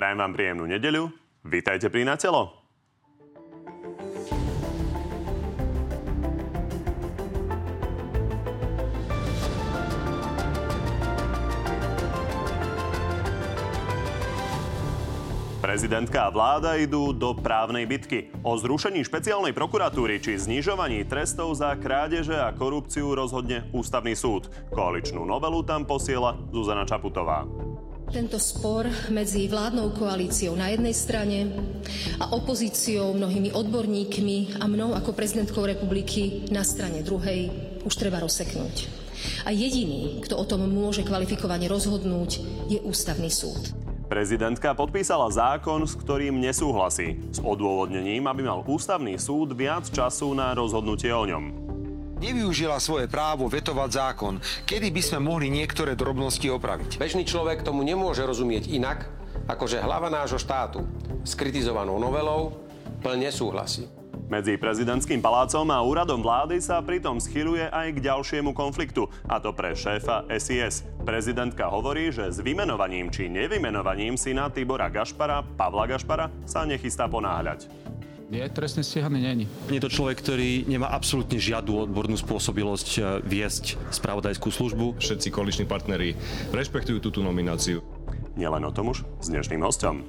Prajem 0.00 0.16
vám 0.16 0.32
príjemnú 0.32 0.64
nedeľu. 0.64 1.12
Vítajte 1.44 1.92
pri 1.92 2.08
Na 2.08 2.16
telo. 2.16 2.56
Prezidentka 15.60 16.24
a 16.24 16.32
vláda 16.32 16.80
idú 16.80 17.12
do 17.12 17.36
právnej 17.36 17.84
bitky. 17.84 18.32
O 18.40 18.56
zrušení 18.56 19.04
špeciálnej 19.04 19.52
prokuratúry 19.52 20.16
či 20.16 20.40
znižovaní 20.40 21.04
trestov 21.04 21.52
za 21.52 21.76
krádeže 21.76 22.40
a 22.40 22.48
korupciu 22.56 23.12
rozhodne 23.12 23.68
Ústavný 23.76 24.16
súd. 24.16 24.48
Koaličnú 24.72 25.28
novelu 25.28 25.60
tam 25.60 25.84
posiela 25.84 26.40
Zuzana 26.48 26.88
Čaputová. 26.88 27.44
Tento 28.10 28.42
spor 28.42 28.90
medzi 29.14 29.46
vládnou 29.46 29.94
koalíciou 29.94 30.58
na 30.58 30.66
jednej 30.66 30.90
strane 30.90 31.46
a 32.18 32.34
opozíciou, 32.34 33.14
mnohými 33.14 33.54
odborníkmi 33.54 34.58
a 34.58 34.66
mnou 34.66 34.98
ako 34.98 35.14
prezidentkou 35.14 35.62
republiky 35.62 36.50
na 36.50 36.66
strane 36.66 37.06
druhej 37.06 37.54
už 37.86 37.94
treba 37.94 38.18
rozseknúť. 38.18 38.90
A 39.46 39.54
jediný, 39.54 40.18
kto 40.26 40.42
o 40.42 40.42
tom 40.42 40.66
môže 40.66 41.06
kvalifikovane 41.06 41.70
rozhodnúť, 41.70 42.30
je 42.66 42.82
Ústavný 42.82 43.30
súd. 43.30 43.78
Prezidentka 44.10 44.74
podpísala 44.74 45.30
zákon, 45.30 45.86
s 45.86 45.94
ktorým 45.94 46.34
nesúhlasí. 46.42 47.14
S 47.30 47.38
odôvodnením, 47.38 48.26
aby 48.26 48.42
mal 48.42 48.66
ústavný 48.66 49.14
súd 49.22 49.54
viac 49.54 49.86
času 49.86 50.34
na 50.34 50.50
rozhodnutie 50.50 51.14
o 51.14 51.22
ňom. 51.30 51.69
Nevyužila 52.20 52.76
svoje 52.76 53.08
právo 53.08 53.48
vetovať 53.48 53.90
zákon, 53.96 54.44
kedy 54.68 54.92
by 54.92 55.00
sme 55.00 55.24
mohli 55.24 55.48
niektoré 55.48 55.96
drobnosti 55.96 56.44
opraviť. 56.52 57.00
Bežný 57.00 57.24
človek 57.24 57.64
tomu 57.64 57.80
nemôže 57.80 58.20
rozumieť 58.28 58.68
inak, 58.68 59.08
ako 59.48 59.64
že 59.64 59.80
hlava 59.80 60.12
nášho 60.12 60.36
štátu 60.36 60.84
s 61.24 61.32
kritizovanou 61.32 61.96
novelou 61.96 62.60
plne 63.00 63.32
súhlasí. 63.32 63.88
Medzi 64.28 64.60
prezidentským 64.60 65.24
palácom 65.24 65.64
a 65.72 65.80
úradom 65.80 66.20
vlády 66.20 66.60
sa 66.60 66.78
pritom 66.84 67.18
schyluje 67.18 67.66
aj 67.66 67.98
k 67.98 68.04
ďalšiemu 68.04 68.52
konfliktu, 68.52 69.08
a 69.26 69.40
to 69.40 69.50
pre 69.56 69.72
šéfa 69.72 70.28
SIS. 70.30 70.86
Prezidentka 71.02 71.66
hovorí, 71.72 72.12
že 72.12 72.30
s 72.30 72.38
vymenovaním 72.38 73.08
či 73.08 73.26
nevymenovaním 73.32 74.14
syna 74.14 74.52
Tibora 74.52 74.86
Gašpara, 74.86 75.42
Pavla 75.56 75.88
Gašpara, 75.88 76.30
sa 76.46 76.62
nechystá 76.68 77.10
ponáhľať. 77.10 77.66
Je 78.30 78.46
trestne 78.46 78.86
stíhaný, 78.86 79.18
není. 79.26 79.44
Je 79.74 79.82
to 79.82 79.90
človek, 79.90 80.22
ktorý 80.22 80.62
nemá 80.70 80.86
absolútne 80.94 81.34
žiadnu 81.34 81.90
odbornú 81.90 82.14
spôsobilosť 82.14 82.88
eh, 82.96 83.02
viesť 83.26 83.74
spravodajskú 83.90 84.54
službu. 84.54 85.02
Všetci 85.02 85.34
koaliční 85.34 85.66
partneri 85.66 86.14
rešpektujú 86.54 87.02
túto 87.02 87.26
nomináciu. 87.26 87.82
Nielen 88.38 88.62
o 88.62 88.70
tom 88.70 88.94
už 88.94 89.02
s 89.18 89.26
dnešným 89.34 89.66
hostom. 89.66 90.06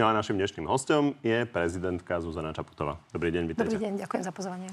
No 0.00 0.08
a 0.08 0.16
našim 0.16 0.40
dnešným 0.40 0.64
hostom 0.64 1.12
je 1.20 1.44
prezidentka 1.44 2.24
Zuzana 2.24 2.56
Čaputová. 2.56 2.96
Dobrý 3.12 3.28
deň, 3.36 3.44
vítajte. 3.52 3.76
Dobrý 3.76 3.92
deň, 3.92 3.92
ďakujem 4.08 4.24
za 4.24 4.32
pozvanie. 4.32 4.72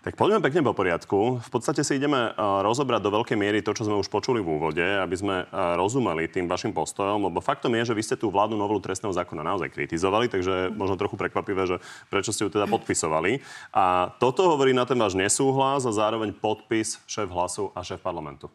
Tak 0.00 0.16
poďme 0.16 0.40
pekne 0.40 0.64
po 0.64 0.72
poriadku. 0.72 1.44
V 1.44 1.50
podstate 1.52 1.84
si 1.84 2.00
ideme 2.00 2.32
rozobrať 2.40 3.04
do 3.04 3.12
veľkej 3.20 3.36
miery 3.36 3.60
to, 3.60 3.76
čo 3.76 3.84
sme 3.84 4.00
už 4.00 4.08
počuli 4.08 4.40
v 4.40 4.56
úvode, 4.56 4.80
aby 4.80 5.12
sme 5.12 5.44
rozumeli 5.52 6.24
tým 6.24 6.48
vašim 6.48 6.72
postojom, 6.72 7.28
lebo 7.28 7.44
faktom 7.44 7.76
je, 7.76 7.92
že 7.92 7.96
vy 7.96 8.02
ste 8.08 8.16
tú 8.16 8.32
vládnu 8.32 8.56
novelu 8.56 8.80
trestného 8.80 9.12
zákona 9.12 9.44
naozaj 9.44 9.68
kritizovali, 9.68 10.32
takže 10.32 10.72
možno 10.72 10.96
trochu 10.96 11.20
prekvapivé, 11.20 11.68
že 11.68 11.76
prečo 12.08 12.32
ste 12.32 12.48
ju 12.48 12.50
teda 12.50 12.64
podpisovali. 12.64 13.44
A 13.76 14.16
toto 14.16 14.48
hovorí 14.48 14.72
na 14.72 14.88
ten 14.88 14.96
váš 14.96 15.12
nesúhlas 15.12 15.84
a 15.84 15.92
zároveň 15.92 16.32
podpis 16.32 16.96
šéf 17.04 17.28
hlasu 17.28 17.68
a 17.76 17.84
šéf 17.84 18.00
parlamentu. 18.00 18.48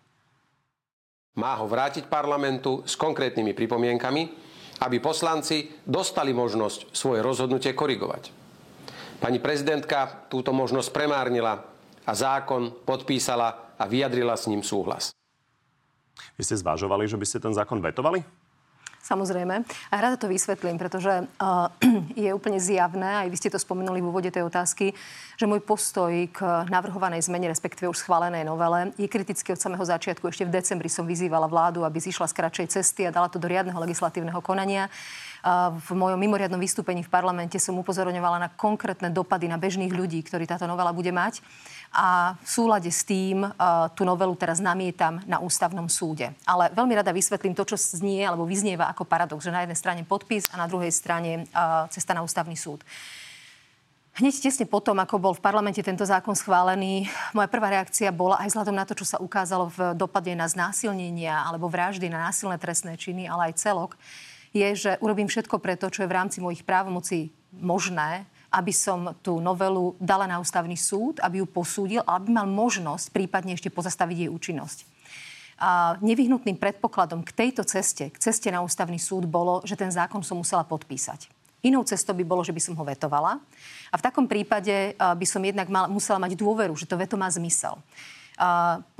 Má 1.38 1.53
ho 1.61 1.69
vrátiť 1.69 2.09
parlamentu 2.09 2.81
s 2.89 2.97
konkrétnymi 2.97 3.53
pripomienkami, 3.53 4.21
aby 4.81 4.97
poslanci 4.97 5.77
dostali 5.85 6.33
možnosť 6.33 6.89
svoje 6.89 7.21
rozhodnutie 7.21 7.77
korigovať. 7.77 8.44
Pani 9.19 9.39
prezidentka 9.39 10.28
túto 10.28 10.51
možnosť 10.51 10.91
premárnila 10.91 11.63
a 12.06 12.12
zákon 12.12 12.72
podpísala 12.84 13.73
a 13.79 13.84
vyjadrila 13.88 14.35
s 14.35 14.47
ním 14.47 14.62
súhlas. 14.62 15.16
Vy 16.35 16.44
ste 16.44 16.59
zvážovali, 16.59 17.07
že 17.07 17.19
by 17.19 17.25
ste 17.28 17.39
ten 17.39 17.56
zákon 17.56 17.79
vetovali? 17.79 18.23
Samozrejme. 19.06 19.62
A 19.94 19.95
rada 20.01 20.17
to 20.17 20.25
vysvetlím, 20.25 20.81
pretože 20.81 21.13
uh, 21.13 21.69
je 22.17 22.34
úplne 22.34 22.57
zjavné, 22.57 23.22
aj 23.22 23.29
vy 23.29 23.38
ste 23.38 23.53
to 23.53 23.62
spomenuli 23.62 24.01
v 24.01 24.09
úvode 24.09 24.34
tej 24.34 24.50
otázky, 24.50 24.97
že 25.38 25.45
môj 25.45 25.62
postoj 25.62 26.09
k 26.34 26.41
navrhovanej 26.73 27.29
zmene, 27.29 27.45
respektíve 27.45 27.85
už 27.85 28.01
schválenej 28.01 28.41
novele, 28.41 28.97
je 28.97 29.06
kritický 29.06 29.53
od 29.53 29.62
samého 29.62 29.85
začiatku. 29.85 30.25
Ešte 30.25 30.50
v 30.50 30.57
decembri 30.57 30.89
som 30.89 31.06
vyzývala 31.06 31.45
vládu, 31.45 31.85
aby 31.85 32.01
zišla 32.01 32.25
z 32.25 32.34
kratšej 32.34 32.68
cesty 32.73 33.06
a 33.06 33.13
dala 33.13 33.29
to 33.29 33.38
do 33.38 33.45
riadneho 33.45 33.78
legislatívneho 33.78 34.41
konania. 34.41 34.89
V 35.85 35.94
mojom 35.94 36.17
mimoriadnom 36.17 36.57
vystúpení 36.57 37.06
v 37.06 37.13
parlamente 37.13 37.61
som 37.61 37.78
upozorňovala 37.78 38.41
na 38.41 38.50
konkrétne 38.50 39.13
dopady 39.13 39.45
na 39.45 39.61
bežných 39.61 39.94
ľudí, 39.94 40.25
ktorí 40.25 40.50
táto 40.50 40.66
novela 40.66 40.89
bude 40.89 41.13
mať 41.13 41.45
a 41.94 42.33
v 42.41 42.50
súlade 42.50 42.89
s 42.89 43.06
tým 43.06 43.45
uh, 43.45 43.53
tú 43.94 44.03
novelu 44.03 44.33
teraz 44.33 44.57
namietam 44.57 45.22
na 45.29 45.38
ústavnom 45.38 45.85
súde. 45.85 46.33
Ale 46.44 46.73
veľmi 46.73 46.97
rada 46.97 47.13
vysvetlím 47.13 47.53
to, 47.53 47.61
čo 47.61 47.78
znie 47.78 48.25
alebo 48.25 48.44
vyznieva 48.44 48.89
ako 48.89 49.06
paradox, 49.06 49.45
že 49.45 49.53
na 49.53 49.63
jednej 49.63 49.78
strane 49.78 50.01
podpis 50.01 50.50
a 50.50 50.57
na 50.57 50.66
druhej 50.66 50.89
strane 50.89 51.45
uh, 51.53 51.85
cesta 51.94 52.17
na 52.17 52.25
ústavný 52.25 52.57
súd. 52.57 52.81
Hneď 54.17 54.50
tesne 54.50 54.66
potom, 54.66 54.97
ako 54.97 55.19
bol 55.19 55.33
v 55.38 55.45
parlamente 55.45 55.83
tento 55.85 56.07
zákon 56.07 56.33
schválený, 56.33 57.06
moja 57.35 57.51
prvá 57.51 57.69
reakcia 57.69 58.16
bola 58.16 58.41
aj 58.41 58.50
vzhľadom 58.50 58.75
na 58.75 58.88
to, 58.88 58.95
čo 58.95 59.06
sa 59.06 59.22
ukázalo 59.22 59.69
v 59.75 59.79
dopade 59.94 60.31
na 60.33 60.47
znásilnenia 60.47 61.44
alebo 61.44 61.69
vraždy, 61.69 62.09
na 62.09 62.31
násilné 62.31 62.56
trestné 62.57 62.95
činy, 62.95 63.27
ale 63.27 63.51
aj 63.51 63.59
celok, 63.59 64.00
je, 64.55 64.67
že 64.88 64.91
urobím 65.03 65.27
všetko 65.27 65.59
preto, 65.59 65.91
čo 65.91 66.07
je 66.07 66.09
v 66.09 66.16
rámci 66.16 66.39
mojich 66.39 66.63
právomocí 66.63 67.35
možné, 67.51 68.23
aby 68.55 68.71
som 68.71 69.11
tú 69.19 69.43
novelu 69.43 69.99
dala 69.99 70.23
na 70.31 70.39
ústavný 70.39 70.79
súd, 70.79 71.19
aby 71.19 71.43
ju 71.43 71.47
posúdil 71.51 71.99
a 72.07 72.16
aby 72.16 72.31
mal 72.31 72.47
možnosť 72.47 73.11
prípadne 73.11 73.59
ešte 73.59 73.67
pozastaviť 73.67 74.17
jej 74.25 74.31
účinnosť. 74.31 74.88
A 75.59 75.99
nevyhnutným 75.99 76.55
predpokladom 76.55 77.23
k 77.23 77.35
tejto 77.35 77.67
ceste, 77.67 78.11
k 78.11 78.17
ceste 78.19 78.47
na 78.47 78.63
ústavný 78.63 78.95
súd 78.95 79.27
bolo, 79.27 79.59
že 79.67 79.75
ten 79.75 79.91
zákon 79.91 80.23
som 80.23 80.39
musela 80.39 80.63
podpísať. 80.63 81.27
Inou 81.63 81.83
cestou 81.83 82.15
by 82.15 82.23
bolo, 82.23 82.44
že 82.44 82.55
by 82.55 82.61
som 82.63 82.75
ho 82.79 82.83
vetovala. 82.88 83.41
A 83.91 83.95
v 83.99 84.05
takom 84.05 84.27
prípade 84.29 84.95
by 84.95 85.25
som 85.27 85.44
jednak 85.44 85.67
mal, 85.67 85.91
musela 85.91 86.19
mať 86.19 86.38
dôveru, 86.39 86.75
že 86.79 86.88
to 86.88 86.99
veto 86.99 87.19
má 87.19 87.27
zmysel. 87.27 87.75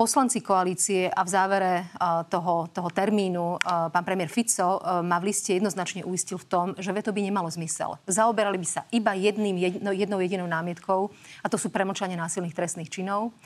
Poslanci 0.00 0.40
koalície 0.40 1.12
a 1.12 1.20
v 1.20 1.28
závere 1.28 1.92
toho, 2.32 2.72
toho 2.72 2.88
termínu 2.88 3.60
pán 3.92 4.04
premiér 4.04 4.32
Fico 4.32 4.80
ma 5.04 5.20
v 5.20 5.28
liste 5.28 5.52
jednoznačne 5.52 6.08
uistil 6.08 6.40
v 6.40 6.48
tom, 6.48 6.66
že 6.80 6.88
veto 6.88 7.12
by 7.12 7.20
nemalo 7.20 7.52
zmysel. 7.52 8.00
Zaoberali 8.08 8.56
by 8.56 8.64
sa 8.64 8.88
iba 8.88 9.12
jedným, 9.12 9.60
jedno, 9.60 9.92
jednou 9.92 10.24
jedinou 10.24 10.48
námietkou 10.48 11.12
a 11.44 11.46
to 11.52 11.60
sú 11.60 11.68
premlčanie 11.68 12.16
násilných 12.16 12.56
trestných 12.56 12.88
činov. 12.88 13.36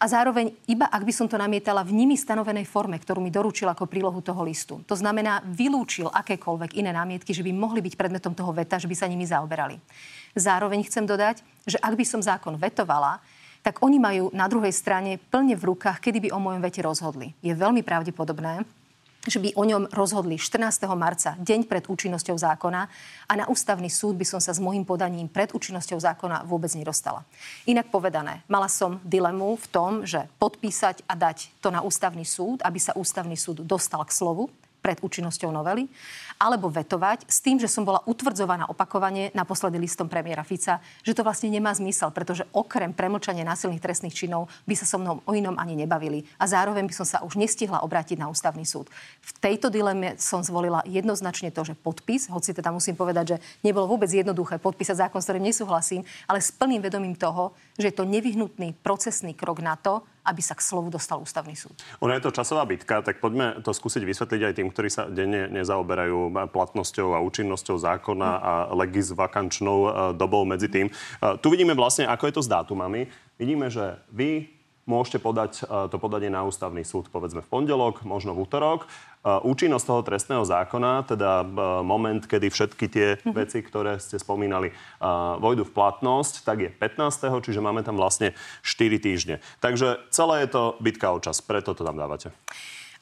A 0.00 0.08
zároveň, 0.08 0.50
iba 0.64 0.88
ak 0.90 1.06
by 1.06 1.12
som 1.12 1.28
to 1.28 1.38
namietala 1.38 1.84
v 1.86 1.92
nimi 1.92 2.18
stanovenej 2.18 2.66
forme, 2.66 2.98
ktorú 2.98 3.22
mi 3.22 3.30
doručil 3.30 3.68
ako 3.70 3.86
prílohu 3.86 4.24
toho 4.24 4.42
listu. 4.42 4.80
To 4.90 4.96
znamená, 4.98 5.44
vylúčil 5.44 6.10
akékoľvek 6.10 6.80
iné 6.80 6.90
námietky, 6.90 7.30
že 7.36 7.44
by 7.46 7.52
mohli 7.54 7.84
byť 7.84 7.94
predmetom 7.94 8.34
toho 8.34 8.50
veta, 8.50 8.80
že 8.80 8.90
by 8.90 8.96
sa 8.96 9.06
nimi 9.06 9.22
zaoberali. 9.28 9.78
Zároveň 10.34 10.82
chcem 10.88 11.06
dodať, 11.06 11.46
že 11.68 11.78
ak 11.78 11.94
by 11.94 12.04
som 12.04 12.18
zákon 12.18 12.58
vetovala, 12.58 13.22
tak 13.64 13.80
oni 13.80 13.96
majú 13.96 14.28
na 14.36 14.44
druhej 14.44 14.76
strane 14.76 15.16
plne 15.16 15.56
v 15.56 15.72
rukách, 15.72 16.04
kedy 16.04 16.28
by 16.28 16.36
o 16.36 16.38
mojom 16.38 16.60
vete 16.60 16.84
rozhodli. 16.84 17.32
Je 17.40 17.56
veľmi 17.56 17.80
pravdepodobné, 17.80 18.68
že 19.24 19.40
by 19.40 19.56
o 19.56 19.64
ňom 19.64 19.88
rozhodli 19.88 20.36
14. 20.36 20.84
marca, 20.92 21.32
deň 21.40 21.64
pred 21.64 21.88
účinnosťou 21.88 22.36
zákona 22.36 22.82
a 23.24 23.32
na 23.32 23.48
ústavný 23.48 23.88
súd 23.88 24.20
by 24.20 24.26
som 24.28 24.36
sa 24.36 24.52
s 24.52 24.60
môjim 24.60 24.84
podaním 24.84 25.32
pred 25.32 25.48
účinnosťou 25.48 25.96
zákona 25.96 26.44
vôbec 26.44 26.68
nedostala. 26.76 27.24
Inak 27.64 27.88
povedané, 27.88 28.44
mala 28.52 28.68
som 28.68 29.00
dilemu 29.00 29.56
v 29.56 29.66
tom, 29.72 29.90
že 30.04 30.28
podpísať 30.36 31.08
a 31.08 31.16
dať 31.16 31.56
to 31.64 31.72
na 31.72 31.80
ústavný 31.80 32.28
súd, 32.28 32.60
aby 32.60 32.76
sa 32.76 32.92
ústavný 32.92 33.32
súd 33.32 33.64
dostal 33.64 34.04
k 34.04 34.12
slovu, 34.12 34.52
pred 34.84 35.00
účinnosťou 35.00 35.48
novely, 35.48 35.88
alebo 36.36 36.68
vetovať 36.68 37.24
s 37.24 37.40
tým, 37.40 37.56
že 37.56 37.72
som 37.72 37.88
bola 37.88 38.04
utvrdzovaná 38.04 38.68
opakovane 38.68 39.32
naposledy 39.32 39.80
listom 39.80 40.12
premiéra 40.12 40.44
Fica, 40.44 40.84
že 41.00 41.16
to 41.16 41.24
vlastne 41.24 41.48
nemá 41.48 41.72
zmysel, 41.72 42.12
pretože 42.12 42.44
okrem 42.52 42.92
premlčania 42.92 43.48
násilných 43.48 43.80
trestných 43.80 44.12
činov 44.12 44.52
by 44.68 44.76
sa 44.76 44.84
so 44.84 45.00
mnou 45.00 45.24
o 45.24 45.32
inom 45.32 45.56
ani 45.56 45.72
nebavili. 45.72 46.28
A 46.36 46.44
zároveň 46.44 46.84
by 46.84 46.94
som 47.00 47.08
sa 47.08 47.24
už 47.24 47.40
nestihla 47.40 47.80
obrátiť 47.80 48.20
na 48.20 48.28
ústavný 48.28 48.68
súd. 48.68 48.92
V 49.24 49.30
tejto 49.40 49.72
dileme 49.72 50.20
som 50.20 50.44
zvolila 50.44 50.84
jednoznačne 50.84 51.48
to, 51.48 51.64
že 51.64 51.72
podpis, 51.72 52.28
hoci 52.28 52.52
teda 52.52 52.68
musím 52.68 52.92
povedať, 52.92 53.24
že 53.24 53.40
nebolo 53.64 53.88
vôbec 53.88 54.12
jednoduché 54.12 54.60
podpísať 54.60 55.08
zákon, 55.08 55.24
s 55.24 55.26
ktorým 55.32 55.48
nesúhlasím, 55.48 56.04
ale 56.28 56.44
s 56.44 56.52
plným 56.52 56.84
vedomím 56.84 57.16
toho, 57.16 57.56
že 57.80 57.88
je 57.88 57.96
to 57.96 58.04
nevyhnutný 58.04 58.76
procesný 58.84 59.32
krok 59.32 59.64
na 59.64 59.80
to, 59.80 60.04
aby 60.24 60.40
sa 60.40 60.56
k 60.56 60.64
slovu 60.64 60.88
dostal 60.88 61.20
ústavný 61.20 61.52
súd. 61.52 61.76
Ono 62.00 62.12
je 62.16 62.24
to 62.24 62.32
časová 62.32 62.64
bitka, 62.64 63.04
tak 63.04 63.20
poďme 63.20 63.60
to 63.60 63.76
skúsiť 63.76 64.02
vysvetliť 64.02 64.40
aj 64.40 64.54
tým, 64.56 64.68
ktorí 64.72 64.88
sa 64.88 65.04
denne 65.06 65.52
nezaoberajú 65.52 66.32
platnosťou 66.48 67.12
a 67.12 67.22
účinnosťou 67.22 67.76
zákona 67.76 68.30
a 68.40 68.52
legisvakančnou 68.72 69.78
e, 69.84 69.90
dobou 70.16 70.48
medzi 70.48 70.72
tým. 70.72 70.88
E, 70.88 70.92
tu 71.38 71.52
vidíme 71.52 71.76
vlastne, 71.76 72.08
ako 72.08 72.24
je 72.26 72.34
to 72.40 72.42
s 72.42 72.48
dátumami. 72.48 73.06
Vidíme, 73.36 73.68
že 73.68 74.00
vy 74.08 74.48
môžete 74.84 75.20
podať 75.20 75.64
to 75.64 75.96
podanie 75.96 76.28
na 76.28 76.44
ústavný 76.44 76.84
súd 76.84 77.08
povedzme 77.08 77.40
v 77.40 77.48
pondelok, 77.48 78.04
možno 78.04 78.36
v 78.36 78.44
útorok. 78.44 78.84
Účinnosť 79.24 79.86
toho 79.88 80.02
trestného 80.04 80.44
zákona, 80.44 81.08
teda 81.08 81.40
moment, 81.80 82.20
kedy 82.20 82.52
všetky 82.52 82.86
tie 82.92 83.08
mm-hmm. 83.16 83.32
veci, 83.32 83.64
ktoré 83.64 83.96
ste 83.96 84.20
spomínali, 84.20 84.76
vojdu 85.40 85.64
v 85.64 85.72
platnosť, 85.72 86.44
tak 86.44 86.56
je 86.60 86.70
15. 86.70 87.32
Čiže 87.40 87.64
máme 87.64 87.80
tam 87.80 87.96
vlastne 87.96 88.36
4 88.60 89.00
týždne. 89.00 89.40
Takže 89.64 90.04
celé 90.12 90.44
je 90.44 90.48
to 90.52 90.62
bitka 90.84 91.08
o 91.08 91.18
čas, 91.24 91.40
preto 91.40 91.72
to 91.72 91.80
tam 91.80 91.96
dávate. 91.96 92.28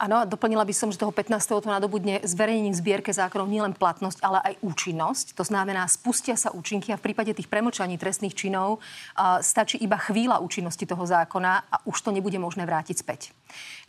Áno, 0.02 0.26
doplnila 0.26 0.66
by 0.66 0.74
som, 0.74 0.90
že 0.90 0.98
toho 0.98 1.14
15. 1.14 1.62
to 1.62 1.70
nadobudne 1.70 2.26
zverejnením 2.26 2.74
zbierke 2.74 3.14
zákonov 3.14 3.46
nielen 3.46 3.70
platnosť, 3.70 4.18
ale 4.26 4.42
aj 4.42 4.54
účinnosť. 4.58 5.38
To 5.38 5.46
znamená, 5.46 5.86
spustia 5.86 6.34
sa 6.34 6.50
účinky 6.50 6.90
a 6.90 6.98
v 6.98 7.06
prípade 7.06 7.30
tých 7.30 7.46
premočaní 7.46 7.94
trestných 8.02 8.34
činov 8.34 8.82
uh, 8.82 9.38
stačí 9.38 9.78
iba 9.78 9.94
chvíľa 9.94 10.42
účinnosti 10.42 10.90
toho 10.90 11.06
zákona 11.06 11.70
a 11.70 11.76
už 11.86 12.02
to 12.02 12.10
nebude 12.10 12.34
možné 12.42 12.66
vrátiť 12.66 12.98
späť. 12.98 13.30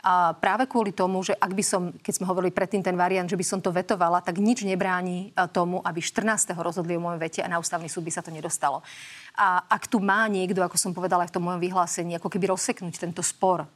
A 0.06 0.38
práve 0.38 0.70
kvôli 0.70 0.94
tomu, 0.94 1.18
že 1.26 1.34
ak 1.34 1.50
by 1.50 1.64
som, 1.66 1.90
keď 1.98 2.22
sme 2.22 2.30
hovorili 2.30 2.54
predtým 2.54 2.86
ten 2.86 2.94
variant, 2.94 3.26
že 3.26 3.34
by 3.34 3.42
som 3.42 3.58
to 3.58 3.74
vetovala, 3.74 4.22
tak 4.22 4.38
nič 4.38 4.62
nebráni 4.62 5.34
tomu, 5.50 5.82
aby 5.82 5.98
14. 5.98 6.54
rozhodli 6.54 6.94
o 6.94 7.02
mojom 7.02 7.18
vete 7.18 7.42
a 7.42 7.50
na 7.50 7.58
ústavný 7.58 7.90
súd 7.90 8.06
by 8.06 8.14
sa 8.14 8.22
to 8.22 8.30
nedostalo. 8.30 8.86
A 9.34 9.66
ak 9.66 9.90
tu 9.90 9.98
má 9.98 10.30
niekto, 10.30 10.62
ako 10.62 10.78
som 10.78 10.94
povedala 10.94 11.26
aj 11.26 11.34
v 11.34 11.42
tom 11.42 11.50
mojom 11.50 11.58
vyhlásení, 11.58 12.14
ako 12.22 12.30
keby 12.30 12.54
rozseknúť 12.54 13.02
tento 13.02 13.18
spor 13.18 13.66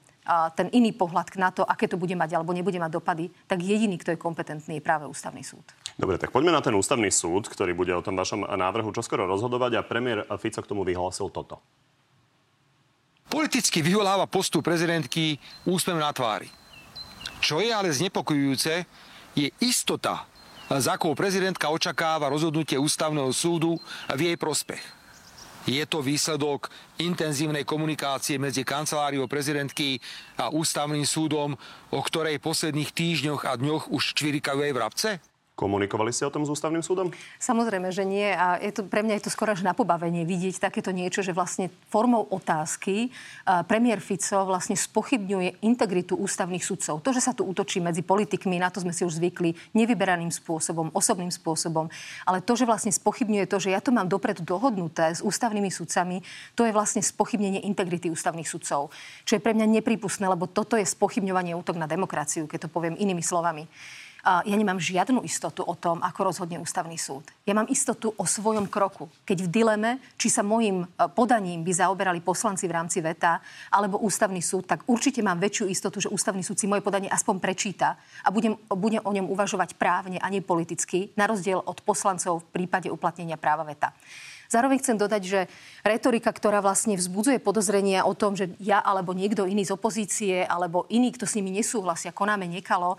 ten 0.52 0.69
iný 0.76 0.92
pohľad 0.92 1.32
na 1.40 1.48
to, 1.48 1.64
aké 1.64 1.88
to 1.88 1.96
bude 1.96 2.12
mať 2.12 2.36
alebo 2.36 2.52
nebude 2.52 2.76
mať 2.76 3.00
dopady, 3.00 3.32
tak 3.48 3.64
jediný, 3.64 3.96
kto 3.96 4.12
je 4.12 4.19
kompetentný, 4.20 4.76
je 4.76 4.84
práve 4.84 5.08
ústavný 5.08 5.40
súd. 5.40 5.64
Dobre, 5.96 6.20
tak 6.20 6.28
poďme 6.28 6.52
na 6.52 6.60
ten 6.60 6.76
ústavný 6.76 7.08
súd, 7.08 7.48
ktorý 7.48 7.72
bude 7.72 7.90
o 7.96 8.04
tom 8.04 8.14
vašom 8.14 8.44
návrhu 8.44 8.92
čoskoro 8.92 9.25
rozhodovať 9.25 9.80
a 9.80 9.86
premiér 9.86 10.28
Fico 10.36 10.60
k 10.60 10.70
tomu 10.70 10.84
vyhlásil 10.84 11.32
toto. 11.32 11.58
Politicky 13.28 13.84
vyvoláva 13.84 14.25
postup 14.25 14.64
prezidentky 14.64 15.36
úsmev 15.69 16.00
na 16.00 16.12
tvári. 16.12 16.48
Čo 17.44 17.60
je 17.60 17.69
ale 17.69 17.92
znepokojujúce, 17.92 18.88
je 19.36 19.48
istota, 19.60 20.25
za 20.69 21.00
akou 21.00 21.16
prezidentka 21.16 21.72
očakáva 21.72 22.28
rozhodnutie 22.28 22.76
ústavného 22.76 23.32
súdu 23.32 23.80
v 24.12 24.20
jej 24.32 24.36
prospech. 24.36 24.98
Je 25.69 25.85
to 25.85 26.00
výsledok 26.00 26.73
intenzívnej 26.97 27.69
komunikácie 27.69 28.41
medzi 28.41 28.65
kanceláriou 28.65 29.29
prezidentky 29.29 30.00
a 30.41 30.49
ústavným 30.49 31.05
súdom, 31.05 31.53
o 31.93 32.00
ktorej 32.00 32.41
posledných 32.41 32.88
týždňoch 32.97 33.44
a 33.44 33.53
dňoch 33.61 33.93
už 33.93 34.17
čvirikajú 34.17 34.65
aj 34.65 34.73
vrabce? 34.73 35.11
Komunikovali 35.58 36.14
ste 36.14 36.22
o 36.22 36.31
tom 36.31 36.46
s 36.46 36.55
ústavným 36.55 36.87
súdom? 36.87 37.10
Samozrejme, 37.43 37.90
že 37.90 38.06
nie. 38.06 38.31
A 38.31 38.62
je 38.62 38.70
to, 38.70 38.87
pre 38.87 39.02
mňa 39.02 39.19
je 39.19 39.26
to 39.26 39.34
skoro 39.34 39.50
až 39.50 39.66
na 39.66 39.75
pobavenie 39.75 40.22
vidieť 40.22 40.62
takéto 40.62 40.94
niečo, 40.94 41.26
že 41.26 41.34
vlastne 41.34 41.66
formou 41.90 42.22
otázky 42.31 43.10
premiér 43.66 43.99
Fico 43.99 44.46
vlastne 44.46 44.78
spochybňuje 44.78 45.66
integritu 45.66 46.14
ústavných 46.14 46.62
sudcov. 46.62 47.02
To, 47.02 47.10
že 47.10 47.19
sa 47.19 47.34
tu 47.34 47.43
útočí 47.43 47.82
medzi 47.82 48.06
politikmi, 48.06 48.62
na 48.62 48.70
to 48.70 48.87
sme 48.87 48.94
si 48.94 49.02
už 49.02 49.19
zvykli, 49.19 49.58
nevyberaným 49.75 50.31
spôsobom, 50.31 50.94
osobným 50.94 51.34
spôsobom. 51.34 51.90
Ale 52.22 52.38
to, 52.38 52.54
že 52.54 52.62
vlastne 52.62 52.94
spochybňuje 52.94 53.50
to, 53.50 53.58
že 53.58 53.75
ja 53.75 53.82
to 53.82 53.90
mám 53.90 54.06
dopredu 54.06 54.46
dohodnuté 54.46 55.11
s 55.11 55.26
ústavnými 55.26 55.75
sudcami, 55.75 56.22
to 56.54 56.70
je 56.70 56.70
vlastne 56.70 57.02
spochybnenie 57.02 57.66
integrity 57.66 58.14
ústavných 58.14 58.46
sudcov. 58.46 58.94
Čo 59.26 59.32
je 59.34 59.43
pre 59.43 59.58
mňa 59.58 59.66
nepripustné, 59.82 60.31
lebo 60.31 60.46
toto 60.46 60.78
je 60.78 60.87
spochybňovanie 60.87 61.58
útok 61.58 61.75
na 61.75 61.90
demokraciu, 61.90 62.46
keď 62.46 62.70
to 62.70 62.72
poviem 62.72 62.94
inými 62.94 63.26
slovami 63.26 63.66
ja 64.44 64.56
nemám 64.56 64.76
žiadnu 64.76 65.25
istotu 65.25 65.64
o 65.64 65.72
tom, 65.72 66.04
ako 66.04 66.28
rozhodne 66.28 66.60
ústavný 66.60 67.00
súd. 67.00 67.25
Ja 67.48 67.56
mám 67.56 67.64
istotu 67.72 68.12
o 68.12 68.25
svojom 68.28 68.69
kroku. 68.69 69.08
Keď 69.25 69.38
v 69.44 69.48
dileme, 69.48 69.90
či 70.20 70.28
sa 70.28 70.44
môjim 70.44 70.84
e, 70.84 70.86
podaním 71.08 71.64
by 71.64 71.72
zaoberali 71.72 72.20
poslanci 72.20 72.69
v 72.69 72.76
rámci 72.76 73.00
VETA 73.00 73.40
alebo 73.72 73.96
ústavný 74.04 74.44
súd, 74.44 74.69
tak 74.69 74.84
určite 74.84 75.25
mám 75.25 75.40
väčšiu 75.40 75.72
istotu, 75.72 76.04
že 76.04 76.12
ústavný 76.12 76.44
súd 76.44 76.60
si 76.60 76.69
moje 76.69 76.84
podanie 76.84 77.08
aspoň 77.08 77.40
prečíta 77.40 77.96
a 78.20 78.28
budem, 78.28 78.52
budem 78.69 79.00
o 79.00 79.14
ňom 79.16 79.32
uvažovať 79.32 79.80
právne 79.80 80.20
a 80.20 80.28
nie 80.28 80.44
politicky, 80.44 81.08
na 81.16 81.25
rozdiel 81.25 81.64
od 81.64 81.80
poslancov 81.80 82.44
v 82.44 82.62
prípade 82.62 82.92
uplatnenia 82.92 83.40
práva 83.40 83.64
VETA. 83.64 83.96
Zároveň 84.48 84.80
chcem 84.80 84.96
dodať, 84.96 85.22
že 85.28 85.40
retorika, 85.84 86.32
ktorá 86.32 86.64
vlastne 86.64 86.96
vzbudzuje 86.96 87.36
podozrenia 87.36 88.08
o 88.08 88.16
tom, 88.16 88.32
že 88.32 88.48
ja 88.64 88.80
alebo 88.80 89.12
niekto 89.12 89.44
iný 89.44 89.69
z 89.69 89.76
opozície 89.76 90.40
alebo 90.40 90.88
iný, 90.88 91.12
kto 91.12 91.28
s 91.28 91.36
nimi 91.36 91.52
nesúhlasia, 91.52 92.16
konáme 92.16 92.48
nekalo, 92.48 92.96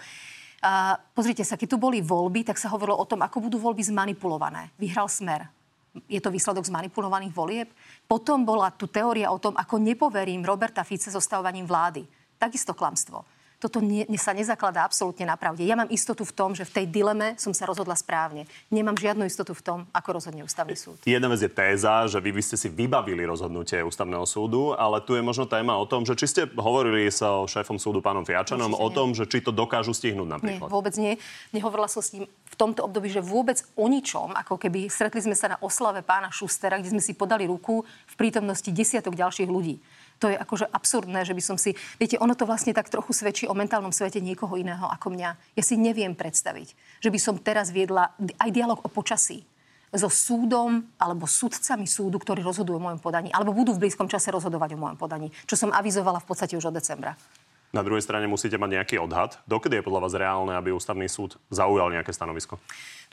pozrite 1.15 1.43
sa, 1.47 1.55
keď 1.55 1.75
tu 1.75 1.77
boli 1.79 2.03
voľby, 2.03 2.43
tak 2.43 2.59
sa 2.59 2.71
hovorilo 2.71 2.99
o 2.99 3.07
tom, 3.07 3.23
ako 3.23 3.49
budú 3.49 3.57
voľby 3.59 3.83
zmanipulované. 3.87 4.75
Vyhral 4.75 5.07
smer. 5.07 5.47
Je 6.05 6.21
to 6.21 6.29
výsledok 6.29 6.67
zmanipulovaných 6.67 7.33
volieb. 7.33 7.69
Potom 8.05 8.45
bola 8.45 8.69
tu 8.69 8.85
teória 8.85 9.33
o 9.33 9.41
tom, 9.41 9.57
ako 9.57 9.81
nepoverím 9.81 10.45
Roberta 10.45 10.85
Fice 10.85 11.09
zostavovaním 11.09 11.65
vlády. 11.65 12.05
Takisto 12.37 12.77
klamstvo 12.77 13.38
toto 13.59 13.83
nie, 13.83 14.07
sa 14.15 14.31
nezakladá 14.31 14.87
absolútne 14.87 15.27
na 15.27 15.35
pravde. 15.35 15.67
Ja 15.67 15.75
mám 15.75 15.91
istotu 15.91 16.23
v 16.23 16.31
tom, 16.31 16.55
že 16.55 16.63
v 16.63 16.79
tej 16.79 16.85
dileme 16.87 17.35
som 17.35 17.51
sa 17.51 17.67
rozhodla 17.67 17.93
správne. 17.99 18.47
Nemám 18.71 18.95
žiadnu 18.95 19.27
istotu 19.27 19.51
v 19.51 19.61
tom, 19.61 19.79
ako 19.91 20.15
rozhodne 20.15 20.47
ústavný 20.47 20.79
súd. 20.79 20.95
Jedna 21.03 21.27
vec 21.27 21.43
je 21.43 21.51
téza, 21.51 22.07
že 22.07 22.23
vy 22.23 22.31
by 22.31 22.41
ste 22.41 22.55
si 22.55 22.71
vybavili 22.71 23.27
rozhodnutie 23.27 23.83
ústavného 23.83 24.23
súdu, 24.23 24.71
ale 24.79 25.03
tu 25.03 25.19
je 25.19 25.21
možno 25.21 25.43
téma 25.43 25.75
o 25.75 25.83
tom, 25.83 26.07
že 26.07 26.15
či 26.15 26.25
ste 26.31 26.41
hovorili 26.55 27.11
sa 27.11 27.43
o 27.43 27.51
šéfom 27.51 27.75
súdu 27.75 27.99
pánom 27.99 28.23
Fiačanom 28.23 28.71
o 28.71 28.87
tom, 28.87 29.11
že 29.11 29.27
či 29.27 29.43
to 29.43 29.51
dokážu 29.51 29.91
stihnúť 29.91 30.39
napríklad. 30.39 30.71
Nie, 30.71 30.75
vôbec 30.79 30.95
nie. 30.95 31.13
Nehovorila 31.51 31.91
som 31.91 31.99
s 31.99 32.15
ním 32.15 32.31
v 32.31 32.55
tomto 32.55 32.87
období, 32.87 33.11
že 33.11 33.19
vôbec 33.19 33.59
o 33.75 33.91
ničom, 33.91 34.39
ako 34.39 34.55
keby 34.55 34.87
stretli 34.87 35.19
sme 35.19 35.35
sa 35.35 35.51
na 35.51 35.57
oslave 35.59 35.99
pána 35.99 36.31
Šustera, 36.31 36.79
kde 36.79 36.95
sme 36.95 37.03
si 37.03 37.11
podali 37.11 37.43
ruku 37.43 37.83
v 37.83 38.15
prítomnosti 38.15 38.71
desiatok 38.71 39.19
ďalších 39.19 39.51
ľudí. 39.51 39.83
To 40.19 40.27
je 40.27 40.35
akože 40.35 40.67
absurdné, 40.67 41.23
že 41.23 41.31
by 41.31 41.43
som 41.43 41.55
si... 41.55 41.75
Viete, 41.95 42.19
ono 42.19 42.35
to 42.35 42.43
vlastne 42.43 42.75
tak 42.75 42.91
trochu 42.91 43.15
svedčí 43.15 43.47
o 43.47 43.55
mentálnom 43.55 43.95
svete 43.95 44.19
niekoho 44.19 44.59
iného 44.59 44.83
ako 44.83 45.15
mňa. 45.15 45.29
Ja 45.55 45.63
si 45.63 45.79
neviem 45.79 46.11
predstaviť, 46.11 46.75
že 46.99 47.09
by 47.09 47.19
som 47.19 47.39
teraz 47.39 47.71
viedla 47.71 48.11
aj 48.19 48.49
dialog 48.51 48.83
o 48.83 48.91
počasí 48.91 49.47
so 49.89 50.05
súdom 50.05 50.85
alebo 51.01 51.25
sudcami 51.25 51.89
súdu, 51.89 52.21
ktorí 52.21 52.45
rozhodujú 52.45 52.77
o 52.77 52.83
mojom 52.83 53.01
podaní, 53.01 53.33
alebo 53.33 53.57
budú 53.57 53.73
v 53.73 53.89
blízkom 53.89 54.05
čase 54.05 54.29
rozhodovať 54.29 54.77
o 54.77 54.81
mojom 54.81 54.97
podaní, 55.01 55.33
čo 55.49 55.57
som 55.57 55.73
avizovala 55.73 56.21
v 56.21 56.27
podstate 56.29 56.53
už 56.53 56.69
od 56.69 56.77
decembra. 56.77 57.17
Na 57.69 57.85
druhej 57.85 58.01
strane 58.01 58.25
musíte 58.25 58.57
mať 58.57 58.81
nejaký 58.81 58.95
odhad. 58.97 59.37
Dokedy 59.45 59.77
je 59.77 59.85
podľa 59.85 60.01
vás 60.01 60.13
reálne, 60.17 60.57
aby 60.57 60.73
ústavný 60.73 61.05
súd 61.05 61.37
zaujal 61.53 61.93
nejaké 61.93 62.09
stanovisko? 62.09 62.57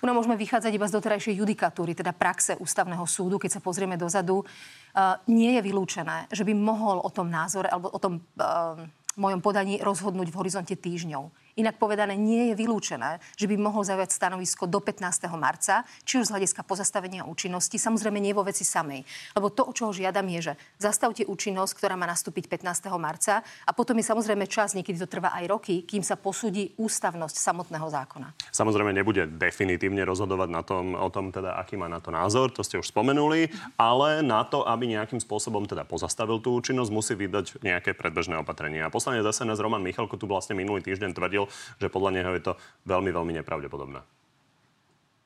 Tu 0.00 0.08
nám 0.08 0.17
môžeme 0.17 0.37
vychádzať 0.37 0.73
iba 0.73 0.88
z 0.88 0.97
doterajšej 0.97 1.35
judikatúry, 1.44 1.93
teda 1.93 2.17
praxe 2.17 2.56
ústavného 2.56 3.05
súdu. 3.05 3.37
Keď 3.37 3.61
sa 3.61 3.61
pozrieme 3.61 4.00
dozadu, 4.00 4.41
uh, 4.41 5.20
nie 5.29 5.56
je 5.56 5.61
vylúčené, 5.61 6.32
že 6.32 6.41
by 6.44 6.56
mohol 6.56 7.05
o 7.05 7.11
tom 7.12 7.29
názore 7.29 7.69
alebo 7.69 7.93
o 7.93 8.00
tom 8.00 8.20
uh, 8.41 8.81
mojom 9.17 9.41
podaní 9.44 9.81
rozhodnúť 9.81 10.32
v 10.32 10.38
horizonte 10.41 10.73
týždňov. 10.76 11.29
Inak 11.56 11.81
povedané, 11.81 12.20
nie 12.20 12.53
je 12.53 12.55
vylúčené, 12.61 13.17
že 13.32 13.49
by 13.49 13.56
mohol 13.56 13.81
zaujať 13.81 14.12
stanovisko 14.12 14.69
do 14.69 14.76
15. 14.76 15.25
marca, 15.40 15.88
či 16.04 16.21
už 16.21 16.28
z 16.28 16.33
hľadiska 16.37 16.61
pozastavenia 16.69 17.25
účinnosti, 17.25 17.80
samozrejme 17.80 18.21
nie 18.21 18.37
vo 18.37 18.45
veci 18.45 18.61
samej. 18.61 19.00
Lebo 19.33 19.49
to, 19.49 19.64
o 19.64 19.73
čo 19.73 19.88
ho 19.88 19.92
žiadam, 19.97 20.28
je, 20.37 20.52
že 20.52 20.61
zastavte 20.76 21.25
účinnosť, 21.25 21.73
ktorá 21.80 21.97
má 21.97 22.04
nastúpiť 22.04 22.61
15. 22.61 22.92
marca 23.00 23.40
a 23.40 23.71
potom 23.73 23.97
je 23.97 24.04
samozrejme 24.04 24.45
čas, 24.45 24.76
niekedy 24.76 25.00
to 25.00 25.09
trvá 25.09 25.33
aj 25.33 25.49
roky, 25.49 25.80
kým 25.80 26.04
sa 26.04 26.21
posúdi 26.21 26.76
ústavnosť 26.76 27.40
samotného 27.40 27.88
zákona. 27.88 28.37
Samozrejme 28.52 28.92
nebude 28.92 29.25
definitívne 29.25 30.04
rozhodovať 30.04 30.49
na 30.52 30.61
tom, 30.61 30.92
o 30.92 31.09
tom, 31.09 31.33
teda, 31.33 31.57
aký 31.57 31.80
má 31.80 31.88
na 31.88 32.04
to 32.04 32.12
názor, 32.12 32.52
to 32.52 32.61
ste 32.61 32.76
už 32.76 32.92
spomenuli, 32.92 33.49
ale 33.80 34.21
na 34.21 34.45
to, 34.45 34.61
aby 34.61 34.92
nejakým 34.92 35.25
spôsobom 35.25 35.64
teda 35.64 35.88
pozastavil 35.88 36.37
tú 36.37 36.52
účinnosť, 36.52 36.92
musí 36.92 37.16
vydať 37.16 37.64
nejaké 37.64 37.97
predbežné 37.97 38.37
opatrenia. 38.37 38.85
A 38.85 38.92
poslanec 38.92 39.25
SNS 39.25 39.64
Roman 39.64 39.80
Michalko 39.80 40.21
tu 40.21 40.28
vlastne 40.28 40.52
minulý 40.52 40.85
týždeň 40.85 41.16
tvrdil, 41.16 41.46
že 41.81 41.93
podľa 41.93 42.11
neho 42.21 42.31
je 42.37 42.43
to 42.43 42.53
veľmi, 42.87 43.11
veľmi 43.11 43.33
nepravdepodobné. 43.43 44.00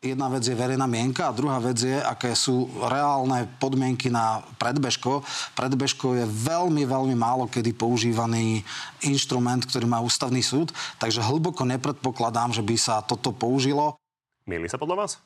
Jedna 0.00 0.33
vec 0.33 0.41
je 0.49 0.57
verejná 0.57 0.89
mienka 0.89 1.29
a 1.29 1.37
druhá 1.37 1.61
vec 1.61 1.77
je, 1.77 1.93
aké 1.93 2.33
sú 2.33 2.73
reálne 2.89 3.45
podmienky 3.61 4.09
na 4.09 4.41
predbežko. 4.57 5.21
Predbežko 5.53 6.17
je 6.17 6.25
veľmi, 6.25 6.89
veľmi 6.89 7.12
málo 7.12 7.45
kedy 7.45 7.77
používaný 7.77 8.65
inštrument, 9.05 9.61
ktorý 9.61 9.85
má 9.85 10.00
ústavný 10.00 10.41
súd, 10.41 10.73
takže 10.97 11.21
hlboko 11.21 11.69
nepredpokladám, 11.69 12.57
že 12.57 12.65
by 12.65 12.81
sa 12.81 13.05
toto 13.05 13.29
použilo. 13.37 14.00
Mieli 14.49 14.73
sa 14.73 14.81
podľa 14.81 15.05
vás? 15.05 15.21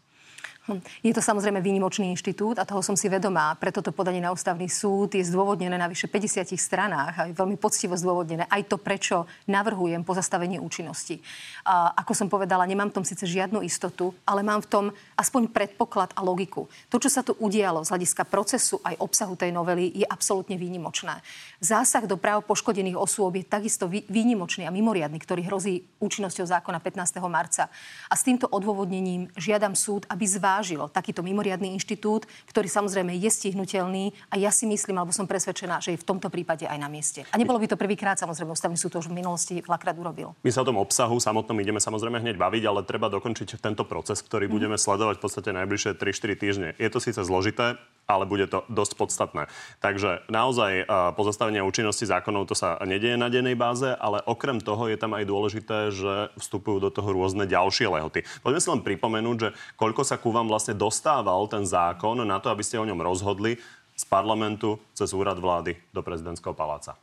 Hm. 0.65 0.81
Je 1.05 1.13
to 1.13 1.21
samozrejme 1.21 1.61
výnimočný 1.61 2.09
inštitút 2.09 2.57
a 2.57 2.65
toho 2.65 2.81
som 2.81 2.97
si 2.97 3.13
vedomá. 3.13 3.53
Preto 3.61 3.85
to 3.85 3.93
podanie 3.93 4.25
na 4.25 4.33
ústavný 4.33 4.65
súd 4.65 5.13
je 5.13 5.21
zdôvodnené 5.21 5.77
na 5.77 5.85
vyše 5.85 6.09
50 6.09 6.57
stranách 6.57 7.15
a 7.21 7.23
je 7.29 7.37
veľmi 7.37 7.61
poctivo 7.61 7.93
zdôvodnené. 7.93 8.49
Aj 8.49 8.65
to, 8.65 8.81
prečo 8.81 9.29
navrhujem 9.45 10.01
pozastavenie 10.01 10.57
účinnosti. 10.57 11.21
A 11.69 11.93
ako 12.01 12.17
som 12.17 12.33
povedala, 12.33 12.65
nemám 12.65 12.89
v 12.89 12.97
tom 12.97 13.05
síce 13.05 13.29
žiadnu 13.29 13.61
istotu, 13.61 14.17
ale 14.25 14.41
mám 14.41 14.65
v 14.65 14.71
tom 14.73 14.85
aspoň 15.21 15.53
predpoklad 15.53 16.17
a 16.17 16.25
logiku. 16.25 16.65
To, 16.89 16.97
čo 16.97 17.13
sa 17.13 17.21
tu 17.21 17.37
udialo 17.37 17.85
z 17.85 17.93
hľadiska 17.93 18.25
procesu 18.25 18.81
aj 18.89 18.97
obsahu 19.05 19.37
tej 19.37 19.53
novely, 19.53 19.93
je 19.93 20.09
absolútne 20.09 20.57
výnimočné. 20.57 21.21
Zásah 21.61 22.09
do 22.09 22.17
práv 22.17 22.41
poškodených 22.49 22.97
osôb 22.97 23.37
je 23.37 23.45
takisto 23.45 23.85
výnimočný 23.89 24.65
a 24.65 24.73
mimoriadný, 24.73 25.21
ktorý 25.21 25.45
hrozí 25.45 25.85
účinnosťou 26.01 26.49
zákona 26.49 26.81
15. 26.81 27.21
marca. 27.29 27.69
A 28.09 28.17
s 28.17 28.25
týmto 28.25 28.49
odôvodnením 28.49 29.29
žiadam 29.37 29.77
súd, 29.77 30.09
aby 30.09 30.25
zvážil 30.25 30.54
zvážil 30.55 30.87
takýto 30.87 31.27
mimoriadný 31.27 31.75
inštitút, 31.75 32.31
ktorý 32.47 32.71
samozrejme 32.71 33.11
je 33.19 33.27
stihnutelný 33.27 34.15
a 34.31 34.39
ja 34.39 34.55
si 34.55 34.71
myslím, 34.71 35.03
alebo 35.03 35.11
som 35.11 35.27
presvedčená, 35.27 35.83
že 35.83 35.99
je 35.99 35.99
v 35.99 36.07
tomto 36.07 36.31
prípade 36.31 36.63
aj 36.63 36.79
na 36.79 36.87
mieste. 36.87 37.27
A 37.27 37.35
nebolo 37.35 37.59
by 37.59 37.67
to 37.67 37.75
prvýkrát, 37.75 38.15
samozrejme, 38.15 38.55
ústavný 38.55 38.79
súd 38.79 38.95
to 38.95 39.03
už 39.03 39.11
v 39.11 39.19
minulosti 39.19 39.59
veľakrát 39.59 39.99
urobil. 39.99 40.39
My 40.47 40.55
sa 40.55 40.63
o 40.63 40.69
tom 40.71 40.79
obsahu 40.79 41.19
samotnom 41.19 41.59
ideme 41.59 41.83
samozrejme 41.83 42.23
hneď 42.23 42.39
baviť, 42.39 42.63
ale 42.71 42.87
treba 42.87 43.11
dokončiť 43.11 43.59
tento 43.59 43.83
proces, 43.83 44.23
ktorý 44.23 44.47
mm. 44.47 44.55
budeme 44.55 44.77
sledovať 44.79 45.19
v 45.19 45.23
podstate 45.27 45.51
najbližšie 45.51 45.99
3-4 45.99 46.39
týždne. 46.39 46.69
Je 46.79 46.87
to 46.87 47.03
síce 47.03 47.19
zložité, 47.19 47.75
ale 48.05 48.29
bude 48.29 48.45
to 48.53 48.63
dosť 48.69 49.01
podstatné. 49.01 49.43
Takže 49.81 50.29
naozaj 50.29 50.85
pozastavenie 51.17 51.65
účinnosti 51.65 52.05
zákonov 52.05 52.53
to 52.53 52.55
sa 52.55 52.77
nedieje 52.85 53.17
na 53.17 53.33
dennej 53.33 53.57
báze, 53.57 53.89
ale 53.97 54.21
okrem 54.29 54.61
toho 54.61 54.93
je 54.93 55.01
tam 55.01 55.17
aj 55.17 55.25
dôležité, 55.25 55.89
že 55.89 56.29
vstupujú 56.37 56.85
do 56.85 56.93
toho 56.93 57.17
rôzne 57.17 57.49
ďalšie 57.49 57.89
lehoty. 57.89 58.21
Poďme 58.45 58.61
si 58.61 58.69
len 58.69 58.85
pripomenúť, 58.85 59.37
že 59.41 59.49
koľko 59.81 60.05
sa 60.05 60.21
ku 60.21 60.37
vám 60.37 60.44
vlastne 60.47 60.77
dostával 60.77 61.47
ten 61.49 61.65
zákon 61.65 62.21
na 62.23 62.39
to, 62.39 62.53
aby 62.53 62.63
ste 62.63 62.81
o 62.81 62.89
ňom 62.89 63.01
rozhodli 63.01 63.57
z 63.95 64.05
parlamentu 64.07 64.79
cez 64.93 65.15
úrad 65.15 65.39
vlády 65.39 65.79
do 65.95 66.03
prezidentského 66.03 66.53
paláca. 66.53 66.99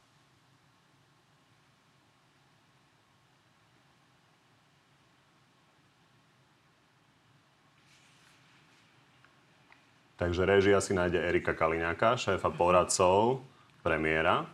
Takže 10.22 10.46
režia 10.46 10.78
si 10.78 10.94
nájde 10.94 11.18
Erika 11.18 11.58
Kaliňáka, 11.58 12.14
šéfa 12.14 12.54
poradcov 12.54 13.42
premiéra. 13.82 14.46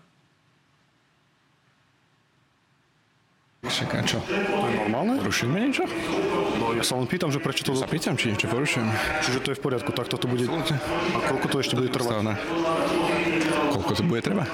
Však 3.67 3.89
a 3.93 4.01
čo? 4.07 4.23
To 4.23 4.31
je 4.31 4.75
normálne? 4.87 5.19
Porušujeme 5.19 5.59
niečo? 5.59 5.83
No 6.57 6.71
ja 6.71 6.83
sa 6.87 6.95
len 6.95 7.03
pýtam, 7.03 7.29
že 7.29 7.43
prečo 7.43 7.67
to... 7.67 7.75
Sa 7.75 7.83
pýtam, 7.83 8.15
či 8.15 8.31
niečo 8.31 8.47
porušujem. 8.47 8.87
Čiže 9.27 9.39
to 9.43 9.47
je 9.51 9.55
v 9.59 9.61
poriadku, 9.61 9.91
tak 9.91 10.07
toto 10.07 10.31
bude... 10.31 10.47
A 10.47 11.19
koľko 11.27 11.47
to 11.51 11.57
ešte 11.59 11.75
bude 11.75 11.91
trvať? 11.91 12.11
Stavné. 12.15 12.33
Koľko 13.75 13.91
to 13.91 14.03
bude 14.07 14.21
trvať? 14.23 14.49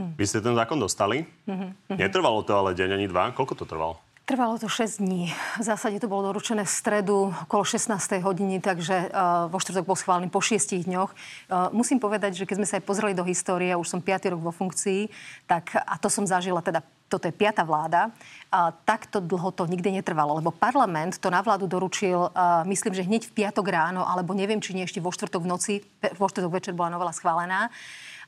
Vy 0.00 0.24
ste 0.26 0.42
ten 0.42 0.56
zákon 0.56 0.80
dostali? 0.80 1.28
Mm-hmm. 1.46 1.96
Netrvalo 1.96 2.42
to 2.42 2.52
ale 2.56 2.74
deň 2.74 2.98
ani 2.98 3.06
dva. 3.06 3.30
Koľko 3.30 3.54
to 3.62 3.64
trvalo? 3.68 4.00
Trvalo 4.24 4.62
to 4.62 4.70
6 4.70 5.02
dní. 5.02 5.34
V 5.58 5.64
zásade 5.66 5.98
to 5.98 6.06
bolo 6.06 6.30
doručené 6.30 6.62
v 6.62 6.70
stredu 6.70 7.34
okolo 7.50 7.66
16. 7.66 7.98
hodiny, 8.22 8.62
takže 8.62 9.10
uh, 9.10 9.50
vo 9.50 9.58
štvrtok 9.58 9.84
bol 9.90 9.98
schválený 9.98 10.30
po 10.30 10.38
6 10.38 10.86
dňoch. 10.86 11.10
Uh, 11.50 11.66
musím 11.74 11.98
povedať, 11.98 12.38
že 12.38 12.46
keď 12.46 12.62
sme 12.62 12.66
sa 12.68 12.74
aj 12.78 12.84
pozreli 12.86 13.10
do 13.10 13.26
histórie, 13.26 13.74
už 13.74 13.90
som 13.90 13.98
5. 13.98 14.30
rok 14.30 14.40
vo 14.40 14.54
funkcii, 14.54 15.10
tak, 15.50 15.74
a 15.74 15.98
to 15.98 16.06
som 16.06 16.30
zažila 16.30 16.62
teda 16.62 16.78
toto 17.10 17.26
je 17.26 17.34
piata 17.34 17.66
vláda, 17.66 18.14
a 18.50 18.70
takto 18.74 19.22
dlho 19.22 19.50
to 19.54 19.66
nikdy 19.66 19.94
netrvalo, 19.94 20.38
lebo 20.38 20.54
parlament 20.54 21.18
to 21.18 21.30
na 21.30 21.42
vládu 21.42 21.70
doručil, 21.70 22.30
uh, 22.30 22.62
myslím, 22.66 22.94
že 22.94 23.06
hneď 23.06 23.22
v 23.30 23.34
piatok 23.42 23.66
ráno, 23.66 24.02
alebo 24.02 24.34
neviem, 24.34 24.58
či 24.58 24.74
nie 24.74 24.86
ešte 24.86 25.02
vo 25.02 25.14
štvrtok 25.14 25.42
v 25.42 25.50
noci, 25.50 25.74
vo 26.18 26.26
štvrtok 26.26 26.50
večer 26.50 26.74
bola 26.74 26.90
novela 26.90 27.14
schválená. 27.14 27.70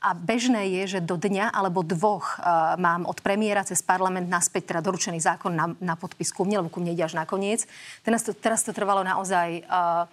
A 0.02 0.18
bežné 0.18 0.66
je, 0.82 0.98
že 0.98 1.00
do 1.02 1.14
dňa 1.14 1.54
alebo 1.54 1.86
dvoch 1.86 2.38
uh, 2.38 2.74
mám 2.74 3.06
od 3.06 3.22
premiéra 3.22 3.62
cez 3.62 3.82
parlament 3.82 4.26
naspäť 4.26 4.74
teda 4.74 4.82
doručený 4.82 5.22
zákon 5.22 5.54
na, 5.54 5.74
na 5.78 5.94
podpis 5.94 6.34
ku 6.34 6.42
mne, 6.42 6.62
lebo 6.62 6.74
ku 6.74 6.82
mne 6.82 6.94
ide 6.94 7.06
až 7.06 7.14
nakoniec. 7.14 7.70
Teraz 8.02 8.26
to, 8.26 8.34
teraz 8.34 8.66
to 8.66 8.74
trvalo 8.74 9.06
naozaj 9.06 9.62
uh, 9.66 10.10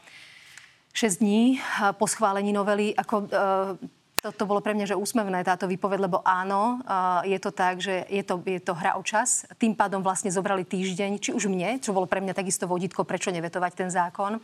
6 0.93 1.21
dní 1.21 1.61
po 2.01 2.05
schválení 2.09 2.53
novely. 2.53 2.93
Ako, 2.97 3.29
uh, 3.29 3.77
to, 4.19 4.35
to 4.35 4.43
bolo 4.43 4.59
pre 4.59 4.75
mňa, 4.75 4.91
že 4.91 4.99
úsmevné 4.99 5.43
táto 5.47 5.63
výpoveď, 5.65 5.99
lebo 6.03 6.19
áno, 6.27 6.83
je 7.23 7.39
to 7.39 7.55
tak, 7.55 7.79
že 7.79 8.03
je 8.11 8.23
to, 8.23 8.43
je 8.43 8.59
to 8.59 8.75
hra 8.75 8.99
o 8.99 9.03
čas. 9.03 9.47
Tým 9.55 9.73
pádom 9.75 10.03
vlastne 10.03 10.27
zobrali 10.27 10.67
týždeň, 10.67 11.23
či 11.23 11.31
už 11.31 11.47
mne, 11.47 11.79
čo 11.79 11.95
bolo 11.95 12.03
pre 12.03 12.19
mňa 12.19 12.35
takisto 12.35 12.67
vodítko, 12.67 13.07
prečo 13.07 13.31
nevetovať 13.31 13.71
ten 13.75 13.89
zákon, 13.89 14.37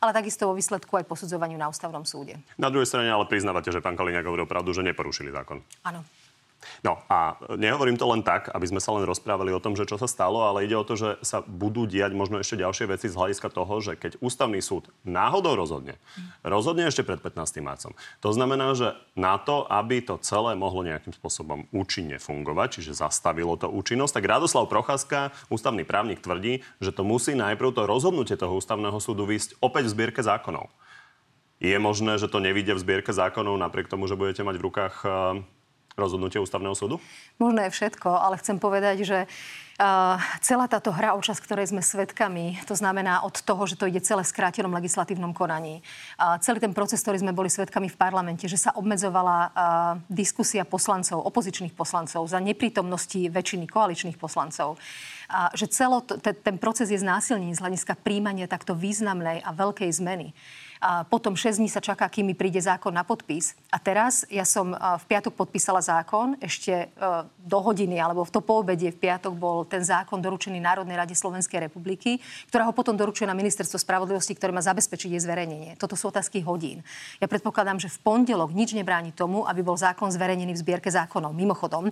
ale 0.00 0.10
takisto 0.16 0.48
vo 0.48 0.56
výsledku 0.56 0.96
aj 0.96 1.04
posudzovaniu 1.04 1.60
na 1.60 1.68
ústavnom 1.68 2.08
súde. 2.08 2.40
Na 2.56 2.72
druhej 2.72 2.88
strane 2.88 3.12
ale 3.12 3.28
priznávate, 3.28 3.68
že 3.68 3.84
pán 3.84 3.98
Kaliňák 4.00 4.24
hovoril 4.24 4.48
pravdu, 4.48 4.72
že 4.72 4.80
neporušili 4.80 5.28
zákon. 5.28 5.60
Áno. 5.84 6.00
No 6.82 6.98
a 7.06 7.38
nehovorím 7.54 7.94
to 7.94 8.06
len 8.10 8.22
tak, 8.26 8.50
aby 8.50 8.66
sme 8.66 8.82
sa 8.82 8.94
len 8.94 9.06
rozprávali 9.06 9.54
o 9.54 9.62
tom, 9.62 9.78
že 9.78 9.86
čo 9.86 9.94
sa 9.94 10.10
stalo, 10.10 10.42
ale 10.42 10.66
ide 10.66 10.74
o 10.74 10.86
to, 10.86 10.98
že 10.98 11.18
sa 11.22 11.42
budú 11.42 11.86
diať 11.86 12.14
možno 12.14 12.42
ešte 12.42 12.58
ďalšie 12.58 12.90
veci 12.90 13.06
z 13.06 13.18
hľadiska 13.18 13.48
toho, 13.50 13.74
že 13.78 13.94
keď 13.94 14.18
ústavný 14.18 14.58
súd 14.58 14.90
náhodou 15.06 15.54
rozhodne, 15.54 15.98
rozhodne 16.42 16.86
ešte 16.90 17.06
pred 17.06 17.22
15. 17.22 17.62
marcom. 17.62 17.92
To 18.22 18.30
znamená, 18.34 18.74
že 18.74 18.98
na 19.14 19.38
to, 19.38 19.66
aby 19.70 20.02
to 20.02 20.18
celé 20.22 20.58
mohlo 20.58 20.82
nejakým 20.82 21.14
spôsobom 21.14 21.70
účinne 21.70 22.18
fungovať, 22.18 22.82
čiže 22.82 22.98
zastavilo 22.98 23.54
to 23.54 23.70
účinnosť, 23.70 24.18
tak 24.18 24.30
Radoslav 24.30 24.66
Procházka, 24.66 25.30
ústavný 25.50 25.86
právnik, 25.86 26.22
tvrdí, 26.22 26.66
že 26.82 26.90
to 26.90 27.06
musí 27.06 27.38
najprv 27.38 27.70
to 27.74 27.86
rozhodnutie 27.86 28.34
toho 28.34 28.58
ústavného 28.58 28.98
súdu 28.98 29.26
výsť 29.26 29.58
opäť 29.62 29.90
v 29.90 29.94
zbierke 29.94 30.22
zákonov. 30.22 30.70
Je 31.58 31.74
možné, 31.74 32.22
že 32.22 32.30
to 32.30 32.38
nevíde 32.38 32.70
v 32.70 32.82
zbierke 32.82 33.10
zákonov 33.10 33.58
napriek 33.58 33.90
tomu, 33.90 34.06
že 34.06 34.14
budete 34.14 34.46
mať 34.46 34.56
v 34.58 34.66
rukách 34.70 34.94
rozhodnutie 35.98 36.38
ústavného 36.38 36.78
súdu? 36.78 37.02
Možno 37.42 37.60
je 37.66 37.74
všetko, 37.74 38.08
ale 38.08 38.38
chcem 38.38 38.56
povedať, 38.56 39.02
že 39.02 39.18
Uh, 39.78 40.18
celá 40.42 40.66
táto 40.66 40.90
hra 40.90 41.14
o 41.14 41.22
čas, 41.22 41.38
ktorej 41.38 41.70
sme 41.70 41.78
svedkami, 41.78 42.58
to 42.66 42.74
znamená 42.74 43.22
od 43.22 43.38
toho, 43.38 43.62
že 43.62 43.78
to 43.78 43.86
ide 43.86 44.02
celé 44.02 44.26
v 44.26 44.32
skrátenom 44.34 44.74
legislatívnom 44.74 45.30
konaní. 45.30 45.86
Uh, 46.18 46.34
celý 46.42 46.58
ten 46.58 46.74
proces, 46.74 46.98
ktorý 46.98 47.22
sme 47.22 47.30
boli 47.30 47.46
svedkami 47.46 47.86
v 47.86 47.94
parlamente, 47.94 48.50
že 48.50 48.58
sa 48.58 48.74
obmedzovala 48.74 49.38
uh, 49.38 49.50
diskusia 50.10 50.66
poslancov, 50.66 51.22
opozičných 51.22 51.78
poslancov 51.78 52.26
za 52.26 52.42
neprítomnosti 52.42 53.30
väčšiny 53.30 53.70
koaličných 53.70 54.18
poslancov. 54.18 54.82
A 55.30 55.54
že 55.54 55.70
celo 55.70 56.02
t- 56.02 56.18
ten 56.18 56.58
proces 56.58 56.90
je 56.90 56.98
znásilný 56.98 57.54
z 57.54 57.62
hľadiska 57.62 58.02
príjmania 58.02 58.50
takto 58.50 58.74
významnej 58.74 59.46
a 59.46 59.54
veľkej 59.54 59.94
zmeny. 59.94 60.34
A 60.78 61.02
potom 61.02 61.34
6 61.34 61.58
dní 61.58 61.66
sa 61.66 61.82
čaká, 61.82 62.06
kým 62.06 62.30
mi 62.30 62.34
príde 62.38 62.62
zákon 62.62 62.94
na 62.94 63.02
podpis. 63.02 63.58
A 63.74 63.82
teraz 63.82 64.22
ja 64.30 64.46
som 64.46 64.70
v 64.74 65.04
piatok 65.10 65.34
podpísala 65.34 65.82
zákon, 65.82 66.38
ešte 66.38 66.70
e, 66.70 66.86
do 67.42 67.58
hodiny, 67.58 67.98
alebo 67.98 68.22
v 68.22 68.30
to 68.30 68.40
poobedie 68.40 68.94
v 68.94 68.98
piatok 68.98 69.34
bol 69.34 69.66
ten 69.66 69.82
zákon 69.82 70.22
doručený 70.22 70.62
Národnej 70.62 70.94
rade 70.94 71.14
Slovenskej 71.18 71.66
republiky, 71.66 72.22
ktorá 72.46 72.70
ho 72.70 72.74
potom 72.74 72.94
doručuje 72.94 73.26
na 73.26 73.34
ministerstvo 73.34 73.78
spravodlivosti, 73.78 74.38
ktoré 74.38 74.54
má 74.54 74.62
zabezpečiť 74.62 75.18
jej 75.18 75.22
zverejnenie. 75.22 75.74
Toto 75.74 75.98
sú 75.98 76.14
otázky 76.14 76.46
hodín. 76.46 76.86
Ja 77.18 77.26
predpokladám, 77.26 77.82
že 77.82 77.90
v 77.90 77.98
pondelok 78.02 78.54
nič 78.54 78.72
nebráni 78.72 79.10
tomu, 79.10 79.42
aby 79.44 79.66
bol 79.66 79.74
zákon 79.74 80.14
zverejnený 80.14 80.54
v 80.54 80.62
zbierke 80.62 80.90
zákonov. 80.94 81.34
Mimochodom, 81.34 81.90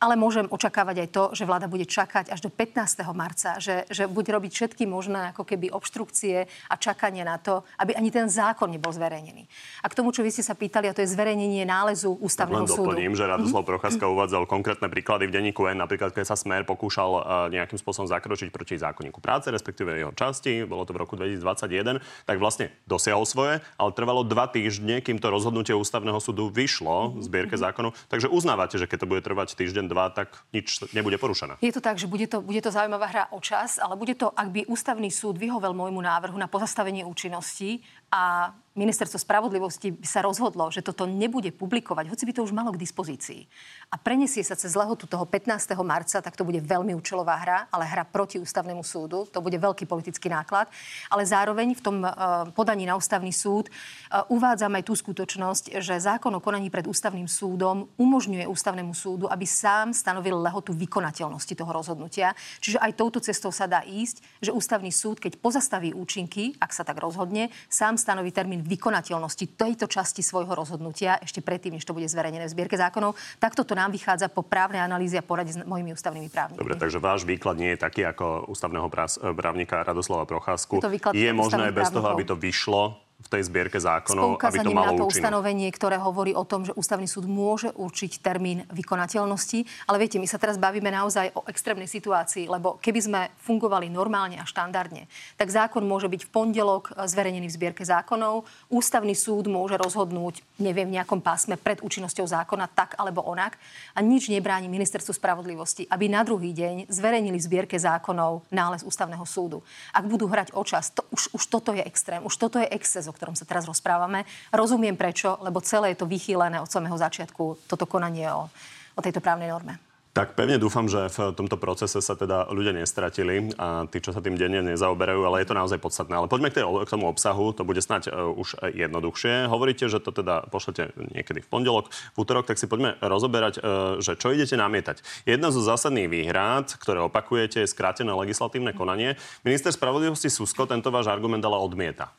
ale 0.00 0.16
môžem 0.16 0.48
očakávať 0.48 0.96
aj 1.04 1.08
to, 1.12 1.24
že 1.36 1.44
vláda 1.44 1.68
bude 1.68 1.84
čakať 1.84 2.32
až 2.32 2.40
do 2.40 2.48
15. 2.48 3.04
marca, 3.12 3.60
že, 3.60 3.84
že 3.92 4.08
bude 4.08 4.32
robiť 4.32 4.48
všetky 4.48 4.88
možné 4.88 5.36
ako 5.36 5.44
keby 5.44 5.68
obštrukcie 5.68 6.48
a 6.48 6.74
čakanie 6.80 7.20
na 7.20 7.36
to, 7.36 7.60
aby 7.76 7.92
ani 7.92 8.08
ten 8.08 8.24
zákon 8.32 8.72
nebol 8.72 8.88
zverejnený. 8.88 9.44
A 9.84 9.86
k 9.92 9.96
tomu, 10.00 10.08
čo 10.16 10.24
vy 10.24 10.32
ste 10.32 10.40
sa 10.40 10.56
pýtali, 10.56 10.88
a 10.88 10.96
to 10.96 11.04
je 11.04 11.12
zverejnenie 11.12 11.68
nálezu 11.68 12.16
ústavného 12.16 12.64
len 12.64 12.72
súdu. 12.72 12.88
doplním, 12.88 13.12
že 13.12 13.28
Radoslav 13.28 13.68
Procházka 13.68 14.08
mm-hmm. 14.08 14.16
uvádzal 14.16 14.42
konkrétne 14.48 14.88
príklady 14.88 15.28
v 15.28 15.36
denníku 15.36 15.68
N, 15.68 15.84
napríklad 15.84 16.16
keď 16.16 16.32
sa 16.32 16.36
Smer 16.40 16.64
pokúšal 16.64 17.10
uh, 17.12 17.22
nejakým 17.52 17.76
spôsobom 17.76 18.08
zakročiť 18.08 18.48
proti 18.48 18.80
zákonníku 18.80 19.20
práce, 19.20 19.52
respektíve 19.52 19.92
jeho 19.92 20.16
časti, 20.16 20.64
bolo 20.64 20.88
to 20.88 20.96
v 20.96 21.04
roku 21.04 21.20
2021, 21.20 22.00
tak 22.24 22.36
vlastne 22.40 22.72
dosiahol 22.88 23.28
svoje, 23.28 23.60
ale 23.76 23.90
trvalo 23.92 24.24
dva 24.24 24.48
týždne, 24.48 25.04
kým 25.04 25.20
to 25.20 25.28
rozhodnutie 25.28 25.76
ústavného 25.76 26.16
súdu 26.24 26.48
vyšlo 26.48 27.20
v 27.20 27.22
zbierke 27.28 27.60
zákonov. 27.60 27.92
Takže 28.08 28.32
uznávate, 28.32 28.80
že 28.80 28.88
keď 28.88 29.04
to 29.04 29.10
bude 29.12 29.20
trvať 29.20 29.52
týždeň, 29.60 29.89
tak 30.14 30.46
nič 30.54 30.82
nebude 30.94 31.18
porušené. 31.18 31.58
Je 31.60 31.74
to 31.74 31.80
tak, 31.80 31.98
že 31.98 32.06
bude 32.06 32.26
to, 32.26 32.40
bude 32.40 32.62
to 32.62 32.70
zaujímavá 32.70 33.06
hra 33.06 33.24
o 33.34 33.40
čas, 33.40 33.78
ale 33.82 33.96
bude 33.96 34.14
to, 34.14 34.30
ak 34.30 34.48
by 34.50 34.60
ústavný 34.70 35.10
súd 35.10 35.38
vyhovel 35.38 35.74
môjmu 35.74 36.00
návrhu 36.00 36.36
na 36.38 36.46
pozastavenie 36.46 37.02
účinnosti 37.04 37.82
a 38.10 38.54
ministerstvo 38.74 39.18
spravodlivosti 39.18 39.98
sa 40.06 40.22
rozhodlo, 40.22 40.70
že 40.70 40.82
toto 40.82 41.06
nebude 41.06 41.50
publikovať, 41.50 42.06
hoci 42.10 42.24
by 42.26 42.32
to 42.34 42.44
už 42.46 42.54
malo 42.54 42.70
k 42.74 42.82
dispozícii 42.82 43.46
a 43.90 43.98
prenesie 43.98 44.46
sa 44.46 44.54
cez 44.54 44.78
lehotu 44.78 45.10
toho 45.10 45.26
15. 45.26 45.50
marca, 45.82 46.22
tak 46.22 46.38
to 46.38 46.46
bude 46.46 46.62
veľmi 46.62 46.94
účelová 46.94 47.42
hra, 47.42 47.58
ale 47.74 47.82
hra 47.82 48.06
proti 48.06 48.38
ústavnému 48.38 48.86
súdu. 48.86 49.26
To 49.34 49.42
bude 49.42 49.58
veľký 49.58 49.82
politický 49.90 50.30
náklad. 50.30 50.70
Ale 51.10 51.26
zároveň 51.26 51.74
v 51.74 51.82
tom 51.82 51.96
uh, 52.06 52.46
podaní 52.54 52.86
na 52.86 52.94
ústavný 52.94 53.34
súd 53.34 53.66
uh, 53.66 54.22
uvádzam 54.30 54.78
aj 54.78 54.86
tú 54.86 54.94
skutočnosť, 54.94 55.82
že 55.82 55.98
zákon 55.98 56.30
o 56.30 56.38
konaní 56.38 56.70
pred 56.70 56.86
ústavným 56.86 57.26
súdom 57.26 57.90
umožňuje 57.98 58.46
ústavnému 58.46 58.94
súdu, 58.94 59.26
aby 59.26 59.42
sám 59.42 59.90
stanovil 59.90 60.38
lehotu 60.38 60.70
vykonateľnosti 60.70 61.58
toho 61.58 61.74
rozhodnutia. 61.74 62.38
Čiže 62.62 62.78
aj 62.78 62.94
touto 62.94 63.18
cestou 63.18 63.50
sa 63.50 63.66
dá 63.66 63.82
ísť, 63.82 64.22
že 64.38 64.54
ústavný 64.54 64.94
súd, 64.94 65.18
keď 65.18 65.34
pozastaví 65.42 65.90
účinky, 65.90 66.54
ak 66.62 66.70
sa 66.70 66.86
tak 66.86 67.02
rozhodne, 67.02 67.50
sám 67.66 67.98
stanoví 68.00 68.32
termín 68.32 68.64
vykonateľnosti 68.64 69.60
tejto 69.60 69.84
časti 69.84 70.24
svojho 70.24 70.56
rozhodnutia 70.56 71.20
ešte 71.20 71.44
predtým, 71.44 71.76
než 71.76 71.84
to 71.84 71.92
bude 71.92 72.08
zverejnené 72.08 72.48
v 72.48 72.52
zbierke 72.56 72.80
zákonov. 72.80 73.12
Takto 73.36 73.68
to 73.68 73.76
nám 73.76 73.92
vychádza 73.92 74.32
po 74.32 74.40
právnej 74.40 74.80
analýze 74.80 75.20
a 75.20 75.24
porade 75.24 75.52
s 75.52 75.60
mojimi 75.60 75.92
ústavnými 75.92 76.32
právnikmi. 76.32 76.56
Dobre, 76.56 76.80
takže 76.80 76.96
váš 76.96 77.28
výklad 77.28 77.60
nie 77.60 77.76
je 77.76 77.84
taký 77.84 78.08
ako 78.08 78.48
ústavného 78.48 78.88
právnika 79.36 79.84
Radoslava 79.84 80.24
Procházku. 80.24 80.80
Je, 81.12 81.28
je 81.28 81.32
možné 81.36 81.68
bez 81.76 81.92
toho, 81.92 82.08
aby 82.08 82.24
to 82.24 82.40
vyšlo 82.40 83.09
v 83.20 83.28
tej 83.28 83.42
zbierke 83.52 83.76
zákonov, 83.76 84.40
aby 84.40 84.58
to 84.64 84.72
malo 84.72 84.96
na 84.96 85.04
to 85.04 85.04
účinok. 85.04 85.12
ustanovenie, 85.12 85.68
ktoré 85.68 86.00
hovorí 86.00 86.32
o 86.32 86.48
tom, 86.48 86.64
že 86.64 86.72
ústavný 86.72 87.04
súd 87.04 87.28
môže 87.28 87.68
určiť 87.76 88.24
termín 88.24 88.64
vykonateľnosti. 88.72 89.84
Ale 89.84 90.00
viete, 90.00 90.16
my 90.16 90.24
sa 90.24 90.40
teraz 90.40 90.56
bavíme 90.56 90.88
naozaj 90.88 91.36
o 91.36 91.44
extrémnej 91.44 91.84
situácii, 91.84 92.48
lebo 92.48 92.80
keby 92.80 93.00
sme 93.04 93.20
fungovali 93.44 93.92
normálne 93.92 94.40
a 94.40 94.48
štandardne, 94.48 95.04
tak 95.36 95.52
zákon 95.52 95.84
môže 95.84 96.08
byť 96.08 96.20
v 96.24 96.32
pondelok 96.32 96.96
zverejnený 96.96 97.52
v 97.52 97.56
zbierke 97.60 97.84
zákonov. 97.84 98.48
Ústavný 98.72 99.12
súd 99.12 99.52
môže 99.52 99.76
rozhodnúť, 99.76 100.40
neviem, 100.56 100.88
v 100.88 100.96
nejakom 100.96 101.20
pásme 101.20 101.60
pred 101.60 101.84
účinnosťou 101.84 102.24
zákona 102.24 102.72
tak 102.72 102.96
alebo 102.96 103.20
onak. 103.20 103.60
A 103.92 104.00
nič 104.00 104.32
nebráni 104.32 104.72
ministerstvu 104.72 105.12
spravodlivosti, 105.12 105.84
aby 105.92 106.08
na 106.08 106.24
druhý 106.24 106.56
deň 106.56 106.88
zverejnili 106.88 107.36
v 107.36 107.44
zbierke 107.44 107.76
zákonov 107.76 108.48
nález 108.48 108.80
ústavného 108.80 109.28
súdu. 109.28 109.60
Ak 109.92 110.08
budú 110.08 110.24
hrať 110.24 110.56
o 110.56 110.64
čas, 110.64 110.94
to, 110.94 111.04
už, 111.12 111.36
už 111.36 111.42
toto 111.50 111.76
je 111.76 111.84
extrém, 111.84 112.22
už 112.24 112.34
toto 112.38 112.56
je 112.56 112.68
exces, 112.70 113.09
o 113.10 113.16
ktorom 113.16 113.34
sa 113.34 113.42
teraz 113.42 113.66
rozprávame. 113.66 114.22
Rozumiem 114.54 114.94
prečo, 114.94 115.36
lebo 115.42 115.58
celé 115.58 115.92
je 115.92 116.00
to 116.00 116.10
vychýlené 116.10 116.62
od 116.62 116.70
samého 116.70 116.94
začiatku, 116.94 117.66
toto 117.66 117.84
konanie 117.90 118.30
o, 118.30 118.46
o 118.94 119.00
tejto 119.02 119.18
právnej 119.18 119.50
norme. 119.50 119.82
Tak 120.10 120.34
pevne 120.34 120.58
dúfam, 120.58 120.90
že 120.90 121.06
v 121.06 121.30
tomto 121.38 121.54
procese 121.54 122.02
sa 122.02 122.18
teda 122.18 122.50
ľudia 122.50 122.74
nestratili 122.74 123.54
a 123.54 123.86
tí, 123.86 124.02
čo 124.02 124.10
sa 124.10 124.18
tým 124.18 124.34
denne 124.34 124.58
nezaoberajú, 124.58 125.22
ale 125.22 125.46
je 125.46 125.46
to 125.46 125.54
naozaj 125.54 125.78
podstatné. 125.78 126.18
Ale 126.18 126.26
poďme 126.26 126.50
k, 126.50 126.58
tej, 126.58 126.66
k 126.66 126.92
tomu 126.98 127.06
obsahu, 127.06 127.54
to 127.54 127.62
bude 127.62 127.78
snať 127.78 128.10
uh, 128.10 128.26
už 128.34 128.58
jednoduchšie. 128.74 129.46
Hovoríte, 129.46 129.86
že 129.86 130.02
to 130.02 130.10
teda 130.10 130.50
pošlete 130.50 130.98
niekedy 131.14 131.46
v 131.46 131.48
pondelok, 131.48 131.94
v 131.94 132.16
útorok, 132.18 132.50
tak 132.50 132.58
si 132.58 132.66
poďme 132.66 132.98
rozoberať, 132.98 133.62
uh, 133.62 134.02
že 134.02 134.18
čo 134.18 134.34
idete 134.34 134.58
namietať. 134.58 134.98
Jedna 135.30 135.54
zo 135.54 135.62
zásadných 135.62 136.10
výhrad, 136.10 136.74
ktoré 136.82 136.98
opakujete, 137.06 137.62
je 137.62 137.70
skrátené 137.70 138.10
legislatívne 138.10 138.74
konanie. 138.74 139.14
Minister 139.46 139.70
spravodlivosti 139.70 140.26
Susko 140.26 140.66
tento 140.66 140.90
váš 140.90 141.06
argument 141.06 141.46
ale 141.46 141.54
odmieta 141.54 142.10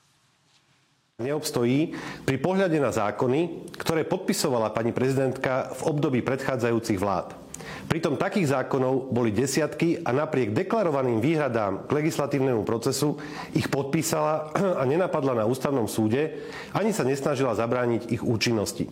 neobstojí 1.22 1.94
pri 2.26 2.38
pohľade 2.42 2.78
na 2.82 2.90
zákony, 2.90 3.72
ktoré 3.78 4.04
podpisovala 4.04 4.74
pani 4.74 4.92
prezidentka 4.92 5.72
v 5.78 5.82
období 5.94 6.20
predchádzajúcich 6.26 7.00
vlád. 7.00 7.42
Pritom 7.88 8.16
takých 8.18 8.56
zákonov 8.56 9.12
boli 9.12 9.36
desiatky 9.36 10.02
a 10.02 10.16
napriek 10.16 10.56
deklarovaným 10.56 11.20
výhradám 11.20 11.86
k 11.86 11.92
legislatívnemu 11.92 12.64
procesu 12.64 13.20
ich 13.54 13.68
podpísala 13.68 14.54
a 14.80 14.84
nenapadla 14.88 15.44
na 15.44 15.46
ústavnom 15.46 15.86
súde, 15.86 16.42
ani 16.74 16.96
sa 16.96 17.06
nesnažila 17.06 17.54
zabrániť 17.54 18.10
ich 18.12 18.24
účinnosti. 18.24 18.90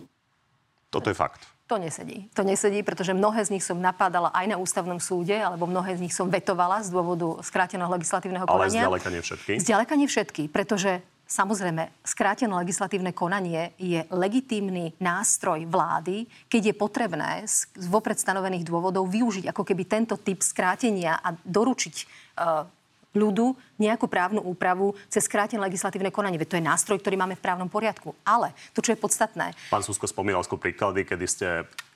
Toto 0.90 1.06
je 1.06 1.16
fakt. 1.16 1.46
To 1.70 1.78
nesedí. 1.78 2.26
To 2.34 2.42
nesedí, 2.42 2.82
pretože 2.82 3.14
mnohé 3.14 3.46
z 3.46 3.54
nich 3.54 3.62
som 3.62 3.78
napádala 3.78 4.34
aj 4.34 4.46
na 4.50 4.56
ústavnom 4.58 4.98
súde, 4.98 5.38
alebo 5.38 5.70
mnohé 5.70 5.94
z 5.94 6.02
nich 6.02 6.10
som 6.10 6.26
vetovala 6.26 6.82
z 6.82 6.90
dôvodu 6.90 7.38
skráteného 7.46 7.86
legislatívneho 7.94 8.42
konania. 8.42 8.90
Ale 8.90 8.98
zďaleka 8.98 9.08
nie 9.14 9.22
všetky. 9.22 9.52
Zďaleka 9.62 9.94
nie 9.94 10.08
všetky, 10.10 10.42
pretože 10.50 10.98
Samozrejme, 11.30 12.02
skrátené 12.02 12.50
legislatívne 12.50 13.14
konanie 13.14 13.70
je 13.78 14.02
legitímny 14.10 14.98
nástroj 14.98 15.62
vlády, 15.70 16.26
keď 16.50 16.74
je 16.74 16.74
potrebné 16.74 17.46
z 17.46 17.86
vopred 17.86 18.18
stanovených 18.18 18.66
dôvodov 18.66 19.06
využiť 19.06 19.46
ako 19.46 19.62
keby 19.62 19.86
tento 19.86 20.18
typ 20.18 20.42
skrátenia 20.42 21.22
a 21.22 21.30
doručiť 21.46 21.94
uh, 22.34 22.66
ľudu 23.14 23.54
nejakú 23.78 24.10
právnu 24.10 24.42
úpravu 24.42 24.98
cez 25.06 25.30
skrátené 25.30 25.62
legislatívne 25.62 26.10
konanie. 26.10 26.34
Veď 26.34 26.50
to 26.50 26.58
je 26.58 26.66
nástroj, 26.66 26.98
ktorý 26.98 27.14
máme 27.14 27.38
v 27.38 27.44
právnom 27.46 27.70
poriadku. 27.70 28.10
Ale 28.26 28.50
to, 28.74 28.82
čo 28.82 28.94
je 28.94 28.98
podstatné... 28.98 29.54
Pán 29.70 29.86
Susko 29.86 30.10
spomínal 30.10 30.42
skôr 30.42 30.58
príklady, 30.58 31.06
kedy 31.06 31.26
ste 31.30 31.46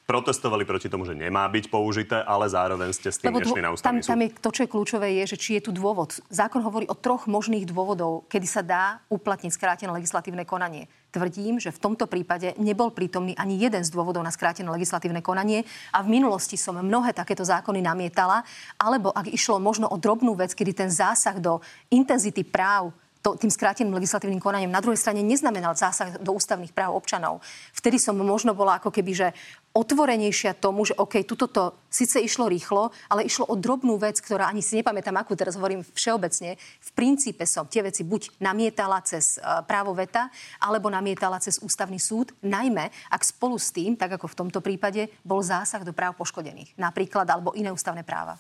protestovali 0.04 0.68
proti 0.68 0.92
tomu, 0.92 1.08
že 1.08 1.16
nemá 1.16 1.48
byť 1.48 1.72
použité, 1.72 2.20
ale 2.20 2.44
zároveň 2.44 2.92
ste 2.92 3.08
s 3.08 3.16
tým 3.20 3.32
Lebo 3.32 3.40
nešli 3.40 3.64
na 3.64 3.72
ústavný 3.72 4.04
tam, 4.04 4.16
tam 4.16 4.20
je, 4.20 4.28
to, 4.36 4.50
čo 4.52 4.60
je 4.64 4.68
kľúčové, 4.68 5.08
je, 5.24 5.32
že 5.32 5.40
či 5.40 5.50
je 5.56 5.64
tu 5.64 5.72
dôvod. 5.72 6.20
Zákon 6.28 6.60
hovorí 6.60 6.84
o 6.92 6.96
troch 6.96 7.24
možných 7.24 7.64
dôvodov, 7.64 8.28
kedy 8.28 8.46
sa 8.46 8.60
dá 8.60 9.00
uplatniť 9.08 9.52
skrátené 9.56 9.88
legislatívne 9.96 10.44
konanie. 10.44 10.92
Tvrdím, 11.08 11.56
že 11.56 11.72
v 11.72 11.80
tomto 11.80 12.04
prípade 12.04 12.52
nebol 12.60 12.92
prítomný 12.92 13.32
ani 13.40 13.56
jeden 13.56 13.80
z 13.80 13.88
dôvodov 13.88 14.20
na 14.20 14.34
skrátené 14.34 14.68
legislatívne 14.68 15.24
konanie 15.24 15.64
a 15.94 16.04
v 16.04 16.12
minulosti 16.20 16.60
som 16.60 16.76
mnohé 16.76 17.16
takéto 17.16 17.46
zákony 17.46 17.80
namietala, 17.80 18.44
alebo 18.76 19.08
ak 19.08 19.32
išlo 19.32 19.56
možno 19.56 19.88
o 19.88 19.96
drobnú 19.96 20.36
vec, 20.36 20.52
kedy 20.52 20.84
ten 20.84 20.90
zásah 20.92 21.40
do 21.40 21.64
intenzity 21.88 22.44
práv 22.44 22.92
to, 23.24 23.40
tým 23.40 23.48
skráteným 23.48 23.96
legislatívnym 23.96 24.36
konaním 24.36 24.68
na 24.68 24.84
druhej 24.84 25.00
strane 25.00 25.24
neznamenal 25.24 25.72
zásah 25.72 26.20
do 26.20 26.36
ústavných 26.36 26.76
práv 26.76 26.92
občanov. 26.92 27.40
Vtedy 27.72 27.96
som 27.96 28.12
možno 28.20 28.52
bola 28.52 28.76
ako 28.76 28.92
keby, 28.92 29.12
že 29.16 29.28
otvorenejšia 29.74 30.54
tomu, 30.54 30.86
že 30.86 30.94
OK, 30.94 31.26
tuto 31.26 31.50
to 31.50 31.74
síce 31.90 32.22
išlo 32.22 32.46
rýchlo, 32.46 32.94
ale 33.10 33.26
išlo 33.26 33.50
o 33.50 33.58
drobnú 33.58 33.98
vec, 33.98 34.22
ktorá 34.22 34.46
ani 34.46 34.62
si 34.62 34.78
nepamätám, 34.78 35.18
akú 35.18 35.34
teraz 35.34 35.58
hovorím 35.58 35.82
všeobecne. 35.82 36.54
V 36.58 36.90
princípe 36.94 37.42
som 37.42 37.66
tie 37.66 37.82
veci 37.82 38.06
buď 38.06 38.38
namietala 38.38 39.02
cez 39.02 39.36
uh, 39.42 39.66
právo 39.66 39.90
veta, 39.92 40.30
alebo 40.62 40.86
namietala 40.86 41.42
cez 41.42 41.58
ústavný 41.58 41.98
súd, 41.98 42.30
najmä 42.40 42.94
ak 43.10 43.26
spolu 43.26 43.58
s 43.58 43.74
tým, 43.74 43.98
tak 43.98 44.14
ako 44.14 44.30
v 44.30 44.38
tomto 44.46 44.62
prípade, 44.62 45.10
bol 45.26 45.42
zásah 45.42 45.82
do 45.82 45.90
práv 45.90 46.14
poškodených. 46.14 46.78
Napríklad, 46.78 47.26
alebo 47.26 47.50
iné 47.58 47.74
ústavné 47.74 48.06
práva. 48.06 48.38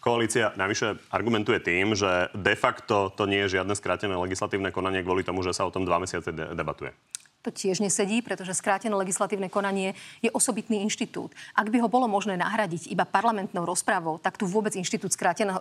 Koalícia 0.00 0.56
navyše 0.56 0.96
argumentuje 1.12 1.60
tým, 1.60 1.92
že 1.92 2.32
de 2.32 2.56
facto 2.56 3.12
to 3.12 3.28
nie 3.28 3.44
je 3.44 3.60
žiadne 3.60 3.76
skrátené 3.76 4.16
legislatívne 4.16 4.72
konanie 4.72 5.04
kvôli 5.04 5.20
tomu, 5.20 5.44
že 5.44 5.52
sa 5.52 5.68
o 5.68 5.74
tom 5.74 5.84
dva 5.84 6.00
mesiace 6.00 6.32
de- 6.32 6.56
debatuje. 6.56 6.90
To 7.40 7.48
tiež 7.48 7.80
nesedí, 7.80 8.20
pretože 8.20 8.52
skrátené 8.52 8.92
legislatívne 8.92 9.48
konanie 9.48 9.96
je 10.20 10.28
osobitný 10.28 10.84
inštitút. 10.84 11.32
Ak 11.56 11.72
by 11.72 11.80
ho 11.80 11.88
bolo 11.88 12.04
možné 12.04 12.36
nahradiť 12.36 12.92
iba 12.92 13.08
parlamentnou 13.08 13.64
rozprávou, 13.64 14.20
tak 14.20 14.36
tu 14.36 14.44
vôbec 14.44 14.76
inštitút 14.76 15.16
skráteného, 15.16 15.56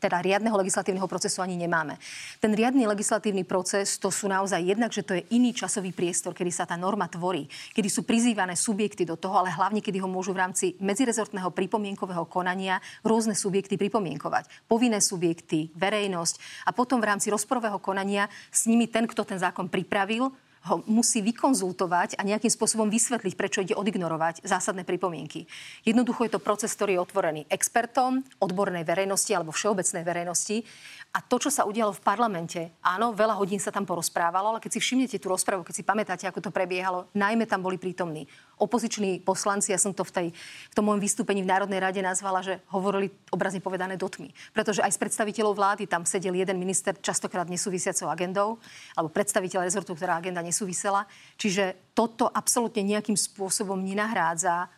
teda 0.00 0.24
riadneho 0.24 0.56
legislatívneho 0.56 1.04
procesu 1.04 1.44
ani 1.44 1.60
nemáme. 1.60 2.00
Ten 2.40 2.56
riadny 2.56 2.88
legislatívny 2.88 3.44
proces 3.44 4.00
to 4.00 4.08
sú 4.08 4.24
naozaj 4.24 4.56
jednak, 4.56 4.88
že 4.88 5.04
to 5.04 5.20
je 5.20 5.28
iný 5.36 5.52
časový 5.52 5.92
priestor, 5.92 6.32
kedy 6.32 6.48
sa 6.48 6.64
tá 6.64 6.80
norma 6.80 7.04
tvorí, 7.12 7.44
kedy 7.76 7.92
sú 7.92 8.08
prizývané 8.08 8.56
subjekty 8.56 9.04
do 9.04 9.20
toho, 9.20 9.44
ale 9.44 9.52
hlavne 9.52 9.84
kedy 9.84 10.00
ho 10.00 10.08
môžu 10.08 10.32
v 10.32 10.48
rámci 10.48 10.80
medzirezortného 10.80 11.52
pripomienkového 11.52 12.24
konania 12.24 12.80
rôzne 13.04 13.36
subjekty 13.36 13.76
pripomienkovať. 13.76 14.64
Povinné 14.64 15.04
subjekty, 15.04 15.68
verejnosť 15.76 16.64
a 16.64 16.72
potom 16.72 17.04
v 17.04 17.12
rámci 17.12 17.28
rozporového 17.28 17.76
konania 17.84 18.32
s 18.48 18.64
nimi 18.64 18.88
ten, 18.88 19.04
kto 19.04 19.28
ten 19.28 19.36
zákon 19.36 19.68
pripravil, 19.68 20.32
ho 20.66 20.82
musí 20.90 21.22
vykonzultovať 21.22 22.18
a 22.18 22.26
nejakým 22.26 22.50
spôsobom 22.50 22.90
vysvetliť, 22.90 23.34
prečo 23.38 23.62
ide 23.62 23.78
odignorovať 23.78 24.42
zásadné 24.42 24.82
pripomienky. 24.82 25.46
Jednoducho 25.86 26.26
je 26.26 26.32
to 26.34 26.42
proces, 26.42 26.74
ktorý 26.74 26.98
je 26.98 27.04
otvorený 27.04 27.42
expertom, 27.46 28.26
odbornej 28.42 28.82
verejnosti 28.82 29.30
alebo 29.30 29.54
všeobecnej 29.54 30.02
verejnosti. 30.02 30.66
A 31.08 31.24
to, 31.24 31.40
čo 31.40 31.48
sa 31.48 31.64
udialo 31.64 31.96
v 31.96 32.04
parlamente, 32.04 32.76
áno, 32.84 33.16
veľa 33.16 33.32
hodín 33.40 33.56
sa 33.56 33.72
tam 33.72 33.88
porozprávalo, 33.88 34.52
ale 34.52 34.60
keď 34.60 34.76
si 34.76 34.80
všimnete 34.84 35.16
tú 35.16 35.32
rozprávu, 35.32 35.64
keď 35.64 35.74
si 35.80 35.82
pamätáte, 35.82 36.28
ako 36.28 36.44
to 36.44 36.50
prebiehalo, 36.52 37.08
najmä 37.16 37.48
tam 37.48 37.64
boli 37.64 37.80
prítomní 37.80 38.28
opoziční 38.60 39.24
poslanci, 39.24 39.72
ja 39.72 39.80
som 39.80 39.96
to 39.96 40.04
v, 40.04 40.12
tej, 40.12 40.26
v 40.68 40.74
tom 40.76 40.84
môjom 40.84 41.00
vystúpení 41.00 41.40
v 41.40 41.48
Národnej 41.48 41.80
rade 41.80 42.04
nazvala, 42.04 42.44
že 42.44 42.60
hovorili 42.68 43.08
obrazne 43.32 43.64
povedané 43.64 43.96
do 43.96 44.04
tmy. 44.04 44.28
Pretože 44.52 44.84
aj 44.84 44.92
z 44.94 45.00
predstaviteľov 45.00 45.54
vlády 45.56 45.88
tam 45.88 46.04
sedel 46.04 46.36
jeden 46.36 46.60
minister 46.60 46.92
častokrát 47.00 47.48
nesúvisiacou 47.48 48.12
agendou, 48.12 48.60
alebo 48.92 49.08
predstaviteľ 49.08 49.64
rezortu, 49.64 49.96
ktorá 49.96 50.20
agenda 50.20 50.44
nesúvisela. 50.44 51.08
Čiže 51.40 51.94
toto 51.96 52.28
absolútne 52.28 52.84
nejakým 52.84 53.16
spôsobom 53.16 53.80
nenahrádza 53.80 54.68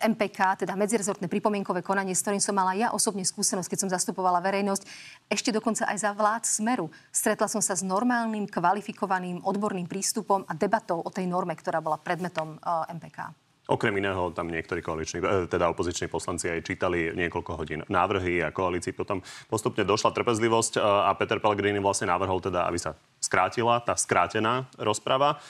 MPK, 0.00 0.66
teda 0.66 0.74
medzirezortné 0.74 1.30
pripomienkové 1.30 1.84
konanie, 1.84 2.16
s 2.16 2.22
ktorým 2.26 2.42
som 2.42 2.56
mala 2.56 2.74
ja 2.74 2.90
osobne 2.90 3.22
skúsenosť, 3.22 3.70
keď 3.70 3.78
som 3.84 3.90
zastupovala 3.92 4.42
verejnosť, 4.42 4.82
ešte 5.30 5.54
dokonca 5.54 5.86
aj 5.86 5.98
za 6.00 6.10
vlád 6.10 6.42
Smeru. 6.46 6.86
Stretla 7.14 7.46
som 7.46 7.62
sa 7.62 7.78
s 7.78 7.86
normálnym, 7.86 8.50
kvalifikovaným, 8.50 9.44
odborným 9.46 9.86
prístupom 9.86 10.42
a 10.48 10.52
debatou 10.56 11.02
o 11.02 11.10
tej 11.10 11.30
norme, 11.30 11.54
ktorá 11.54 11.78
bola 11.78 12.00
predmetom 12.00 12.58
eh, 12.58 12.94
MPK. 12.98 13.44
Okrem 13.64 13.96
iného 13.96 14.28
tam 14.36 14.52
niektorí 14.52 14.84
koaliční, 14.84 15.24
eh, 15.24 15.48
teda 15.48 15.72
opoziční 15.72 16.12
poslanci 16.12 16.52
aj 16.52 16.68
čítali 16.68 17.16
niekoľko 17.16 17.52
hodín 17.56 17.80
návrhy 17.88 18.44
a 18.44 18.52
koalícii 18.52 18.92
potom 18.92 19.24
postupne 19.48 19.88
došla 19.88 20.12
trpezlivosť 20.12 20.76
eh, 20.76 20.84
a 20.84 21.10
Peter 21.16 21.40
Pellegrini 21.40 21.80
vlastne 21.80 22.12
navrhol 22.12 22.44
teda, 22.44 22.68
aby 22.68 22.76
sa 22.76 22.92
skrátila 23.24 23.80
tá 23.80 23.96
skrátená 23.96 24.68
rozprava. 24.76 25.40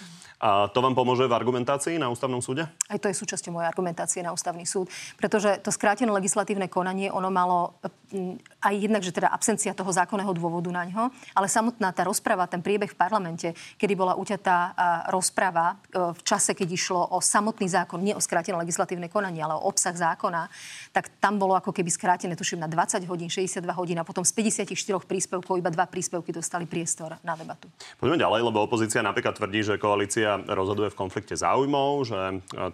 A 0.43 0.67
to 0.69 0.83
vám 0.83 0.99
pomôže 0.99 1.25
v 1.25 1.33
argumentácii 1.33 1.97
na 1.97 2.11
ústavnom 2.11 2.43
súde? 2.43 2.67
Aj 2.91 2.99
to 2.99 3.07
je 3.07 3.17
súčasťou 3.17 3.55
mojej 3.55 3.71
argumentácie 3.71 4.21
na 4.21 4.35
ústavný 4.35 4.67
súd. 4.67 4.91
Pretože 5.17 5.63
to 5.63 5.71
skrátené 5.71 6.11
legislatívne 6.11 6.67
konanie, 6.67 7.09
ono 7.09 7.31
malo 7.31 7.79
mm, 8.11 8.61
aj 8.61 8.75
jednak, 8.75 9.03
že 9.07 9.15
teda 9.15 9.31
absencia 9.31 9.73
toho 9.73 9.89
zákonného 9.95 10.35
dôvodu 10.35 10.69
na 10.75 10.85
ňo, 10.85 11.15
ale 11.39 11.47
samotná 11.47 11.95
tá 11.95 12.03
rozprava, 12.03 12.51
ten 12.51 12.61
priebeh 12.61 12.93
v 12.93 12.99
parlamente, 12.99 13.55
kedy 13.79 13.95
bola 13.95 14.19
uťatá 14.19 14.75
rozprava 15.15 15.79
e, 15.89 16.13
v 16.13 16.21
čase, 16.27 16.53
keď 16.53 16.69
išlo 16.75 17.01
o 17.15 17.23
samotný 17.23 17.71
zákon, 17.71 18.03
nie 18.03 18.13
o 18.13 18.21
skrátené 18.21 18.59
legislatívne 18.59 19.07
konanie, 19.09 19.41
ale 19.41 19.55
o 19.57 19.65
obsah 19.65 19.95
zákona, 19.95 20.51
tak 20.91 21.09
tam 21.23 21.39
bolo 21.39 21.55
ako 21.57 21.71
keby 21.71 21.89
skrátené, 21.89 22.35
tuším, 22.35 22.61
na 22.61 22.69
20 22.69 23.07
hodín, 23.07 23.31
62 23.31 23.65
hodín 23.73 23.97
a 24.01 24.05
potom 24.05 24.27
z 24.27 24.33
54 24.35 25.01
príspevkov 25.05 25.55
iba 25.57 25.71
dva 25.71 25.87
príspevky 25.87 26.35
dostali 26.35 26.67
priestor 26.67 27.17
na 27.23 27.39
debatu. 27.39 27.71
Poďme 27.97 28.19
ďalej, 28.21 28.41
lebo 28.45 28.59
opozícia 28.65 29.01
napríklad 29.01 29.37
tvrdí, 29.37 29.61
že 29.63 29.75
koalícia 29.81 30.24
koalícia 30.25 30.57
rozhoduje 30.57 30.89
v 30.91 30.99
konflikte 30.99 31.37
záujmov, 31.37 31.91
že 32.09 32.19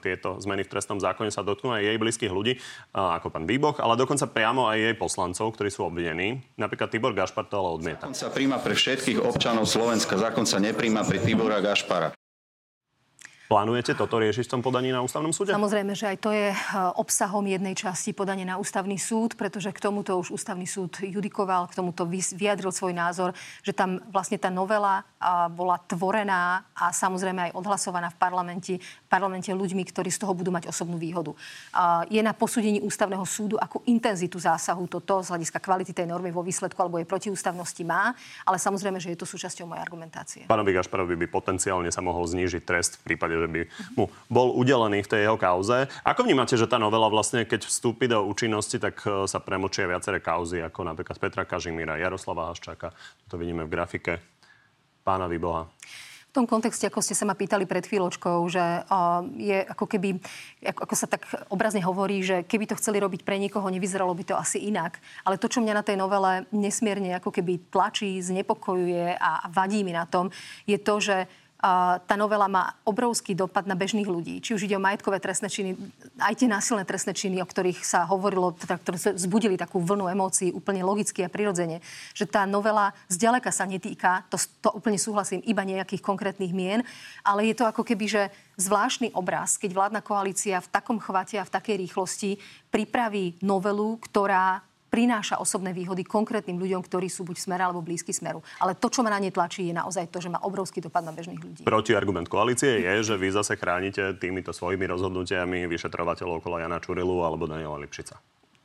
tieto 0.00 0.38
zmeny 0.38 0.62
v 0.62 0.70
trestnom 0.70 1.02
zákone 1.02 1.34
sa 1.34 1.42
dotknú 1.42 1.74
aj 1.74 1.82
jej 1.82 1.98
blízkych 1.98 2.32
ľudí, 2.32 2.62
ako 2.94 3.28
pán 3.34 3.44
Výboch, 3.50 3.82
ale 3.82 3.98
dokonca 3.98 4.30
priamo 4.30 4.70
aj 4.70 4.78
jej 4.78 4.94
poslancov, 4.94 5.50
ktorí 5.58 5.68
sú 5.70 5.90
obvinení. 5.90 6.38
Napríklad 6.54 6.94
Tibor 6.94 7.12
Gašpar 7.12 7.50
to 7.50 7.58
ale 7.58 7.68
odmieta. 7.74 8.06
Zákon 8.06 8.14
sa 8.14 8.30
príjma 8.30 8.62
pre 8.62 8.74
všetkých 8.78 9.18
občanov 9.18 9.66
Slovenska, 9.66 10.14
zákon 10.14 10.46
sa 10.46 10.62
nepríjma 10.62 11.02
pre 11.02 11.18
Tibora 11.18 11.58
Gašpara. 11.58 12.14
Plánujete 13.50 13.98
toto 13.98 14.22
riešiť 14.22 14.46
v 14.46 14.52
tom 14.54 14.62
podaní 14.62 14.94
na 14.94 15.02
ústavnom 15.02 15.34
súde? 15.34 15.50
Samozrejme, 15.50 15.90
že 15.98 16.06
aj 16.14 16.18
to 16.22 16.30
je 16.30 16.54
e, 16.54 16.56
obsahom 16.94 17.42
jednej 17.42 17.74
časti 17.74 18.14
podania 18.14 18.46
na 18.46 18.62
ústavný 18.62 18.94
súd, 18.94 19.34
pretože 19.34 19.74
k 19.74 19.82
tomuto 19.82 20.14
už 20.22 20.30
ústavný 20.30 20.70
súd 20.70 21.02
judikoval, 21.02 21.66
k 21.66 21.74
tomuto 21.74 22.06
vyjadril 22.06 22.70
svoj 22.70 22.94
názor, 22.94 23.34
že 23.66 23.74
tam 23.74 23.98
vlastne 24.14 24.38
tá 24.38 24.54
novela 24.54 25.02
bola 25.50 25.82
tvorená 25.82 26.62
a 26.78 26.94
samozrejme 26.94 27.50
aj 27.50 27.56
odhlasovaná 27.58 28.08
v 28.14 28.20
parlamente, 28.22 28.72
parlamente 29.10 29.50
ľuďmi, 29.50 29.82
ktorí 29.90 30.06
z 30.14 30.22
toho 30.22 30.38
budú 30.38 30.54
mať 30.54 30.70
osobnú 30.70 30.94
výhodu. 30.94 31.34
Je 32.06 32.22
na 32.22 32.30
posúdení 32.30 32.78
ústavného 32.78 33.26
súdu, 33.26 33.58
ako 33.58 33.82
intenzitu 33.90 34.38
zásahu 34.38 34.86
toto 34.86 35.18
z 35.26 35.34
hľadiska 35.34 35.58
kvality 35.58 35.90
tej 35.90 36.06
normy 36.06 36.30
vo 36.30 36.46
výsledku 36.46 36.78
alebo 36.78 37.02
jej 37.02 37.10
protiústavnosti 37.10 37.82
má, 37.82 38.14
ale 38.46 38.62
samozrejme, 38.62 39.02
že 39.02 39.10
je 39.10 39.18
to 39.18 39.26
súčasťou 39.26 39.66
mojej 39.66 39.82
argumentácie. 39.82 40.42
Pánovi 40.46 40.70
Gašparovi 40.70 41.18
by 41.18 41.26
potenciálne 41.26 41.90
sa 41.90 41.98
mohol 41.98 42.22
znížiť 42.30 42.62
trest 42.62 43.02
v 43.02 43.12
prípade, 43.12 43.34
že 43.34 43.50
by 43.50 43.60
mu 43.98 44.06
bol 44.30 44.54
udelený 44.54 45.02
v 45.02 45.10
tej 45.10 45.20
jeho 45.26 45.34
kauze. 45.34 45.90
Ako 46.06 46.22
vnímate, 46.22 46.54
že 46.54 46.70
tá 46.70 46.78
novela 46.78 47.10
vlastne, 47.10 47.42
keď 47.42 47.66
vstúpi 47.66 48.06
do 48.06 48.22
účinnosti, 48.22 48.78
tak 48.78 49.02
e, 49.02 49.26
sa 49.26 49.42
premočia 49.42 49.90
viaceré 49.90 50.22
kauzy, 50.22 50.62
ako 50.62 50.86
napríklad 50.86 51.18
Petra 51.18 51.42
Kažimíra, 51.42 51.98
Jaroslava 51.98 52.54
Haščáka, 52.54 52.94
to 53.26 53.34
vidíme 53.34 53.66
v 53.66 53.72
grafike 53.74 54.22
pána 55.02 55.26
Vyboha? 55.26 55.66
V 56.30 56.38
tom 56.38 56.46
kontexte, 56.46 56.86
ako 56.86 57.02
ste 57.02 57.18
sa 57.18 57.26
ma 57.26 57.34
pýtali 57.34 57.66
pred 57.66 57.82
chvíľočkou, 57.82 58.38
že 58.46 58.62
je 59.34 59.66
ako 59.66 59.82
keby, 59.90 60.22
ako, 60.62 60.80
ako 60.86 60.94
sa 60.94 61.10
tak 61.10 61.26
obrazne 61.50 61.82
hovorí, 61.82 62.22
že 62.22 62.46
keby 62.46 62.70
to 62.70 62.78
chceli 62.78 63.02
robiť 63.02 63.26
pre 63.26 63.34
niekoho, 63.34 63.66
nevyzeralo 63.66 64.14
by 64.14 64.22
to 64.22 64.38
asi 64.38 64.62
inak. 64.62 65.02
Ale 65.26 65.42
to, 65.42 65.50
čo 65.50 65.58
mňa 65.58 65.74
na 65.74 65.82
tej 65.82 65.98
novele 65.98 66.46
nesmierne 66.54 67.18
ako 67.18 67.34
keby 67.34 67.74
tlačí, 67.74 68.22
znepokojuje 68.22 69.18
a 69.18 69.50
vadí 69.50 69.82
mi 69.82 69.90
na 69.90 70.06
tom, 70.06 70.30
je 70.70 70.78
to, 70.78 71.02
že 71.02 71.26
tá 72.08 72.16
novela 72.16 72.48
má 72.48 72.72
obrovský 72.88 73.36
dopad 73.36 73.68
na 73.68 73.76
bežných 73.76 74.08
ľudí. 74.08 74.40
Či 74.40 74.56
už 74.56 74.64
ide 74.64 74.80
o 74.80 74.82
majetkové 74.82 75.20
trestné 75.20 75.52
činy, 75.52 75.76
aj 76.16 76.34
tie 76.40 76.48
násilné 76.48 76.88
trestné 76.88 77.12
činy, 77.12 77.36
o 77.44 77.46
ktorých 77.46 77.84
sa 77.84 78.08
hovorilo, 78.08 78.56
teda, 78.56 78.80
ktoré 78.80 78.96
zbudili 78.96 79.60
takú 79.60 79.76
vlnu 79.84 80.08
emócií 80.08 80.56
úplne 80.56 80.80
logicky 80.80 81.20
a 81.20 81.28
prirodzene. 81.28 81.84
Že 82.16 82.32
tá 82.32 82.42
novela 82.48 82.96
zďaleka 83.12 83.52
sa 83.52 83.68
netýka, 83.68 84.24
to, 84.32 84.40
to 84.64 84.72
úplne 84.72 84.96
súhlasím, 84.96 85.44
iba 85.44 85.60
nejakých 85.60 86.00
konkrétnych 86.00 86.56
mien, 86.56 86.80
ale 87.20 87.52
je 87.52 87.54
to 87.60 87.68
ako 87.68 87.84
keby, 87.84 88.08
že 88.08 88.22
zvláštny 88.56 89.12
obraz, 89.12 89.60
keď 89.60 89.76
vládna 89.76 90.00
koalícia 90.00 90.64
v 90.64 90.72
takom 90.72 90.96
chvate 90.96 91.36
a 91.36 91.44
v 91.44 91.52
takej 91.52 91.76
rýchlosti 91.76 92.30
pripraví 92.72 93.36
novelu, 93.44 94.00
ktorá 94.00 94.64
prináša 94.90 95.38
osobné 95.38 95.70
výhody 95.70 96.02
konkrétnym 96.02 96.58
ľuďom, 96.58 96.82
ktorí 96.84 97.06
sú 97.06 97.22
buď 97.22 97.36
smer 97.38 97.60
alebo 97.62 97.80
blízky 97.80 98.10
smeru. 98.10 98.42
Ale 98.58 98.74
to, 98.74 98.90
čo 98.90 99.06
ma 99.06 99.14
na 99.14 99.22
ne 99.22 99.30
tlačí, 99.30 99.70
je 99.70 99.74
naozaj 99.74 100.10
to, 100.10 100.18
že 100.18 100.28
má 100.28 100.42
obrovský 100.42 100.82
dopad 100.82 101.06
na 101.06 101.14
bežných 101.14 101.40
ľudí. 101.40 101.62
Protiargument 101.62 102.26
koalície 102.26 102.82
je, 102.82 102.94
že 103.06 103.14
vy 103.14 103.30
zase 103.30 103.54
chránite 103.54 104.18
týmito 104.18 104.50
svojimi 104.50 104.84
rozhodnutiami 104.90 105.70
vyšetrovateľov 105.70 106.42
okolo 106.42 106.58
Jana 106.58 106.82
Čurilu 106.82 107.22
alebo 107.22 107.46
Daniela 107.46 107.78
Lipšica 107.78 108.18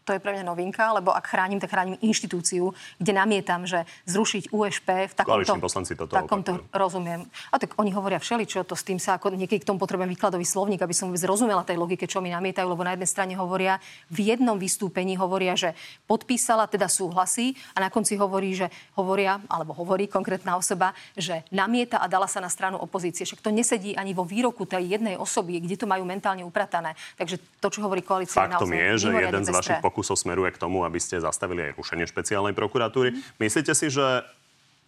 to 0.06 0.14
je 0.14 0.22
pre 0.22 0.38
mňa 0.38 0.46
novinka, 0.46 0.94
lebo 0.94 1.10
ak 1.10 1.26
chránim, 1.26 1.58
tak 1.58 1.74
chránim 1.74 1.98
inštitúciu, 2.00 2.72
kde 3.02 3.12
namietam, 3.12 3.66
že 3.66 3.90
zrušiť 4.06 4.54
USP 4.54 5.10
v 5.10 5.14
takomto, 5.18 5.58
toto 5.98 6.14
takomto 6.14 6.62
rozumiem. 6.70 7.26
A 7.50 7.58
tak 7.58 7.74
oni 7.82 7.90
hovoria 7.90 8.22
všeličo, 8.22 8.70
to 8.70 8.78
s 8.78 8.86
tým 8.86 9.02
sa 9.02 9.18
ako 9.18 9.34
niekedy 9.34 9.66
k 9.66 9.68
tomu 9.74 9.82
potrebujem 9.82 10.14
výkladový 10.14 10.46
slovník, 10.46 10.86
aby 10.86 10.94
som 10.94 11.10
vôbec 11.10 11.26
rozumela 11.26 11.66
tej 11.66 11.82
logike, 11.82 12.06
čo 12.06 12.22
mi 12.22 12.30
namietajú, 12.30 12.70
lebo 12.70 12.86
na 12.86 12.94
jednej 12.94 13.10
strane 13.10 13.34
hovoria, 13.34 13.82
v 14.14 14.30
jednom 14.30 14.62
vystúpení 14.62 15.18
hovoria, 15.18 15.58
že 15.58 15.74
podpísala, 16.06 16.70
teda 16.70 16.86
súhlasí 16.86 17.58
a 17.74 17.82
na 17.82 17.90
konci 17.90 18.14
hovorí, 18.14 18.54
že 18.54 18.70
hovoria, 18.94 19.42
alebo 19.50 19.74
hovorí 19.74 20.06
konkrétna 20.06 20.54
osoba, 20.54 20.94
že 21.18 21.42
namieta 21.50 21.98
a 21.98 22.06
dala 22.06 22.30
sa 22.30 22.38
na 22.38 22.54
stranu 22.54 22.78
opozície. 22.78 23.26
Však 23.26 23.42
to 23.42 23.50
nesedí 23.50 23.98
ani 23.98 24.14
vo 24.14 24.22
výroku 24.22 24.70
tej 24.70 24.86
jednej 25.02 25.18
osoby, 25.18 25.58
kde 25.66 25.82
to 25.82 25.90
majú 25.90 26.06
mentálne 26.06 26.46
upratané. 26.46 26.94
Takže 27.18 27.42
to, 27.58 27.68
čo 27.74 27.82
hovorí 27.82 28.06
koalícia, 28.06 28.46
Faktom 28.46 28.70
je, 28.70 28.88
že 29.02 29.10
jeden 29.10 29.42
z 29.42 29.50
vašich 29.50 29.82
pokusov 29.96 30.20
smeruje 30.20 30.52
k 30.52 30.60
tomu, 30.60 30.84
aby 30.84 31.00
ste 31.00 31.24
zastavili 31.24 31.72
aj 31.72 31.80
rušenie 31.80 32.04
špeciálnej 32.04 32.52
prokuratúry. 32.52 33.16
Mm. 33.16 33.20
Myslíte 33.40 33.72
si, 33.72 33.88
že 33.88 34.28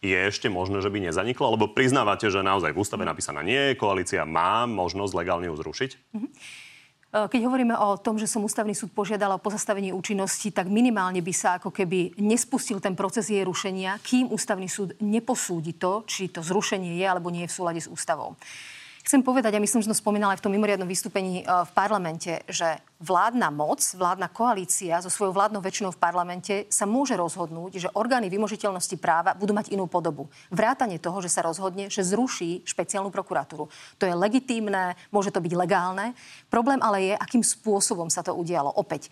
je 0.03 0.13
ešte 0.13 0.51
možné, 0.51 0.83
že 0.83 0.91
by 0.91 0.99
nezaniklo? 1.07 1.55
Lebo 1.55 1.71
priznávate, 1.71 2.27
že 2.27 2.43
naozaj 2.43 2.75
v 2.75 2.81
ústave 2.83 3.07
napísaná 3.07 3.39
nie 3.39 3.79
koalícia 3.79 4.27
má 4.27 4.67
možnosť 4.67 5.15
legálne 5.15 5.47
ju 5.47 5.55
zrušiť? 5.55 5.91
Mm-hmm. 5.95 6.31
Keď 7.07 7.41
hovoríme 7.47 7.71
o 7.71 7.95
tom, 7.97 8.19
že 8.19 8.27
som 8.27 8.43
ústavný 8.43 8.75
súd 8.75 8.91
požiadala 8.91 9.39
o 9.39 9.41
pozastavenie 9.41 9.95
účinnosti, 9.95 10.51
tak 10.51 10.67
minimálne 10.67 11.23
by 11.23 11.33
sa 11.33 11.55
ako 11.55 11.71
keby 11.71 12.19
nespustil 12.19 12.83
ten 12.83 12.93
proces 12.99 13.31
jej 13.31 13.41
rušenia, 13.47 13.97
kým 14.03 14.27
ústavný 14.29 14.67
súd 14.67 14.93
neposúdi 14.99 15.79
to, 15.79 16.03
či 16.03 16.29
to 16.29 16.43
zrušenie 16.43 16.99
je 16.99 17.05
alebo 17.07 17.31
nie 17.31 17.47
je 17.47 17.49
v 17.49 17.57
súlade 17.57 17.81
s 17.81 17.89
ústavou. 17.89 18.35
Chcem 19.07 19.23
povedať, 19.23 19.55
a 19.55 19.63
myslím, 19.63 19.79
že 19.79 19.87
som 19.87 19.95
spomínala 19.95 20.35
aj 20.35 20.43
v 20.43 20.45
tom 20.51 20.51
mimoriadnom 20.51 20.83
vystúpení 20.83 21.39
e, 21.39 21.43
v 21.47 21.71
parlamente, 21.71 22.43
že 22.51 22.75
vládna 22.99 23.55
moc, 23.55 23.79
vládna 23.79 24.27
koalícia 24.35 24.99
so 24.99 25.07
svojou 25.07 25.31
vládnou 25.31 25.63
väčšinou 25.63 25.95
v 25.95 26.01
parlamente 26.01 26.67
sa 26.67 26.83
môže 26.83 27.15
rozhodnúť, 27.15 27.87
že 27.87 27.93
orgány 27.95 28.27
vymožiteľnosti 28.27 28.99
práva 28.99 29.31
budú 29.31 29.55
mať 29.55 29.71
inú 29.71 29.87
podobu. 29.87 30.27
Vrátanie 30.51 30.99
toho, 30.99 31.23
že 31.23 31.31
sa 31.31 31.39
rozhodne, 31.39 31.87
že 31.87 32.03
zruší 32.03 32.67
špeciálnu 32.67 33.07
prokuratúru. 33.07 33.71
To 33.95 34.03
je 34.03 34.11
legitímne, 34.11 34.99
môže 35.07 35.31
to 35.31 35.39
byť 35.39 35.53
legálne. 35.55 36.11
Problém 36.51 36.83
ale 36.83 37.07
je, 37.07 37.13
akým 37.15 37.47
spôsobom 37.47 38.11
sa 38.11 38.27
to 38.27 38.35
udialo. 38.35 38.75
Opäť, 38.75 39.07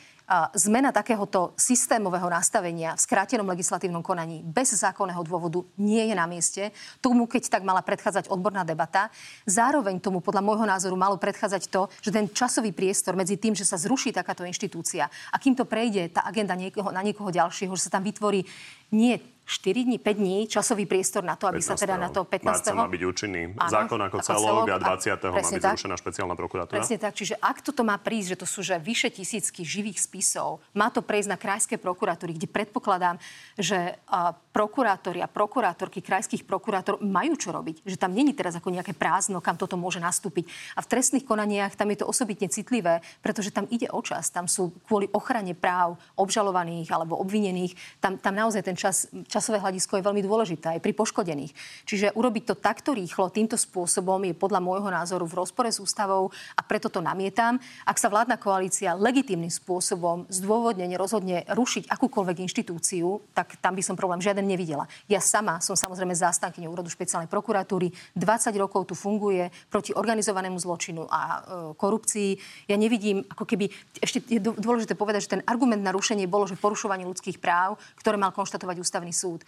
zmena 0.58 0.90
takéhoto 0.90 1.54
systémového 1.54 2.26
nastavenia 2.26 2.98
v 2.98 3.04
skrátenom 3.06 3.46
legislatívnom 3.46 4.02
konaní 4.02 4.42
bez 4.42 4.74
zákonného 4.74 5.22
dôvodu 5.22 5.62
nie 5.78 6.02
je 6.02 6.16
na 6.18 6.26
mieste. 6.26 6.74
Tomu, 6.98 7.30
keď 7.30 7.54
tak 7.54 7.62
mala 7.62 7.86
predchádzať 7.86 8.34
odborná 8.34 8.66
debata. 8.66 9.14
Zároveň 9.46 10.02
tomu, 10.02 10.26
podľa 10.26 10.42
môjho 10.42 10.66
názoru, 10.66 10.98
malo 10.98 11.22
predchádzať 11.22 11.70
to, 11.70 11.86
že 12.02 12.10
ten 12.10 12.26
časový 12.26 12.74
priestor 12.74 13.14
medzi 13.14 13.38
tým, 13.38 13.54
že 13.54 13.70
sa 13.70 13.78
zruší 13.78 14.10
takáto 14.10 14.42
inštitúcia 14.42 15.06
a 15.06 15.36
kým 15.38 15.54
to 15.54 15.70
prejde 15.70 16.10
tá 16.18 16.26
agenda 16.26 16.58
niekoho, 16.58 16.90
na 16.90 17.06
niekoho 17.06 17.30
ďalšieho, 17.30 17.74
že 17.78 17.86
sa 17.86 17.94
tam 17.94 18.04
vytvorí 18.06 18.42
nie 18.90 19.35
4 19.46 19.86
dní, 19.86 19.98
5 20.02 20.18
dní 20.18 20.38
časový 20.50 20.90
priestor 20.90 21.22
na 21.22 21.38
to, 21.38 21.46
aby 21.46 21.62
15. 21.62 21.70
sa 21.70 21.76
teda 21.78 21.96
na 22.02 22.10
to 22.10 22.26
15. 22.26 22.50
Marca 22.50 22.74
má 22.74 22.90
byť 22.90 23.02
účinný 23.06 23.54
áno, 23.54 23.70
zákon 23.70 24.00
ako, 24.02 24.18
ako 24.18 24.26
celok 24.26 24.66
a 24.74 24.78
20. 24.82 25.22
A 25.22 25.28
má 25.30 25.38
byť 25.38 25.62
tak, 25.62 25.74
zrušená 25.78 25.96
špeciálna 26.02 26.34
prokuratúra. 26.34 26.82
Presne 26.82 26.98
tak, 26.98 27.14
čiže 27.14 27.38
ak 27.38 27.62
toto 27.62 27.86
má 27.86 27.94
prísť, 28.02 28.28
že 28.34 28.38
to 28.42 28.48
sú 28.50 28.66
že 28.66 28.82
vyše 28.82 29.14
tisícky 29.14 29.62
živých 29.62 30.02
spisov, 30.02 30.66
má 30.74 30.90
to 30.90 31.06
prejsť 31.06 31.30
na 31.30 31.38
krajské 31.38 31.76
prokuratúry, 31.78 32.34
kde 32.34 32.50
predpokladám, 32.50 33.22
že 33.54 33.94
uh, 34.10 34.34
prokurátori 34.50 35.22
a 35.22 35.30
prokurátorky 35.30 36.02
krajských 36.02 36.42
prokurátor 36.42 36.98
majú 37.06 37.38
čo 37.38 37.54
robiť, 37.54 37.86
že 37.86 38.02
tam 38.02 38.18
není 38.18 38.34
teraz 38.34 38.58
ako 38.58 38.74
nejaké 38.74 38.98
prázdno, 38.98 39.46
kam 39.46 39.62
toto 39.62 39.78
môže 39.78 40.02
nastúpiť. 40.02 40.50
A 40.74 40.82
v 40.82 40.90
trestných 40.90 41.28
konaniach 41.28 41.78
tam 41.78 41.94
je 41.94 42.02
to 42.02 42.10
osobitne 42.10 42.50
citlivé, 42.50 43.06
pretože 43.22 43.54
tam 43.54 43.70
ide 43.70 43.86
o 43.94 44.02
čas, 44.02 44.34
tam 44.34 44.50
sú 44.50 44.74
kvôli 44.90 45.06
ochrane 45.14 45.54
práv 45.54 46.02
obžalovaných 46.18 46.90
alebo 46.90 47.22
obvinených, 47.22 47.78
tam, 48.02 48.18
tam 48.18 48.34
naozaj 48.34 48.66
ten 48.66 48.74
čas 48.74 49.06
časové 49.36 49.60
hľadisko 49.60 50.00
je 50.00 50.08
veľmi 50.08 50.24
dôležité 50.24 50.80
aj 50.80 50.80
pri 50.80 50.96
poškodených. 50.96 51.52
Čiže 51.84 52.16
urobiť 52.16 52.44
to 52.48 52.56
takto 52.56 52.96
rýchlo, 52.96 53.28
týmto 53.28 53.60
spôsobom 53.60 54.24
je 54.24 54.32
podľa 54.32 54.64
môjho 54.64 54.88
názoru 54.88 55.28
v 55.28 55.44
rozpore 55.44 55.68
s 55.68 55.84
ústavou 55.84 56.32
a 56.56 56.62
preto 56.64 56.88
to 56.88 57.04
namietam. 57.04 57.60
Ak 57.84 58.00
sa 58.00 58.08
vládna 58.08 58.40
koalícia 58.40 58.96
legitímnym 58.96 59.52
spôsobom 59.52 60.24
zdôvodnene 60.32 60.96
rozhodne 60.96 61.44
rušiť 61.52 61.92
akúkoľvek 61.92 62.48
inštitúciu, 62.48 63.20
tak 63.36 63.60
tam 63.60 63.76
by 63.76 63.84
som 63.84 64.00
problém 64.00 64.24
žiaden 64.24 64.48
nevidela. 64.48 64.88
Ja 65.12 65.20
sama 65.20 65.60
som 65.60 65.76
samozrejme 65.76 66.16
zástankyňou 66.16 66.72
úradu 66.72 66.88
špeciálnej 66.88 67.28
prokuratúry. 67.28 67.92
20 68.16 68.56
rokov 68.56 68.88
tu 68.88 68.96
funguje 68.96 69.52
proti 69.68 69.92
organizovanému 69.92 70.56
zločinu 70.56 71.04
a 71.12 71.20
e, 71.20 71.38
korupcii. 71.76 72.30
Ja 72.72 72.80
nevidím, 72.80 73.28
ako 73.28 73.44
keby, 73.44 73.68
ešte 74.00 74.24
je 74.32 74.40
dôležité 74.40 74.96
povedať, 74.96 75.28
že 75.28 75.34
ten 75.36 75.44
argument 75.44 75.84
na 75.84 75.92
rušenie 75.92 76.30
bolo, 76.30 76.48
že 76.48 76.56
porušovanie 76.56 77.04
ľudských 77.04 77.42
práv, 77.42 77.76
ktoré 78.00 78.16
mal 78.16 78.32
konštatovať 78.32 78.78
ústavný 78.80 79.12
súd 79.12 79.25
súd. 79.26 79.42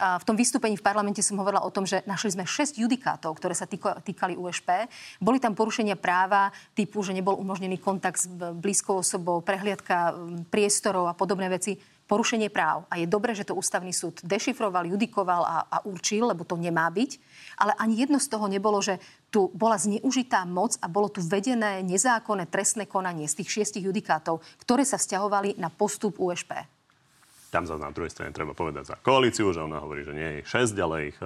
V 0.00 0.24
tom 0.24 0.32
vystúpení 0.32 0.80
v 0.80 0.86
parlamente 0.86 1.20
som 1.20 1.36
hovorila 1.36 1.60
o 1.60 1.68
tom, 1.68 1.84
že 1.84 2.00
našli 2.08 2.32
sme 2.32 2.48
6 2.48 2.80
judikátov, 2.80 3.36
ktoré 3.36 3.52
sa 3.52 3.68
týkali 4.00 4.32
USP. 4.32 4.88
Boli 5.20 5.36
tam 5.36 5.52
porušenia 5.52 5.92
práva 6.00 6.48
typu, 6.72 7.04
že 7.04 7.12
nebol 7.12 7.36
umožnený 7.36 7.76
kontakt 7.76 8.24
s 8.24 8.26
blízkou 8.32 9.04
osobou, 9.04 9.44
prehliadka 9.44 10.16
priestorov 10.48 11.04
a 11.04 11.12
podobné 11.12 11.52
veci 11.52 11.76
porušenie 12.08 12.48
práv. 12.48 12.88
A 12.88 12.96
je 12.96 13.06
dobré, 13.06 13.36
že 13.36 13.44
to 13.44 13.54
ústavný 13.54 13.92
súd 13.92 14.24
dešifroval, 14.24 14.88
judikoval 14.88 15.44
a, 15.44 15.56
a 15.68 15.76
určil, 15.84 16.26
lebo 16.26 16.48
to 16.48 16.56
nemá 16.56 16.88
byť. 16.88 17.20
Ale 17.60 17.76
ani 17.76 18.00
jedno 18.00 18.16
z 18.16 18.32
toho 18.32 18.48
nebolo, 18.48 18.80
že 18.80 18.98
tu 19.28 19.52
bola 19.52 19.76
zneužitá 19.76 20.48
moc 20.48 20.80
a 20.80 20.88
bolo 20.88 21.12
tu 21.12 21.20
vedené 21.20 21.84
nezákonné 21.84 22.48
trestné 22.48 22.88
konanie 22.88 23.28
z 23.28 23.44
tých 23.44 23.62
šiestich 23.62 23.84
judikátov, 23.84 24.40
ktoré 24.64 24.82
sa 24.82 24.96
vzťahovali 24.98 25.60
na 25.60 25.68
postup 25.68 26.18
USP. 26.18 26.79
Tam 27.50 27.66
za 27.66 27.74
na 27.74 27.90
druhej 27.90 28.14
strane 28.14 28.30
treba 28.30 28.54
povedať 28.54 28.94
za 28.94 28.96
koalíciu, 29.02 29.50
že 29.50 29.60
ona 29.60 29.82
hovorí, 29.82 30.06
že 30.06 30.14
nie 30.14 30.30
je 30.38 30.46
6, 30.46 30.78
ale 30.78 31.10
ich 31.10 31.18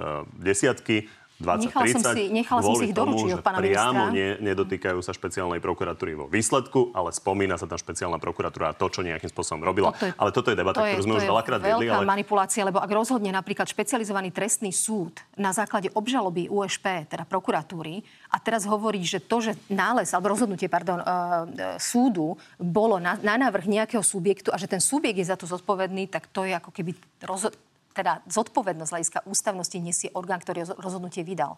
uh, 1.41 1.57
desiatky. 1.59 1.91
2030 1.99 2.15
si, 2.15 2.23
nechala 2.31 2.61
som 2.63 2.75
si 2.79 2.85
ich 2.87 2.95
doručiť 2.95 3.27
že 3.27 3.35
od 3.35 3.43
pána 3.43 3.57
priamo 3.59 4.03
ministra. 4.09 4.15
ne, 4.15 4.27
nedotýkajú 4.39 4.99
sa 5.03 5.11
špeciálnej 5.11 5.59
prokuratúry 5.59 6.15
vo 6.15 6.25
výsledku, 6.31 6.95
ale 6.95 7.11
spomína 7.11 7.59
sa 7.59 7.67
tam 7.67 7.75
špeciálna 7.75 8.17
prokuratúra 8.21 8.71
a 8.71 8.73
to, 8.73 8.87
čo 8.87 9.03
nejakým 9.03 9.27
spôsobom 9.27 9.63
robila. 9.67 9.91
Toto 9.91 10.07
je, 10.07 10.13
ale 10.15 10.29
toto 10.31 10.47
je 10.51 10.55
debata, 10.55 10.79
to 10.79 10.87
je, 10.87 10.93
ktorú 10.95 11.03
sme 11.03 11.13
to 11.13 11.19
už 11.19 11.25
je 11.27 11.31
veľakrát 11.35 11.59
veľká 11.59 11.95
Ale... 11.99 12.07
manipulácia, 12.07 12.61
lebo 12.63 12.79
ak 12.79 12.91
rozhodne 12.91 13.31
napríklad 13.35 13.67
špecializovaný 13.67 14.31
trestný 14.31 14.71
súd 14.71 15.19
na 15.35 15.51
základe 15.51 15.91
obžaloby 15.91 16.47
USP, 16.47 17.09
teda 17.11 17.27
prokuratúry, 17.27 17.99
a 18.31 18.37
teraz 18.39 18.63
hovorí, 18.63 19.03
že 19.03 19.19
to, 19.19 19.43
že 19.43 19.55
nález, 19.67 20.11
alebo 20.11 20.31
rozhodnutie, 20.31 20.67
pardon, 20.67 20.99
uh, 20.99 21.47
súdu 21.79 22.35
bolo 22.59 22.99
na, 22.99 23.15
na 23.19 23.35
návrh 23.39 23.67
nejakého 23.67 24.03
subjektu 24.03 24.51
a 24.51 24.59
že 24.59 24.67
ten 24.67 24.79
subjekt 24.83 25.19
je 25.19 25.27
za 25.27 25.39
to 25.39 25.47
zodpovedný, 25.47 26.07
tak 26.07 26.27
to 26.31 26.43
je 26.43 26.55
ako 26.55 26.71
keby 26.71 26.95
rozhod- 27.23 27.55
teda 27.95 28.19
zodpovednosť 28.27 28.91
hľadiska 28.91 29.19
ústavnosti 29.23 29.77
nesie 29.79 30.11
orgán, 30.11 30.43
ktorý 30.43 30.67
rozhodnutie 30.75 31.23
vydal. 31.23 31.55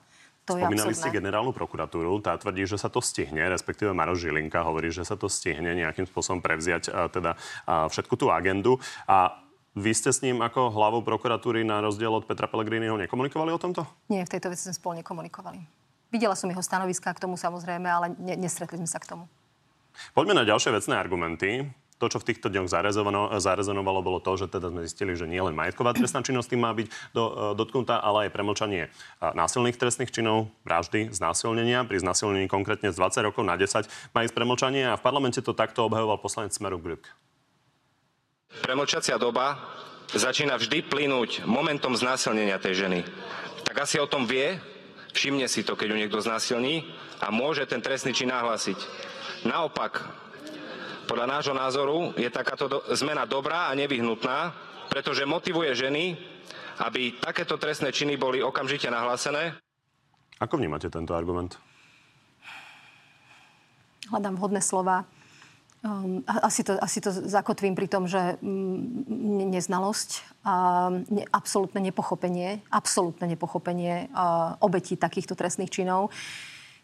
To 0.48 0.56
Spomínali 0.56 0.96
ste 0.96 1.12
generálnu 1.12 1.52
prokuratúru, 1.52 2.24
tá 2.24 2.38
tvrdí, 2.40 2.64
že 2.64 2.80
sa 2.80 2.88
to 2.88 3.04
stihne, 3.04 3.42
respektíve 3.52 3.92
Maroš 3.92 4.30
Žilinka 4.30 4.64
hovorí, 4.64 4.96
že 4.96 5.04
sa 5.04 5.20
to 5.20 5.28
stihne 5.28 5.76
nejakým 5.76 6.08
spôsobom 6.08 6.40
prevziať 6.40 6.88
a, 6.88 7.12
teda 7.12 7.36
a, 7.68 7.92
všetku 7.92 8.16
tú 8.16 8.32
agendu. 8.32 8.80
A 9.12 9.44
vy 9.76 9.92
ste 9.92 10.08
s 10.08 10.24
ním 10.24 10.40
ako 10.40 10.72
hlavou 10.72 11.04
prokuratúry 11.04 11.68
na 11.68 11.84
rozdiel 11.84 12.16
od 12.16 12.24
Petra 12.24 12.48
Pellegriniho 12.48 12.96
nekomunikovali 12.96 13.52
o 13.52 13.60
tomto? 13.60 13.84
Nie, 14.08 14.24
v 14.24 14.40
tejto 14.40 14.48
veci 14.48 14.72
sme 14.72 14.78
spolu 14.78 14.94
nekomunikovali. 15.04 15.60
Videla 16.16 16.40
som 16.40 16.48
jeho 16.48 16.64
stanoviská 16.64 17.12
k 17.12 17.28
tomu 17.28 17.36
samozrejme, 17.36 17.84
ale 17.84 18.16
ne, 18.16 18.40
nestretli 18.40 18.80
sme 18.80 18.88
sa 18.88 19.04
k 19.04 19.12
tomu. 19.12 19.28
Poďme 20.16 20.38
na 20.38 20.48
ďalšie 20.48 20.72
vecné 20.72 20.96
argumenty. 20.96 21.50
To, 21.98 22.06
čo 22.06 22.22
v 22.22 22.30
týchto 22.30 22.54
dňoch 22.54 22.70
zarezonovalo, 23.42 24.06
bolo 24.06 24.22
to, 24.22 24.38
že 24.38 24.54
teda 24.54 24.70
sme 24.70 24.86
zistili, 24.86 25.18
že 25.18 25.26
nie 25.26 25.42
len 25.42 25.58
majetková 25.58 25.98
trestná 25.98 26.22
činnosť 26.22 26.54
tým 26.54 26.62
má 26.62 26.70
byť 26.70 26.88
do, 27.10 27.24
e, 27.26 27.34
dotknutá, 27.58 27.98
ale 27.98 28.30
aj 28.30 28.38
premlčanie 28.38 28.86
e, 28.86 28.90
násilných 29.34 29.82
trestných 29.82 30.14
činov, 30.14 30.54
vraždy, 30.62 31.10
znásilnenia. 31.10 31.82
Pri 31.90 31.98
znásilnení 31.98 32.46
konkrétne 32.46 32.94
z 32.94 33.02
20 33.02 33.26
rokov 33.34 33.42
na 33.42 33.58
10 33.58 33.90
má 34.14 34.22
ísť 34.22 34.36
premlčanie 34.38 34.86
a 34.86 34.94
v 34.94 35.02
parlamente 35.02 35.42
to 35.42 35.58
takto 35.58 35.90
obhajoval 35.90 36.22
poslanec 36.22 36.54
Smeru 36.54 36.78
Gruk. 36.78 37.10
Premlčacia 38.62 39.18
doba 39.18 39.58
začína 40.14 40.56
vždy 40.56 40.86
plynúť 40.86 41.50
momentom 41.50 41.98
znásilnenia 41.98 42.62
tej 42.62 42.86
ženy. 42.86 43.00
Tak 43.66 43.90
asi 43.90 43.98
o 43.98 44.08
tom 44.08 44.30
vie, 44.30 44.56
všimne 45.18 45.50
si 45.50 45.66
to, 45.66 45.74
keď 45.74 45.88
ju 45.92 45.98
niekto 45.98 46.22
znásilní 46.22 46.88
a 47.20 47.34
môže 47.34 47.66
ten 47.66 47.82
trestný 47.82 48.14
čin 48.14 48.30
nahlásiť. 48.30 48.78
Naopak, 49.44 50.27
podľa 51.08 51.40
nášho 51.40 51.56
názoru 51.56 52.12
je 52.20 52.28
takáto 52.28 52.68
do- 52.68 52.84
zmena 52.92 53.24
dobrá 53.24 53.72
a 53.72 53.78
nevyhnutná, 53.80 54.52
pretože 54.92 55.24
motivuje 55.24 55.72
ženy, 55.74 56.20
aby 56.84 57.16
takéto 57.18 57.56
trestné 57.56 57.96
činy 57.96 58.20
boli 58.20 58.44
okamžite 58.44 58.92
nahlásené. 58.92 59.56
Ako 60.38 60.60
vnímate 60.60 60.92
tento 60.92 61.16
argument? 61.18 61.58
hľadám 64.10 64.36
vhodné 64.40 64.62
slova. 64.64 65.04
Um, 65.86 66.26
asi, 66.26 66.66
to, 66.66 66.74
asi 66.82 66.98
to 67.00 67.14
zakotvím 67.14 67.78
pri 67.78 67.86
tom, 67.86 68.10
že 68.10 68.42
um, 68.42 69.06
neznalosť 69.54 70.42
a 70.42 70.54
ne, 70.90 71.24
absolútne 71.30 71.80
nepochopenie, 71.86 72.66
absolútne 72.74 73.30
nepochopenie 73.30 74.10
uh, 74.10 74.58
obetí 74.58 74.98
takýchto 74.98 75.38
trestných 75.38 75.70
činov. 75.70 76.10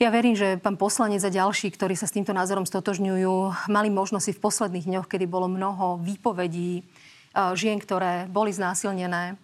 Ja 0.03 0.11
verím, 0.11 0.35
že 0.35 0.59
pán 0.59 0.75
poslanec 0.75 1.23
a 1.23 1.31
ďalší, 1.31 1.71
ktorí 1.79 1.95
sa 1.95 2.03
s 2.03 2.11
týmto 2.11 2.35
názorom 2.35 2.67
stotožňujú, 2.67 3.55
mali 3.71 3.87
možnosť 3.87 4.35
v 4.35 4.43
posledných 4.43 4.83
dňoch, 4.91 5.07
kedy 5.07 5.23
bolo 5.31 5.47
mnoho 5.47 5.95
výpovedí 6.03 6.83
uh, 6.83 7.55
žien, 7.55 7.79
ktoré 7.79 8.27
boli 8.27 8.51
znásilnené, 8.51 9.39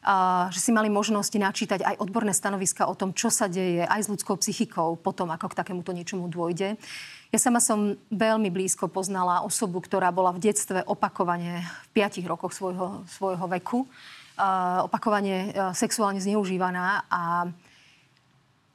a 0.00 0.48
že 0.48 0.64
si 0.64 0.72
mali 0.72 0.88
možnosť 0.88 1.32
načítať 1.36 1.80
aj 1.84 2.00
odborné 2.00 2.32
stanoviska 2.32 2.88
o 2.88 2.96
tom, 2.96 3.12
čo 3.12 3.28
sa 3.28 3.52
deje 3.52 3.84
aj 3.84 4.00
s 4.00 4.08
ľudskou 4.08 4.40
psychikou 4.40 4.96
potom, 4.96 5.28
ako 5.28 5.52
k 5.52 5.58
takémuto 5.60 5.92
niečomu 5.92 6.32
dôjde. 6.32 6.80
Ja 7.28 7.36
sama 7.36 7.60
som 7.60 8.00
veľmi 8.08 8.48
blízko 8.48 8.88
poznala 8.88 9.44
osobu, 9.44 9.84
ktorá 9.84 10.08
bola 10.08 10.32
v 10.32 10.40
detstve 10.40 10.88
opakovane 10.88 11.68
v 11.92 12.00
5 12.00 12.24
rokoch 12.24 12.56
svojho, 12.56 13.04
svojho 13.12 13.44
veku, 13.44 13.84
uh, 13.84 14.88
opakovane 14.88 15.52
uh, 15.52 15.76
sexuálne 15.76 16.24
zneužívaná 16.24 17.04
a 17.12 17.52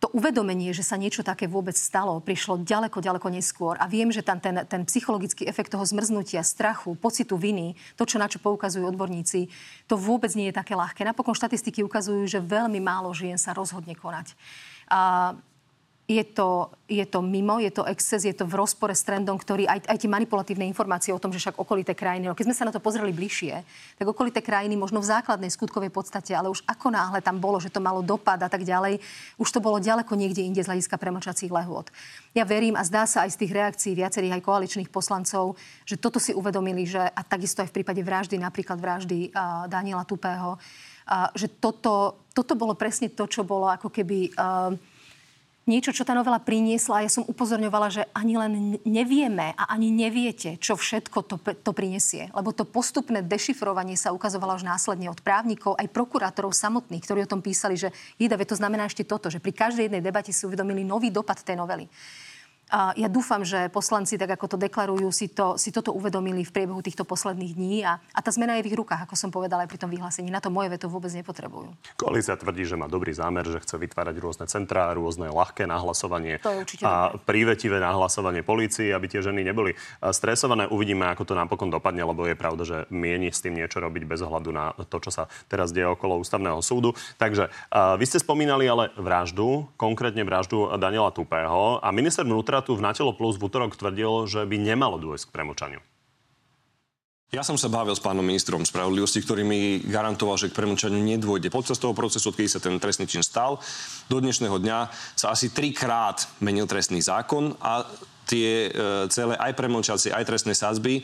to 0.04 0.12
uvedomenie, 0.12 0.76
že 0.76 0.84
sa 0.84 1.00
niečo 1.00 1.24
také 1.24 1.48
vôbec 1.48 1.80
stalo, 1.80 2.20
prišlo 2.20 2.60
ďaleko, 2.68 3.00
ďaleko 3.00 3.28
neskôr. 3.32 3.80
A 3.80 3.88
viem, 3.88 4.12
že 4.12 4.20
tam 4.20 4.44
ten, 4.44 4.60
ten 4.68 4.84
psychologický 4.84 5.48
efekt 5.48 5.72
toho 5.72 5.88
zmrznutia, 5.88 6.44
strachu, 6.44 7.00
pocitu 7.00 7.39
viny, 7.39 7.80
to, 7.96 8.04
čo 8.04 8.20
na 8.20 8.28
čo 8.28 8.44
poukazujú 8.44 8.84
odborníci, 8.84 9.48
to 9.88 9.96
vôbec 9.96 10.36
nie 10.36 10.52
je 10.52 10.60
také 10.60 10.76
ľahké. 10.76 11.08
Napokon 11.08 11.32
štatistiky 11.32 11.88
ukazujú, 11.88 12.28
že 12.28 12.44
veľmi 12.44 12.84
málo 12.84 13.16
žien 13.16 13.39
sa 13.39 13.56
rozhodne 13.56 13.96
konať. 13.96 14.36
A 14.92 15.32
je 16.04 16.24
to, 16.36 16.68
je 16.92 17.06
to 17.08 17.24
mimo, 17.24 17.63
je 17.63 17.72
to 17.72 17.88
exces, 17.88 18.28
je 18.28 18.36
to 18.36 18.44
v 18.44 18.60
rozpore 18.60 18.92
s 18.92 19.08
trendom, 19.08 19.39
ktorý 19.39 19.63
aj, 19.72 19.88
aj 19.88 19.98
tie 20.04 20.12
manipulatívne 20.12 20.68
informácie 20.68 21.16
o 21.16 21.22
tom, 21.22 21.32
že 21.32 21.39
však 21.39 21.56
okolité 21.56 21.96
krajiny, 21.96 22.28
no 22.28 22.36
keď 22.36 22.52
sme 22.52 22.58
sa 22.60 22.68
na 22.68 22.76
to 22.76 22.84
pozreli 22.84 23.16
bližšie, 23.16 23.63
tak 23.96 24.04
okolité 24.04 24.44
krajiny 24.44 24.76
možno 24.76 25.00
v 25.00 25.08
základnej 25.08 25.48
skutkovej 25.48 25.88
podstate, 25.96 26.36
ale 26.36 26.52
už 26.52 26.60
ako 26.68 26.92
náhle 26.92 27.24
tam 27.24 27.39
bolo, 27.39 27.56
že 27.63 27.72
to 27.72 27.80
malo 27.80 28.04
dopad 28.04 28.36
a 28.44 28.52
tak 28.52 28.68
ďalej, 28.68 29.00
už 29.39 29.48
to 29.48 29.63
bolo 29.63 29.80
ďaleko 29.80 30.12
niekde 30.20 30.44
inde 30.44 30.60
z 30.60 30.68
hľadiska 30.68 31.00
premlčacích 31.00 31.48
lehôd. 31.48 31.88
Ja 32.36 32.44
verím 32.44 32.76
a 32.76 32.84
zdá 32.84 33.08
sa 33.08 33.24
aj 33.24 33.39
z 33.39 33.48
tých 33.48 33.56
reakcií 33.56 33.92
viacerých 33.96 34.44
aj 34.44 34.44
koaličných 34.44 34.92
poslancov, 34.92 35.56
že 35.88 35.96
toto 35.96 36.20
si 36.20 36.36
uvedomili, 36.36 36.84
že 36.84 37.00
a 37.00 37.22
takisto 37.24 37.63
aj 37.63 37.72
v 37.72 37.80
prípade 37.80 38.04
vraždy, 38.04 38.36
napríklad 38.36 38.76
vraždy 38.76 39.32
uh, 39.32 39.72
Daniela 39.72 40.04
Tupého, 40.04 40.60
uh, 40.60 41.32
že 41.32 41.48
toto, 41.48 42.28
toto 42.36 42.60
bolo 42.60 42.76
presne 42.76 43.08
to, 43.08 43.24
čo 43.24 43.48
bolo 43.48 43.72
ako 43.72 43.88
keby... 43.88 44.36
Uh, 44.36 44.76
niečo, 45.63 45.95
čo 45.95 46.04
tá 46.04 46.12
novela 46.12 46.39
priniesla. 46.39 47.04
Ja 47.04 47.12
som 47.12 47.23
upozorňovala, 47.28 47.88
že 47.91 48.04
ani 48.12 48.34
len 48.36 48.54
nevieme 48.84 49.56
a 49.56 49.63
ani 49.71 49.89
neviete, 49.89 50.60
čo 50.60 50.76
všetko 50.76 51.19
to, 51.23 51.36
to 51.39 51.71
prinesie. 51.71 52.28
Lebo 52.36 52.52
to 52.52 52.67
postupné 52.67 53.23
dešifrovanie 53.23 53.95
sa 53.95 54.12
ukazovalo 54.12 54.60
až 54.60 54.67
následne 54.67 55.08
od 55.08 55.19
právnikov, 55.23 55.80
aj 55.80 55.91
prokurátorov 55.91 56.52
samotných, 56.52 57.04
ktorí 57.04 57.23
o 57.23 57.32
tom 57.32 57.39
písali, 57.39 57.80
že 57.80 57.95
jeda, 58.19 58.36
to 58.43 58.60
znamená 58.60 58.91
ešte 58.91 59.08
toto, 59.08 59.32
že 59.32 59.39
pri 59.39 59.56
každej 59.56 59.88
jednej 59.88 60.04
debate 60.04 60.36
si 60.36 60.43
uvedomili 60.43 60.84
nový 60.84 61.08
dopad 61.08 61.39
tej 61.39 61.56
novely. 61.56 61.88
Ja 62.74 63.06
dúfam, 63.06 63.46
že 63.46 63.70
poslanci, 63.70 64.18
tak 64.18 64.34
ako 64.34 64.58
to 64.58 64.58
deklarujú, 64.58 65.14
si, 65.14 65.30
to, 65.30 65.62
si 65.62 65.70
toto 65.70 65.94
uvedomili 65.94 66.42
v 66.42 66.50
priebehu 66.50 66.82
týchto 66.82 67.06
posledných 67.06 67.54
dní 67.54 67.86
a, 67.86 68.02
a 68.02 68.20
tá 68.26 68.34
zmena 68.34 68.58
je 68.58 68.66
v 68.66 68.74
ich 68.74 68.78
rukách, 68.82 69.06
ako 69.06 69.14
som 69.14 69.30
povedala 69.30 69.62
aj 69.62 69.70
pri 69.70 69.78
tom 69.78 69.94
vyhlásení. 69.94 70.34
Na 70.34 70.42
to 70.42 70.50
moje 70.50 70.74
veto 70.74 70.90
vôbec 70.90 71.14
nepotrebujú. 71.14 71.70
Koalícia 72.02 72.34
tvrdí, 72.34 72.66
že 72.66 72.74
má 72.74 72.90
dobrý 72.90 73.14
zámer, 73.14 73.46
že 73.46 73.62
chce 73.62 73.78
vytvárať 73.78 74.18
rôzne 74.18 74.46
centrá, 74.50 74.90
rôzne 74.90 75.30
ľahké 75.30 75.70
nahlasovanie 75.70 76.42
To 76.42 76.50
je 76.50 76.58
určite 76.66 76.82
a 76.82 77.14
dobré. 77.14 77.22
prívetivé 77.30 77.78
nahlasovanie 77.78 78.42
polícii, 78.42 78.90
aby 78.90 79.06
tie 79.06 79.22
ženy 79.22 79.46
neboli 79.46 79.78
a, 80.02 80.10
stresované. 80.10 80.66
Uvidíme, 80.66 81.06
ako 81.14 81.30
to 81.30 81.38
napokon 81.38 81.70
dopadne, 81.70 82.02
lebo 82.02 82.26
je 82.26 82.34
pravda, 82.34 82.64
že 82.66 82.78
mieni 82.90 83.30
s 83.30 83.46
tým 83.46 83.54
niečo 83.54 83.86
robiť 83.86 84.10
bez 84.10 84.26
ohľadu 84.26 84.50
na 84.50 84.74
to, 84.90 84.98
čo 84.98 85.14
sa 85.14 85.30
teraz 85.46 85.70
deje 85.70 85.94
okolo 85.94 86.18
ústavného 86.18 86.58
súdu. 86.66 86.98
Takže 87.22 87.54
a, 87.70 87.94
vy 88.02 88.06
ste 88.10 88.18
spomínali 88.18 88.66
ale 88.66 88.90
vraždu, 88.98 89.70
konkrétne 89.78 90.26
vraždu 90.26 90.74
Daniela 90.82 91.14
Tupého 91.14 91.78
a 91.78 91.94
minister 91.94 92.26
vnútra 92.26 92.62
tu 92.63 92.80
v 92.80 92.84
Natelo 92.84 93.12
Plus 93.12 93.36
v 93.36 93.45
útorok 93.45 93.76
tvrdil, 93.76 94.26
že 94.26 94.47
by 94.47 94.56
nemalo 94.56 94.95
dôjsť 94.97 95.30
k 95.30 95.36
premočaniu. 95.36 95.82
Ja 97.34 97.41
som 97.41 97.58
sa 97.58 97.65
bavil 97.65 97.97
s 97.97 98.04
pánom 98.04 98.21
ministrom 98.21 98.62
spravodlivosti, 98.62 99.17
ktorý 99.26 99.41
mi 99.41 99.82
garantoval, 99.82 100.38
že 100.38 100.54
k 100.54 100.58
premlčaniu 100.62 101.02
nedôjde. 101.02 101.49
Počas 101.49 101.82
toho 101.82 101.97
procesu, 101.97 102.30
odkedy 102.30 102.45
sa 102.45 102.62
ten 102.62 102.78
trestný 102.78 103.10
čin 103.10 103.26
stal, 103.26 103.58
do 104.06 104.21
dnešného 104.21 104.54
dňa 104.62 104.80
sa 105.17 105.34
asi 105.34 105.49
trikrát 105.49 106.30
menil 106.45 106.69
trestný 106.69 107.02
zákon 107.02 107.58
a 107.58 107.89
tie 108.30 108.69
e, 108.69 109.10
celé 109.10 109.34
aj 109.34 109.49
premlčacie, 109.58 110.13
aj 110.13 110.30
trestné 110.30 110.54
sadzby 110.54 111.02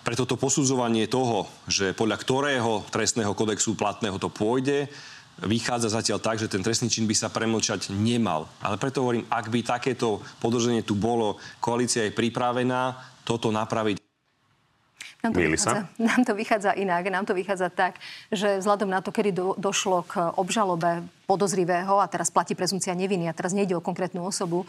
preto 0.00 0.24
to 0.24 0.40
posudzovanie 0.40 1.04
toho, 1.04 1.44
že 1.68 1.92
podľa 1.92 2.16
ktorého 2.16 2.88
trestného 2.88 3.36
kodexu 3.36 3.76
platného 3.76 4.16
to 4.16 4.32
pôjde, 4.32 4.88
vychádza 5.44 5.88
zatiaľ 5.92 6.18
tak, 6.20 6.36
že 6.40 6.50
ten 6.50 6.60
trestný 6.60 6.92
čin 6.92 7.08
by 7.08 7.14
sa 7.16 7.32
premlčať 7.32 7.92
nemal. 7.92 8.48
Ale 8.60 8.76
preto 8.76 9.04
hovorím, 9.04 9.24
ak 9.28 9.46
by 9.48 9.60
takéto 9.64 10.20
podrženie 10.40 10.84
tu 10.84 10.96
bolo, 10.96 11.40
koalícia 11.60 12.04
je 12.08 12.12
pripravená 12.12 12.96
toto 13.24 13.52
napraviť. 13.52 14.00
Nám 15.20 15.36
to, 15.36 15.40
vychádza, 15.44 15.84
sa? 15.84 15.84
nám 16.00 16.22
to 16.24 16.32
vychádza 16.32 16.70
inak. 16.80 17.04
Nám 17.12 17.24
to 17.28 17.36
vychádza 17.36 17.68
tak, 17.68 18.00
že 18.32 18.56
vzhľadom 18.64 18.88
na 18.88 19.04
to, 19.04 19.12
kedy 19.12 19.36
do, 19.36 19.52
došlo 19.60 20.08
k 20.08 20.32
obžalobe 20.40 21.04
podozrivého 21.30 22.02
a 22.02 22.10
teraz 22.10 22.26
platí 22.26 22.58
prezumcia 22.58 22.90
neviny 22.90 23.30
a 23.30 23.36
teraz 23.36 23.54
nejde 23.54 23.78
o 23.78 23.84
konkrétnu 23.84 24.26
osobu, 24.26 24.66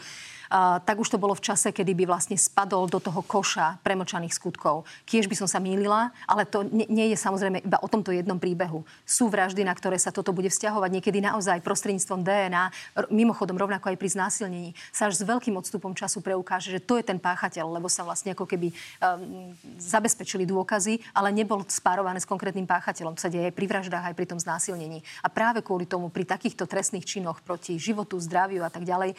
a, 0.52 0.78
tak 0.84 1.00
už 1.00 1.08
to 1.08 1.18
bolo 1.18 1.32
v 1.32 1.40
čase, 1.40 1.72
kedy 1.72 1.96
by 1.96 2.04
vlastne 2.04 2.36
spadol 2.36 2.84
do 2.84 3.00
toho 3.00 3.24
koša 3.24 3.80
premlčaných 3.80 4.36
skutkov. 4.36 4.84
Kiež 5.08 5.24
by 5.24 5.32
som 5.32 5.48
sa 5.48 5.56
mýlila, 5.56 6.12
ale 6.28 6.44
to 6.44 6.68
nie, 6.68 6.84
nie 6.92 7.06
je 7.10 7.16
samozrejme 7.16 7.64
iba 7.64 7.80
o 7.80 7.88
tomto 7.88 8.12
jednom 8.12 8.36
príbehu. 8.36 8.84
Sú 9.08 9.32
vraždy, 9.32 9.64
na 9.64 9.72
ktoré 9.72 9.96
sa 9.96 10.12
toto 10.12 10.36
bude 10.36 10.52
vzťahovať 10.52 10.90
niekedy 10.92 11.24
naozaj 11.24 11.64
prostredníctvom 11.64 12.20
DNA, 12.20 12.64
r- 12.68 13.08
mimochodom 13.08 13.56
rovnako 13.56 13.88
aj 13.88 13.96
pri 13.96 14.08
znásilnení, 14.12 14.76
sa 14.92 15.08
až 15.08 15.24
s 15.24 15.24
veľkým 15.24 15.56
odstupom 15.56 15.96
času 15.96 16.20
preukáže, 16.20 16.68
že 16.68 16.84
to 16.84 17.00
je 17.00 17.04
ten 17.08 17.16
páchateľ, 17.16 17.72
lebo 17.72 17.88
sa 17.88 18.04
vlastne 18.04 18.36
ako 18.36 18.44
keby 18.44 18.68
um, 18.68 19.56
zabezpečili 19.80 20.44
dôkazy, 20.44 21.00
ale 21.16 21.32
nebol 21.32 21.64
spárované 21.64 22.20
s 22.20 22.28
konkrétnym 22.28 22.68
páchateľom. 22.68 23.16
To 23.16 23.24
sa 23.24 23.32
deje 23.32 23.48
aj 23.48 23.56
pri 23.56 23.66
vraždách, 23.72 24.04
aj 24.12 24.16
pri 24.20 24.28
tom 24.28 24.36
znásilnení. 24.36 25.00
A 25.24 25.32
práve 25.32 25.64
kvôli 25.64 25.88
tomu 25.88 26.12
pri 26.12 26.28
takýchto 26.28 26.51
takýchto 26.52 26.68
trestných 26.68 27.08
činoch 27.08 27.40
proti 27.40 27.80
životu, 27.80 28.20
zdraviu 28.20 28.60
a 28.60 28.68
tak 28.68 28.84
ďalej 28.84 29.16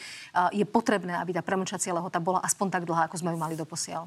je 0.54 0.62
potrebné, 0.62 1.18
aby 1.18 1.34
tá 1.34 1.42
premlčacia 1.42 1.90
lehota 1.90 2.22
bola 2.22 2.38
aspoň 2.46 2.70
tak 2.70 2.86
dlhá, 2.86 3.10
ako 3.10 3.18
sme 3.18 3.34
ju 3.34 3.38
mali 3.42 3.58
doposiaľ. 3.58 4.06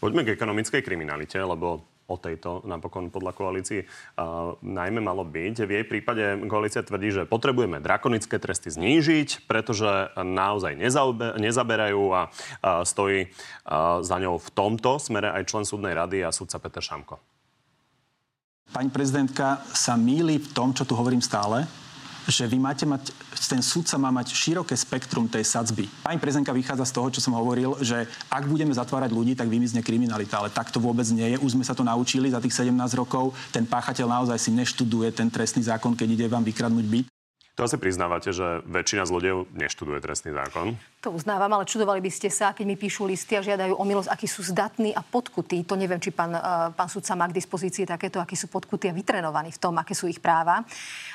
Poďme 0.00 0.24
k 0.24 0.32
ekonomickej 0.32 0.80
kriminalite, 0.80 1.36
lebo 1.36 1.84
o 2.08 2.16
tejto 2.16 2.64
napokon 2.64 3.12
podľa 3.12 3.36
koalícii 3.36 3.84
uh, 3.84 4.56
najmä 4.64 5.04
malo 5.04 5.28
byť. 5.28 5.64
V 5.64 5.70
jej 5.76 5.84
prípade 5.84 6.24
koalícia 6.48 6.80
tvrdí, 6.80 7.12
že 7.12 7.28
potrebujeme 7.28 7.84
drakonické 7.84 8.40
tresty 8.40 8.72
znížiť, 8.72 9.44
pretože 9.44 10.12
naozaj 10.16 10.76
nezaube, 10.76 11.36
nezaberajú 11.36 12.04
a 12.16 12.28
uh, 12.28 12.84
stojí 12.84 13.28
uh, 13.28 14.00
za 14.00 14.16
ňou 14.20 14.40
v 14.40 14.48
tomto 14.56 14.96
smere 15.00 15.32
aj 15.36 15.52
člen 15.52 15.64
súdnej 15.68 15.92
rady 15.92 16.24
a 16.24 16.32
súdca 16.32 16.60
Peter 16.60 16.80
Šamko. 16.80 17.20
Pani 18.72 18.88
prezidentka 18.88 19.64
sa 19.72 19.96
míli 19.96 20.40
v 20.40 20.48
tom, 20.52 20.76
čo 20.76 20.84
tu 20.84 20.92
hovorím 20.96 21.24
stále, 21.24 21.64
že 22.28 22.48
vy 22.48 22.56
máte 22.56 22.88
mať, 22.88 23.12
ten 23.48 23.60
súdca 23.60 23.96
má 24.00 24.08
mať 24.08 24.32
široké 24.32 24.72
spektrum 24.72 25.28
tej 25.28 25.44
sadzby. 25.44 25.88
Pani 26.04 26.16
prezidentka 26.16 26.56
vychádza 26.56 26.88
z 26.88 26.94
toho, 26.96 27.08
čo 27.12 27.20
som 27.20 27.36
hovoril, 27.36 27.76
že 27.84 28.08
ak 28.32 28.48
budeme 28.48 28.72
zatvárať 28.72 29.10
ľudí, 29.12 29.32
tak 29.36 29.52
vymizne 29.52 29.84
kriminalita, 29.84 30.40
ale 30.40 30.48
tak 30.48 30.72
to 30.72 30.80
vôbec 30.80 31.04
nie 31.12 31.36
je. 31.36 31.40
Už 31.40 31.56
sme 31.56 31.64
sa 31.64 31.76
to 31.76 31.84
naučili 31.84 32.32
za 32.32 32.40
tých 32.40 32.56
17 32.56 32.72
rokov. 32.96 33.36
Ten 33.52 33.68
páchateľ 33.68 34.06
naozaj 34.08 34.38
si 34.40 34.50
neštuduje 34.52 35.12
ten 35.12 35.28
trestný 35.28 35.64
zákon, 35.64 35.92
keď 35.92 36.08
ide 36.16 36.26
vám 36.28 36.44
vykradnúť 36.44 36.86
byt. 36.88 37.06
To 37.54 37.62
asi 37.62 37.78
priznávate, 37.78 38.34
že 38.34 38.66
väčšina 38.66 39.06
zlodejov 39.06 39.46
neštuduje 39.54 40.02
trestný 40.02 40.34
zákon? 40.34 40.74
To 41.04 41.12
uznávam, 41.12 41.52
ale 41.52 41.68
čudovali 41.68 42.00
by 42.00 42.08
ste 42.08 42.32
sa, 42.32 42.56
keď 42.56 42.64
mi 42.64 42.80
píšu 42.80 43.04
listy 43.04 43.36
a 43.36 43.44
žiadajú 43.44 43.76
o 43.76 43.84
milosť, 43.84 44.08
akí 44.08 44.24
sú 44.24 44.40
zdatní 44.40 44.96
a 44.96 45.04
podkutí. 45.04 45.60
To 45.68 45.76
neviem, 45.76 46.00
či 46.00 46.08
pán, 46.08 46.32
uh, 46.32 46.72
pán 46.72 46.88
sudca 46.88 47.12
má 47.12 47.28
k 47.28 47.36
dispozícii 47.36 47.84
takéto, 47.84 48.24
akí 48.24 48.32
sú 48.32 48.48
podkutí 48.48 48.88
a 48.88 48.96
vytrenovaní 48.96 49.52
v 49.52 49.60
tom, 49.60 49.76
aké 49.76 49.92
sú 49.92 50.08
ich 50.08 50.16
práva. 50.16 50.64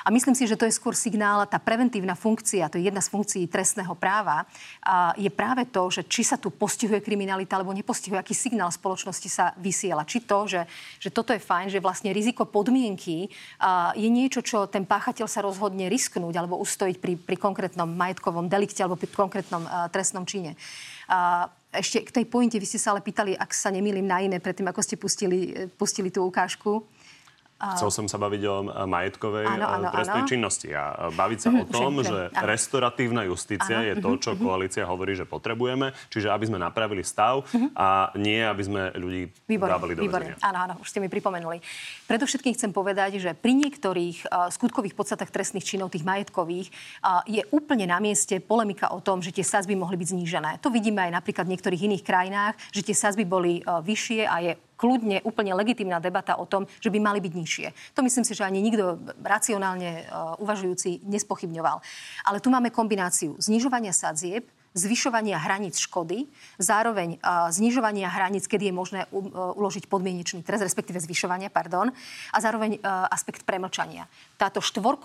A 0.06 0.08
myslím 0.14 0.38
si, 0.38 0.46
že 0.46 0.54
to 0.54 0.62
je 0.62 0.78
skôr 0.78 0.94
signál, 0.94 1.42
tá 1.50 1.58
preventívna 1.58 2.14
funkcia, 2.14 2.70
to 2.70 2.78
je 2.78 2.86
jedna 2.86 3.02
z 3.02 3.10
funkcií 3.10 3.50
trestného 3.50 3.90
práva, 3.98 4.46
uh, 4.46 5.10
je 5.18 5.26
práve 5.26 5.66
to, 5.66 5.90
že 5.90 6.06
či 6.06 6.22
sa 6.22 6.38
tu 6.38 6.54
postihuje 6.54 7.02
kriminalita 7.02 7.58
alebo 7.58 7.74
nepostihuje, 7.74 8.22
aký 8.22 8.30
signál 8.30 8.70
spoločnosti 8.70 9.26
sa 9.26 9.58
vysiela. 9.58 10.06
Či 10.06 10.22
to, 10.22 10.46
že, 10.46 10.70
že 11.02 11.10
toto 11.10 11.34
je 11.34 11.42
fajn, 11.42 11.66
že 11.66 11.82
vlastne 11.82 12.14
riziko 12.14 12.46
podmienky 12.46 13.26
uh, 13.58 13.90
je 13.98 14.06
niečo, 14.06 14.38
čo 14.38 14.70
ten 14.70 14.86
páchateľ 14.86 15.26
sa 15.26 15.42
rozhodne 15.42 15.90
risknúť 15.90 16.38
alebo 16.38 16.62
ustojiť 16.62 16.96
pri, 17.02 17.18
pri 17.18 17.34
konkrétnom 17.42 17.90
majetkovom 17.90 18.46
delikte 18.46 18.86
alebo 18.86 18.94
pri 18.94 19.10
konkrétnom 19.10 19.66
uh, 19.66 19.79
trestnom 19.88 20.28
čine. 20.28 20.58
Uh, 21.08 21.48
ešte 21.70 22.02
k 22.02 22.10
tej 22.10 22.24
pointe, 22.26 22.58
vy 22.58 22.66
ste 22.66 22.82
sa 22.82 22.90
ale 22.92 23.00
pýtali, 23.00 23.38
ak 23.38 23.54
sa 23.54 23.70
nemýlim 23.70 24.02
na 24.02 24.18
iné, 24.18 24.42
predtým 24.42 24.66
ako 24.66 24.82
ste 24.82 24.98
pustili, 24.98 25.54
e, 25.54 25.70
pustili 25.70 26.10
tú 26.10 26.26
ukážku. 26.26 26.82
Chcel 27.60 27.92
som 27.92 28.06
sa 28.08 28.16
baviť 28.16 28.42
o 28.48 28.56
majetkovej 28.88 29.44
áno, 29.44 29.66
áno, 29.68 29.88
trestnej 29.92 30.24
áno. 30.24 30.30
činnosti 30.32 30.68
a 30.72 31.12
baviť 31.12 31.38
sa 31.44 31.48
o 31.62 31.64
tom, 31.68 32.00
že 32.00 32.32
áno. 32.32 32.48
restoratívna 32.48 33.28
justícia 33.28 33.84
áno. 33.84 33.88
je 33.92 33.94
to, 34.00 34.10
čo 34.16 34.30
koalícia 34.40 34.88
hovorí, 34.88 35.12
že 35.12 35.28
potrebujeme, 35.28 35.92
čiže 36.08 36.32
aby 36.32 36.48
sme 36.48 36.56
napravili 36.56 37.04
stav 37.04 37.44
a 37.76 38.16
nie, 38.16 38.40
aby 38.40 38.62
sme 38.64 38.82
ľudí 38.96 39.28
výborné, 39.44 39.72
dávali 39.76 39.92
do 39.92 40.02
výborné. 40.08 40.40
Áno, 40.40 40.58
áno, 40.64 40.74
už 40.80 40.88
ste 40.88 41.04
mi 41.04 41.12
pripomenuli. 41.12 41.60
Predovšetkým 42.08 42.56
chcem 42.56 42.72
povedať, 42.72 43.20
že 43.20 43.36
pri 43.36 43.52
niektorých 43.52 44.24
uh, 44.24 44.48
skutkových 44.48 44.96
podstatách 44.96 45.28
trestných 45.28 45.68
činov, 45.68 45.92
tých 45.92 46.08
majetkových, 46.08 46.72
uh, 47.04 47.20
je 47.28 47.44
úplne 47.52 47.84
na 47.84 48.00
mieste 48.00 48.40
polemika 48.40 48.88
o 48.88 49.04
tom, 49.04 49.20
že 49.20 49.36
tie 49.36 49.44
sazby 49.44 49.76
mohli 49.76 50.00
byť 50.00 50.08
znížené. 50.16 50.50
To 50.64 50.72
vidíme 50.72 51.04
aj 51.04 51.12
napríklad 51.20 51.44
v 51.44 51.52
niektorých 51.56 51.84
iných 51.92 52.06
krajinách, 52.08 52.54
že 52.72 52.80
tie 52.80 52.96
sazby 52.96 53.28
boli 53.28 53.60
uh, 53.60 53.84
vyššie 53.84 54.24
a 54.24 54.36
je 54.40 54.52
kľudne 54.80 55.20
úplne 55.28 55.52
legitimná 55.52 56.00
debata 56.00 56.40
o 56.40 56.48
tom, 56.48 56.64
že 56.80 56.88
by 56.88 56.96
mali 56.96 57.20
byť 57.20 57.32
nižšie. 57.36 57.66
To 57.92 58.00
myslím 58.00 58.24
si, 58.24 58.32
že 58.32 58.48
ani 58.48 58.64
nikto 58.64 58.96
racionálne 59.20 60.08
uh, 60.08 60.40
uvažujúci 60.40 61.04
nespochybňoval. 61.04 61.84
Ale 62.24 62.40
tu 62.40 62.48
máme 62.48 62.72
kombináciu 62.72 63.36
znižovania 63.36 63.92
sadzieb, 63.92 64.48
zvyšovania 64.70 65.34
hraníc 65.34 65.82
škody, 65.82 66.30
zároveň 66.62 67.18
znižovania 67.50 68.06
hraníc, 68.06 68.46
kedy 68.46 68.70
je 68.70 68.74
možné 68.74 69.00
uh, 69.10 69.58
uložiť 69.58 69.90
podmienečný 69.90 70.46
trest, 70.46 70.62
respektíve 70.62 71.02
zvyšovania, 71.02 71.50
pardon, 71.50 71.90
a 72.30 72.38
zároveň 72.38 72.78
uh, 72.78 73.10
aspekt 73.10 73.42
premlčania. 73.42 74.06
Táto 74.38 74.62
štvor 74.62 75.02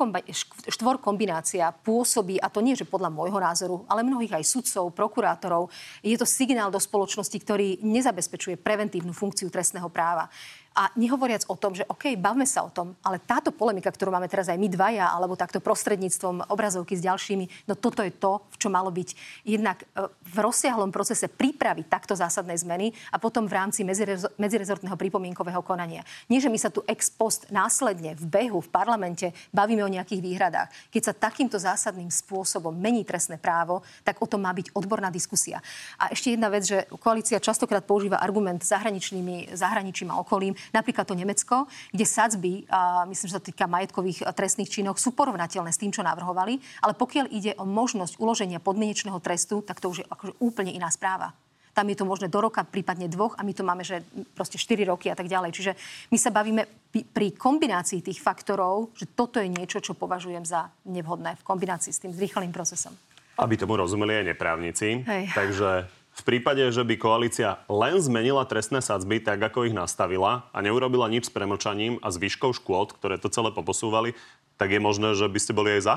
kombinácia 1.01 1.65
pôsobí, 1.73 2.37
a 2.37 2.47
to 2.53 2.61
nie, 2.61 2.77
že 2.77 2.85
podľa 2.85 3.09
môjho 3.09 3.41
názoru, 3.41 3.75
ale 3.89 4.05
mnohých 4.05 4.37
aj 4.37 4.45
sudcov, 4.45 4.93
prokurátorov, 4.93 5.73
je 6.05 6.13
to 6.13 6.29
signál 6.29 6.69
do 6.69 6.77
spoločnosti, 6.77 7.37
ktorý 7.41 7.81
nezabezpečuje 7.81 8.61
preventívnu 8.61 9.17
funkciu 9.17 9.49
trestného 9.49 9.89
práva. 9.89 10.29
A 10.75 10.91
nehovoriac 10.99 11.47
o 11.47 11.55
tom, 11.55 11.71
že 11.71 11.87
OK, 11.87 12.19
bavme 12.19 12.43
sa 12.43 12.67
o 12.67 12.69
tom, 12.69 12.99
ale 12.99 13.23
táto 13.23 13.55
polemika, 13.55 13.87
ktorú 13.87 14.11
máme 14.11 14.27
teraz 14.27 14.51
aj 14.51 14.59
my 14.59 14.67
dvaja, 14.67 15.07
alebo 15.07 15.39
takto 15.39 15.63
prostredníctvom 15.63 16.51
obrazovky 16.51 16.99
s 16.99 17.05
ďalšími, 17.07 17.71
no 17.71 17.79
toto 17.79 18.03
je 18.03 18.11
to, 18.11 18.43
v 18.51 18.57
čo 18.59 18.67
malo 18.67 18.91
byť 18.91 19.09
jednak 19.47 19.87
e, 19.95 20.11
v 20.11 20.37
rozsiahlom 20.43 20.91
procese 20.91 21.31
prípravy 21.31 21.87
takto 21.87 22.11
zásadnej 22.11 22.59
zmeny 22.59 22.91
a 23.07 23.15
potom 23.15 23.47
v 23.47 23.55
rámci 23.55 23.87
medzirezortného 24.35 24.99
pripomienkového 24.99 25.63
konania. 25.63 26.03
Nie, 26.27 26.43
že 26.43 26.51
my 26.51 26.59
sa 26.59 26.67
tu 26.67 26.83
ex 26.91 27.07
post 27.07 27.47
následne 27.55 28.11
v 28.19 28.27
behu, 28.27 28.59
v 28.59 28.67
parlamente 28.67 29.31
bavíme 29.55 29.79
o 29.79 29.87
nejakých 29.87 30.19
výhradách. 30.19 30.67
Keď 30.91 31.01
sa 31.07 31.15
takýmto 31.15 31.55
zásadným 31.55 32.11
spôsobom 32.11 32.75
mení 32.75 33.07
trestné 33.07 33.39
právo, 33.39 33.79
tak 34.03 34.19
o 34.19 34.27
tom 34.27 34.43
má 34.43 34.51
byť 34.51 34.75
odborná 34.75 35.07
diskusia. 35.07 35.63
A 35.95 36.11
ešte 36.11 36.35
jedna 36.35 36.51
vec, 36.51 36.67
že 36.67 36.83
koalícia 36.99 37.39
častokrát 37.39 37.87
používa 37.87 38.19
argument 38.19 38.59
zahraničnými, 38.59 39.55
zahraničím 39.55 40.11
a 40.11 40.19
okolím, 40.19 40.51
Napríklad 40.71 41.05
to 41.05 41.13
Nemecko, 41.13 41.69
kde 41.91 42.05
sadzby, 42.07 42.63
a 42.71 43.05
myslím, 43.05 43.27
že 43.29 43.37
sa 43.37 43.43
týka 43.43 43.65
majetkových 43.69 44.25
trestných 44.33 44.71
činov, 44.71 44.97
sú 44.97 45.11
porovnateľné 45.11 45.69
s 45.69 45.81
tým, 45.81 45.91
čo 45.91 46.01
navrhovali, 46.01 46.57
ale 46.81 46.93
pokiaľ 46.97 47.25
ide 47.29 47.51
o 47.59 47.67
možnosť 47.67 48.17
uloženia 48.17 48.63
podmienečného 48.63 49.19
trestu, 49.19 49.61
tak 49.61 49.83
to 49.83 49.91
už 49.91 49.97
je 50.01 50.05
akože 50.07 50.33
úplne 50.39 50.71
iná 50.71 50.87
správa. 50.89 51.35
Tam 51.75 51.91
je 51.91 51.99
to 51.99 52.07
možné 52.07 52.31
do 52.31 52.39
roka, 52.39 52.63
prípadne 52.63 53.11
dvoch 53.11 53.35
a 53.35 53.43
my 53.43 53.51
to 53.51 53.67
máme, 53.67 53.83
že 53.83 53.99
proste 54.31 54.55
4 54.55 54.87
roky 54.87 55.11
a 55.11 55.15
tak 55.19 55.27
ďalej. 55.27 55.51
Čiže 55.51 55.71
my 56.07 56.15
sa 56.15 56.31
bavíme 56.31 56.63
pri 57.11 57.35
kombinácii 57.35 57.99
tých 57.99 58.23
faktorov, 58.23 58.95
že 58.95 59.11
toto 59.11 59.43
je 59.43 59.51
niečo, 59.51 59.83
čo 59.83 59.91
považujem 59.91 60.47
za 60.47 60.71
nevhodné 60.87 61.35
v 61.35 61.43
kombinácii 61.43 61.91
s 61.91 61.99
tým 61.99 62.15
zrýchleným 62.15 62.55
procesom. 62.55 62.95
Aby 63.35 63.59
tomu 63.59 63.75
rozumeli 63.75 64.23
aj 64.23 64.31
neprávnici. 64.31 65.03
Hej. 65.03 65.35
Takže 65.35 65.91
v 66.15 66.21
prípade, 66.23 66.63
že 66.71 66.79
by 66.87 66.95
koalícia 66.95 67.59
len 67.67 67.99
zmenila 67.99 68.47
trestné 68.47 68.79
sadzby 68.79 69.19
tak, 69.19 69.43
ako 69.43 69.67
ich 69.67 69.75
nastavila 69.75 70.47
a 70.55 70.63
neurobila 70.63 71.11
nič 71.11 71.27
s 71.27 71.33
premlčaním 71.35 71.99
a 71.99 72.07
zvyškou 72.07 72.55
škôd, 72.55 72.95
ktoré 72.95 73.19
to 73.19 73.27
celé 73.27 73.51
poposúvali, 73.51 74.15
tak 74.55 74.71
je 74.71 74.79
možné, 74.79 75.11
že 75.19 75.27
by 75.27 75.39
ste 75.39 75.51
boli 75.51 75.75
aj 75.75 75.83
za? 75.83 75.95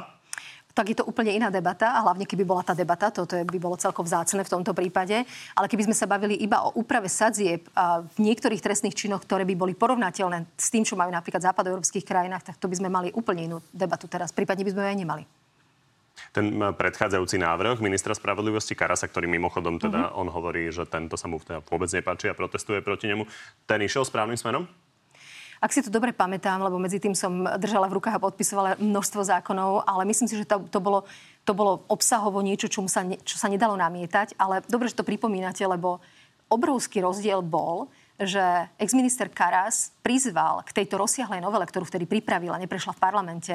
tak 0.79 0.95
je 0.95 1.03
to 1.03 1.11
úplne 1.11 1.35
iná 1.35 1.51
debata 1.51 1.91
a 1.91 2.07
hlavne 2.07 2.23
keby 2.23 2.47
bola 2.47 2.63
tá 2.63 2.71
debata, 2.71 3.11
toto 3.11 3.35
by 3.35 3.59
bolo 3.59 3.75
celkom 3.75 4.07
vzácne 4.07 4.47
v 4.47 4.53
tomto 4.55 4.71
prípade, 4.71 5.27
ale 5.59 5.67
keby 5.67 5.91
sme 5.91 5.97
sa 5.99 6.07
bavili 6.07 6.39
iba 6.39 6.63
o 6.63 6.79
úprave 6.79 7.11
sadzieb 7.11 7.67
v 8.15 8.19
niektorých 8.23 8.63
trestných 8.63 8.95
činoch, 8.95 9.27
ktoré 9.27 9.43
by 9.43 9.59
boli 9.59 9.75
porovnateľné 9.75 10.55
s 10.55 10.71
tým, 10.71 10.87
čo 10.87 10.95
majú 10.95 11.11
napríklad 11.11 11.43
v 11.43 11.51
západoeurópskych 11.51 12.07
krajinách, 12.07 12.55
tak 12.55 12.63
to 12.63 12.71
by 12.71 12.79
sme 12.79 12.95
mali 12.95 13.11
úplne 13.11 13.51
inú 13.51 13.59
debatu 13.75 14.07
teraz, 14.07 14.31
prípadne 14.31 14.63
by 14.63 14.71
sme 14.71 14.83
ju 14.87 14.91
aj 14.95 14.99
nemali 15.03 15.25
ten 16.33 16.55
predchádzajúci 16.55 17.37
návrh 17.41 17.83
ministra 17.83 18.13
spravodlivosti 18.13 18.79
Karasa, 18.79 19.07
ktorý 19.07 19.27
mimochodom 19.31 19.81
teda 19.81 20.13
uh-huh. 20.13 20.21
on 20.21 20.29
hovorí, 20.31 20.69
že 20.71 20.87
tento 20.87 21.17
sa 21.17 21.27
mu 21.27 21.41
teda 21.43 21.65
vôbec 21.67 21.89
nepáči 21.91 22.31
a 22.31 22.35
protestuje 22.37 22.83
proti 22.83 23.11
nemu, 23.11 23.27
ten 23.67 23.81
išiel 23.83 24.07
správnym 24.07 24.37
smerom? 24.37 24.69
Ak 25.59 25.75
si 25.75 25.83
to 25.83 25.91
dobre 25.91 26.15
pamätám, 26.15 26.63
lebo 26.63 26.79
medzi 26.79 27.03
tým 27.03 27.19
som 27.19 27.43
držala 27.59 27.91
v 27.91 27.99
rukách 27.99 28.15
a 28.15 28.23
podpisovala 28.23 28.79
množstvo 28.79 29.27
zákonov, 29.27 29.83
ale 29.91 30.07
myslím 30.07 30.31
si, 30.31 30.39
že 30.39 30.47
to, 30.47 30.63
to, 30.71 30.79
bolo, 30.79 31.03
to 31.43 31.51
bolo 31.51 31.83
obsahovo 31.91 32.39
niečo, 32.39 32.71
čo 32.71 32.87
sa, 32.87 33.03
ne, 33.03 33.19
čo 33.27 33.35
sa 33.35 33.51
nedalo 33.51 33.75
namietať. 33.75 34.39
Ale 34.39 34.63
dobre, 34.71 34.87
že 34.87 34.95
to 34.95 35.03
pripomínate, 35.03 35.67
lebo 35.67 35.99
obrovský 36.47 37.03
rozdiel 37.03 37.43
bol, 37.43 37.91
že 38.19 38.43
exminister 38.83 39.31
Karas 39.31 39.95
prizval 40.03 40.67
k 40.67 40.83
tejto 40.83 40.99
rozsiahlej 40.99 41.39
novele, 41.39 41.65
ktorú 41.65 41.87
vtedy 41.87 42.05
pripravila, 42.05 42.59
neprešla 42.59 42.93
v 42.93 43.03
parlamente, 43.03 43.55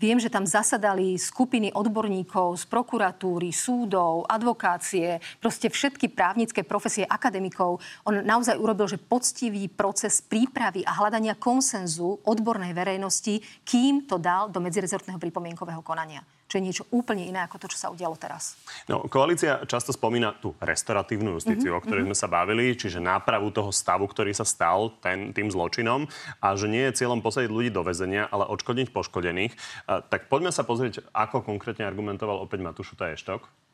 Viem, 0.00 0.16
že 0.16 0.32
tam 0.32 0.48
zasadali 0.48 1.20
skupiny 1.20 1.76
odborníkov 1.76 2.56
z 2.56 2.64
prokuratúry, 2.72 3.52
súdov, 3.52 4.24
advokácie, 4.24 5.20
proste 5.36 5.68
všetky 5.68 6.08
právnické 6.16 6.64
profesie 6.64 7.04
akademikov. 7.04 7.84
On 8.08 8.16
naozaj 8.16 8.56
urobil, 8.56 8.88
že 8.88 8.96
poctivý 8.96 9.68
proces 9.68 10.24
prípravy 10.24 10.88
a 10.88 10.96
hľadania 10.96 11.36
konsenzu 11.36 12.16
odbornej 12.24 12.72
verejnosti, 12.72 13.44
kým 13.60 14.08
to 14.08 14.16
dal 14.16 14.48
do 14.48 14.64
medzirezortného 14.64 15.20
pripomienkového 15.20 15.84
konania 15.84 16.24
čo 16.50 16.58
je 16.58 16.66
niečo 16.66 16.84
úplne 16.90 17.22
iné 17.30 17.46
ako 17.46 17.62
to, 17.62 17.66
čo 17.70 17.78
sa 17.78 17.88
udialo 17.94 18.18
teraz. 18.18 18.58
No, 18.90 19.06
koalícia 19.06 19.62
často 19.70 19.94
spomína 19.94 20.34
tú 20.42 20.58
restoratívnu 20.58 21.38
justíciu, 21.38 21.70
mm-hmm. 21.70 21.78
o 21.78 21.84
ktorej 21.86 22.04
sme 22.10 22.16
sa 22.18 22.26
bavili, 22.26 22.74
čiže 22.74 22.98
nápravu 22.98 23.54
toho 23.54 23.70
stavu, 23.70 24.10
ktorý 24.10 24.34
sa 24.34 24.42
stal 24.42 24.90
ten, 24.98 25.30
tým 25.30 25.46
zločinom 25.46 26.10
a 26.42 26.58
že 26.58 26.66
nie 26.66 26.90
je 26.90 26.98
cieľom 26.98 27.22
posadiť 27.22 27.46
ľudí 27.46 27.70
do 27.70 27.86
väzenia, 27.86 28.26
ale 28.26 28.50
odškodniť 28.50 28.90
poškodených. 28.90 29.54
A, 29.86 30.02
tak 30.02 30.26
poďme 30.26 30.50
sa 30.50 30.66
pozrieť, 30.66 31.06
ako 31.14 31.46
konkrétne 31.46 31.86
argumentoval 31.86 32.42
opäť 32.42 32.66
Matúš 32.66 32.98
Eštok. 32.98 33.69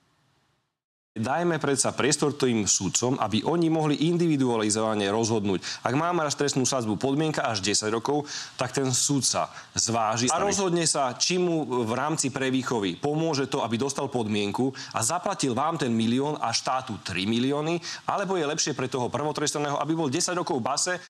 Dajme 1.16 1.56
predsa 1.56 1.96
priestor 1.96 2.36
tým 2.36 2.68
sudcom, 2.68 3.16
aby 3.16 3.40
oni 3.40 3.72
mohli 3.72 4.04
individualizovane 4.12 5.08
rozhodnúť. 5.08 5.64
Ak 5.80 5.96
má 5.96 6.12
raz 6.12 6.36
trestnú 6.36 6.68
sadzbu 6.68 7.00
podmienka 7.00 7.40
až 7.40 7.64
10 7.64 7.88
rokov, 7.88 8.28
tak 8.60 8.76
ten 8.76 8.92
sudca 8.92 9.48
zváži 9.72 10.28
a 10.28 10.36
rozhodne 10.36 10.84
sa, 10.84 11.16
či 11.16 11.40
mu 11.40 11.64
v 11.64 11.92
rámci 11.96 12.28
prevýchovy 12.28 13.00
pomôže 13.00 13.48
to, 13.48 13.64
aby 13.64 13.80
dostal 13.80 14.12
podmienku 14.12 14.68
a 14.92 15.00
zaplatil 15.00 15.56
vám 15.56 15.80
ten 15.80 15.88
milión 15.88 16.36
a 16.36 16.52
štátu 16.52 17.00
3 17.00 17.24
milióny, 17.24 17.80
alebo 18.04 18.36
je 18.36 18.44
lepšie 18.44 18.76
pre 18.76 18.92
toho 18.92 19.08
prvotrestaného, 19.08 19.80
aby 19.80 19.96
bol 19.96 20.12
10 20.12 20.36
rokov 20.36 20.60
base 20.60 21.00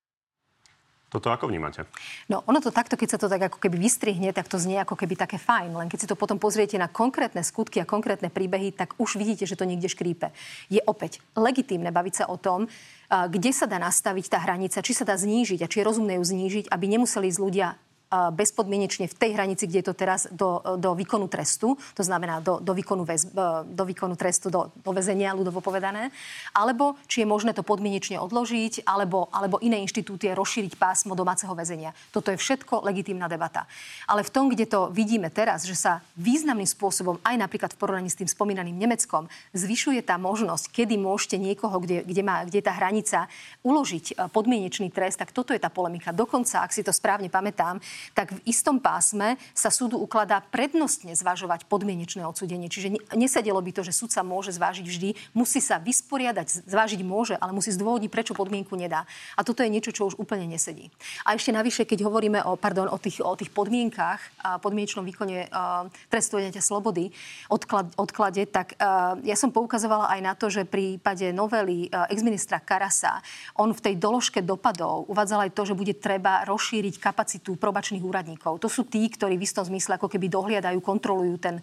toto 1.06 1.30
ako 1.30 1.46
vnímate? 1.46 1.86
No, 2.26 2.42
ono 2.50 2.58
to 2.58 2.74
takto, 2.74 2.98
keď 2.98 3.08
sa 3.14 3.18
to 3.22 3.30
tak 3.30 3.46
ako 3.46 3.62
keby 3.62 3.78
vystrihne, 3.78 4.34
tak 4.34 4.50
to 4.50 4.58
znie 4.58 4.82
ako 4.82 4.98
keby 4.98 5.14
také 5.14 5.38
fajn. 5.38 5.78
Len 5.78 5.86
keď 5.86 5.98
si 6.02 6.10
to 6.10 6.18
potom 6.18 6.42
pozriete 6.42 6.74
na 6.76 6.90
konkrétne 6.90 7.46
skutky 7.46 7.78
a 7.78 7.86
konkrétne 7.86 8.26
príbehy, 8.26 8.74
tak 8.74 8.98
už 8.98 9.14
vidíte, 9.14 9.46
že 9.46 9.54
to 9.54 9.62
niekde 9.62 9.86
škrípe. 9.86 10.34
Je 10.66 10.82
opäť 10.82 11.22
legitímne 11.38 11.94
baviť 11.94 12.14
sa 12.20 12.24
o 12.26 12.34
tom, 12.34 12.66
kde 13.06 13.50
sa 13.54 13.70
dá 13.70 13.78
nastaviť 13.78 14.26
tá 14.34 14.42
hranica, 14.42 14.82
či 14.82 14.92
sa 14.92 15.06
dá 15.06 15.14
znížiť 15.14 15.62
a 15.62 15.70
či 15.70 15.78
je 15.78 15.86
rozumné 15.86 16.18
ju 16.18 16.24
znížiť, 16.26 16.74
aby 16.74 16.84
nemuseli 16.90 17.30
ísť 17.30 17.38
ľudia 17.38 17.78
bezpodmienečne 18.10 19.10
v 19.10 19.18
tej 19.18 19.30
hranici, 19.34 19.66
kde 19.66 19.82
je 19.82 19.88
to 19.90 19.98
teraz 19.98 20.30
do, 20.30 20.62
do 20.78 20.94
výkonu 20.94 21.26
trestu, 21.26 21.74
to 21.92 22.02
znamená 22.06 22.38
do, 22.38 22.62
do, 22.62 22.70
výkonu, 22.70 23.02
väz, 23.02 23.34
do 23.66 23.84
výkonu 23.84 24.14
trestu, 24.14 24.46
do, 24.46 24.70
do 24.78 24.90
väzenia, 24.94 25.34
ľudovo 25.34 25.58
povedané, 25.58 26.14
alebo 26.54 26.94
či 27.10 27.22
je 27.22 27.26
možné 27.26 27.50
to 27.50 27.66
podmienečne 27.66 28.22
odložiť, 28.22 28.86
alebo, 28.86 29.26
alebo 29.34 29.58
iné 29.58 29.82
inštitúty 29.82 30.30
rozšíriť 30.30 30.78
pásmo 30.78 31.18
domáceho 31.18 31.50
väzenia. 31.58 31.90
Toto 32.14 32.30
je 32.30 32.38
všetko 32.38 32.86
legitímna 32.86 33.26
debata. 33.26 33.66
Ale 34.06 34.22
v 34.22 34.30
tom, 34.30 34.54
kde 34.54 34.70
to 34.70 34.86
vidíme 34.94 35.26
teraz, 35.34 35.66
že 35.66 35.74
sa 35.74 35.98
významným 36.14 36.68
spôsobom, 36.68 37.18
aj 37.26 37.34
napríklad 37.42 37.74
v 37.74 37.80
porovnaní 37.82 38.08
s 38.08 38.18
tým 38.22 38.30
spomínaným 38.30 38.78
Nemeckom, 38.78 39.26
zvyšuje 39.50 40.06
tá 40.06 40.14
možnosť, 40.14 40.70
kedy 40.70 40.94
môžete 40.94 41.42
niekoho, 41.42 41.82
kde, 41.82 42.06
kde, 42.06 42.22
má, 42.22 42.46
kde 42.46 42.62
je 42.62 42.66
tá 42.66 42.74
hranica, 42.78 43.26
uložiť 43.66 44.04
e, 44.14 44.30
podmienečný 44.30 44.94
trest, 44.94 45.18
tak 45.18 45.34
toto 45.34 45.50
je 45.50 45.58
tá 45.58 45.68
polemika. 45.74 46.14
Dokonca, 46.14 46.62
ak 46.62 46.70
si 46.70 46.86
to 46.86 46.94
správne 46.94 47.26
pamätám, 47.26 47.82
tak 48.16 48.34
v 48.34 48.40
istom 48.48 48.80
pásme 48.80 49.38
sa 49.52 49.68
súdu 49.70 50.00
ukladá 50.00 50.40
prednostne 50.40 51.12
zvažovať 51.12 51.68
podmienečné 51.70 52.24
odsudenie. 52.26 52.66
Čiže 52.66 53.14
nesedelo 53.14 53.60
by 53.62 53.70
to, 53.70 53.86
že 53.86 53.94
súd 53.94 54.10
sa 54.10 54.24
môže 54.26 54.56
zvážiť 54.56 54.86
vždy, 54.88 55.08
musí 55.36 55.60
sa 55.60 55.76
vysporiadať, 55.78 56.66
zvážiť 56.66 57.00
môže, 57.06 57.36
ale 57.36 57.52
musí 57.52 57.70
zdôvodniť, 57.70 58.10
prečo 58.10 58.32
podmienku 58.32 58.72
nedá. 58.74 59.06
A 59.36 59.46
toto 59.46 59.62
je 59.62 59.70
niečo, 59.70 59.92
čo 59.92 60.08
už 60.10 60.18
úplne 60.18 60.48
nesedí. 60.48 60.90
A 61.22 61.36
ešte 61.36 61.54
navyše, 61.54 61.86
keď 61.86 62.08
hovoríme 62.08 62.42
o, 62.42 62.58
pardon, 62.58 62.88
o, 62.90 62.98
tých, 62.98 63.22
o 63.22 63.36
tých 63.36 63.52
podmienkach 63.52 64.18
a 64.42 64.58
podmienečnom 64.58 65.04
výkone 65.06 65.46
uh, 65.52 65.86
trestu 66.10 66.40
odňatia 66.40 66.64
slobody, 66.64 67.12
odklad, 67.52 67.92
odklade, 67.94 68.48
tak 68.50 68.74
uh, 68.80 69.20
ja 69.22 69.36
som 69.38 69.54
poukazovala 69.54 70.10
aj 70.10 70.20
na 70.24 70.32
to, 70.34 70.48
že 70.48 70.64
pri 70.64 70.96
prípade 70.96 71.30
novely 71.30 71.86
uh, 71.92 72.06
exministra 72.10 72.62
Karasa, 72.62 73.22
on 73.58 73.74
v 73.74 73.78
tej 73.78 73.94
doložke 74.00 74.40
dopadov 74.40 75.06
uvádzal 75.12 75.46
aj 75.46 75.54
to, 75.54 75.62
že 75.66 75.78
bude 75.78 75.94
treba 75.98 76.46
rozšíriť 76.46 76.98
kapacitu 76.98 77.54
probačných 77.54 77.85
styčných 77.86 78.02
úradníkov. 78.02 78.58
To 78.58 78.66
sú 78.66 78.90
tí, 78.90 79.06
ktorí 79.06 79.38
v 79.38 79.46
istom 79.46 79.62
zmysle 79.62 79.94
ako 79.94 80.10
keby 80.10 80.26
dohliadajú, 80.26 80.82
kontrolujú 80.82 81.38
ten, 81.38 81.62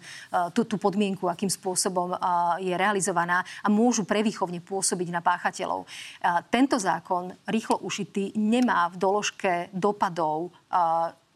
tú, 0.56 0.64
tú 0.64 0.80
podmienku, 0.80 1.28
akým 1.28 1.52
spôsobom 1.52 2.16
e, 2.16 2.18
je 2.64 2.72
realizovaná 2.72 3.44
a 3.60 3.68
môžu 3.68 4.08
prevýchovne 4.08 4.64
pôsobiť 4.64 5.12
na 5.12 5.20
páchateľov. 5.20 5.84
E, 5.84 5.88
tento 6.48 6.80
zákon, 6.80 7.28
rýchlo 7.44 7.84
ušitý, 7.84 8.32
nemá 8.40 8.88
v 8.88 8.96
doložke 8.96 9.68
dopadov 9.76 10.56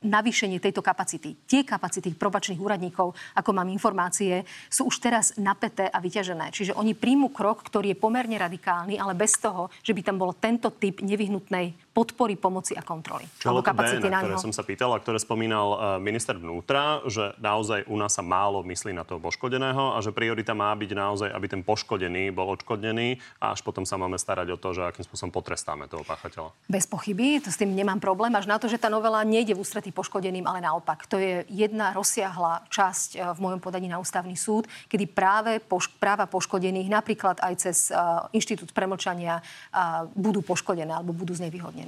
navýšenie 0.03 0.63
tejto 0.63 0.79
kapacity. 0.79 1.35
Tie 1.43 1.67
kapacity 1.67 2.15
probačných 2.15 2.61
úradníkov, 2.61 3.15
ako 3.35 3.51
mám 3.51 3.67
informácie, 3.67 4.47
sú 4.71 4.87
už 4.87 5.03
teraz 5.03 5.35
napäté 5.35 5.91
a 5.91 5.99
vyťažené. 5.99 6.55
Čiže 6.55 6.77
oni 6.79 6.95
príjmu 6.95 7.35
krok, 7.35 7.67
ktorý 7.67 7.95
je 7.95 7.99
pomerne 7.99 8.39
radikálny, 8.39 8.95
ale 8.95 9.19
bez 9.19 9.35
toho, 9.43 9.67
že 9.83 9.95
by 9.95 10.03
tam 10.07 10.17
bol 10.23 10.39
tento 10.39 10.71
typ 10.71 11.03
nevyhnutnej 11.03 11.88
podpory, 11.99 12.39
pomoci 12.39 12.79
a 12.79 12.83
kontroly. 12.87 13.27
Čo 13.43 13.59
kapacity 13.59 14.07
na, 14.07 14.23
ktoré 14.23 14.39
som 14.39 14.55
sa 14.55 14.63
pýtal 14.63 14.95
a 14.95 15.03
ktoré 15.03 15.19
spomínal 15.19 15.67
uh, 15.75 15.79
minister 15.99 16.39
vnútra, 16.39 17.03
že 17.11 17.35
naozaj 17.43 17.91
u 17.91 17.99
nás 17.99 18.15
sa 18.15 18.23
málo 18.23 18.63
myslí 18.63 18.95
na 18.95 19.03
toho 19.03 19.19
poškodeného 19.19 19.95
a 19.95 19.99
že 19.99 20.15
priorita 20.15 20.55
má 20.55 20.71
byť 20.79 20.91
naozaj, 20.95 21.29
aby 21.35 21.47
ten 21.51 21.67
poškodený 21.67 22.31
bol 22.31 22.55
odškodnený 22.55 23.19
a 23.43 23.51
až 23.51 23.67
potom 23.67 23.83
sa 23.83 23.99
máme 23.99 24.15
starať 24.15 24.55
o 24.55 24.61
to, 24.63 24.79
že 24.79 24.87
akým 24.87 25.03
spôsobom 25.03 25.35
potrestáme 25.35 25.91
toho 25.91 26.07
páchateľa. 26.07 26.55
Bez 26.71 26.87
pochyby, 26.87 27.43
to 27.43 27.51
s 27.51 27.59
tým 27.59 27.75
nemám 27.75 27.99
problém, 27.99 28.31
až 28.39 28.47
na 28.47 28.63
to, 28.63 28.71
že 28.71 28.79
tá 28.79 28.87
novela 28.87 29.27
nejde 29.27 29.59
v 29.59 29.67
ústretí 29.67 29.91
poškodeným, 29.91 30.47
ale 30.47 30.63
naopak. 30.63 31.03
To 31.11 31.19
je 31.19 31.43
jedna 31.51 31.91
rozsiahla 31.99 32.71
časť 32.71 33.09
uh, 33.19 33.35
v 33.35 33.39
mojom 33.43 33.59
podaní 33.59 33.91
na 33.91 33.99
ústavný 33.99 34.39
súd, 34.39 34.71
kedy 34.87 35.11
práve 35.11 35.59
poš- 35.59 35.91
práva 35.99 36.31
poškodených 36.31 36.87
napríklad 36.87 37.43
aj 37.43 37.55
cez 37.59 37.91
uh, 37.91 38.31
inštitút 38.31 38.71
premlčania 38.71 39.43
uh, 39.43 40.07
budú 40.15 40.47
poškodené 40.47 40.95
alebo 40.95 41.11
budú 41.11 41.35
znevýhodnené. 41.35 41.88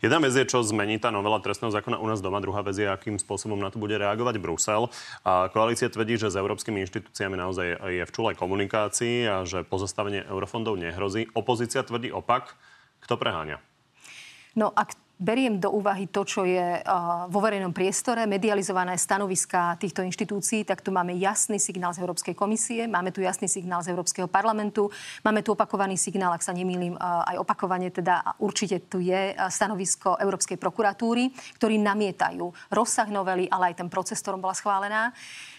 Jedna 0.00 0.16
vec 0.16 0.32
je, 0.32 0.48
čo 0.48 0.64
zmení 0.64 0.96
tá 0.96 1.12
novela 1.12 1.36
trestného 1.44 1.68
zákona 1.68 2.00
u 2.00 2.08
nás 2.08 2.24
doma, 2.24 2.40
druhá 2.40 2.64
vec 2.64 2.76
je, 2.76 2.88
akým 2.88 3.20
spôsobom 3.20 3.60
na 3.60 3.68
to 3.68 3.76
bude 3.76 3.92
reagovať 3.92 4.40
Brusel. 4.40 4.88
A 5.24 5.52
koalícia 5.52 5.92
tvrdí, 5.92 6.16
že 6.16 6.32
s 6.32 6.40
európskymi 6.40 6.80
inštitúciami 6.88 7.36
naozaj 7.36 7.66
je 7.92 8.04
v 8.04 8.14
čulej 8.14 8.34
komunikácii 8.40 9.28
a 9.28 9.44
že 9.44 9.60
pozastavenie 9.64 10.24
eurofondov 10.24 10.80
nehrozí. 10.80 11.28
Opozícia 11.36 11.84
tvrdí 11.84 12.08
opak. 12.08 12.56
Kto 13.04 13.20
preháňa? 13.20 13.60
No 14.56 14.72
ak 14.72 14.96
beriem 15.14 15.62
do 15.62 15.70
úvahy 15.70 16.10
to, 16.10 16.26
čo 16.26 16.42
je 16.42 16.82
vo 17.30 17.38
verejnom 17.38 17.70
priestore, 17.70 18.26
medializované 18.26 18.98
stanoviska 18.98 19.78
týchto 19.78 20.02
inštitúcií, 20.02 20.66
tak 20.66 20.82
tu 20.82 20.90
máme 20.90 21.14
jasný 21.16 21.62
signál 21.62 21.94
z 21.94 22.02
Európskej 22.02 22.34
komisie, 22.34 22.90
máme 22.90 23.14
tu 23.14 23.22
jasný 23.22 23.46
signál 23.46 23.80
z 23.86 23.94
Európskeho 23.94 24.26
parlamentu, 24.26 24.90
máme 25.22 25.46
tu 25.46 25.54
opakovaný 25.54 25.94
signál, 25.94 26.34
ak 26.34 26.42
sa 26.42 26.50
nemýlim, 26.50 26.98
aj 26.98 27.38
opakovane, 27.38 27.94
teda 27.94 28.42
určite 28.42 28.90
tu 28.90 28.98
je 28.98 29.32
stanovisko 29.38 30.18
Európskej 30.18 30.58
prokuratúry, 30.58 31.30
ktorí 31.62 31.78
namietajú 31.78 32.50
rozsah 32.74 33.06
novely, 33.06 33.46
ale 33.46 33.70
aj 33.70 33.86
ten 33.86 33.88
proces, 33.88 34.18
ktorom 34.18 34.42
bola 34.42 34.58
schválená. 34.58 35.14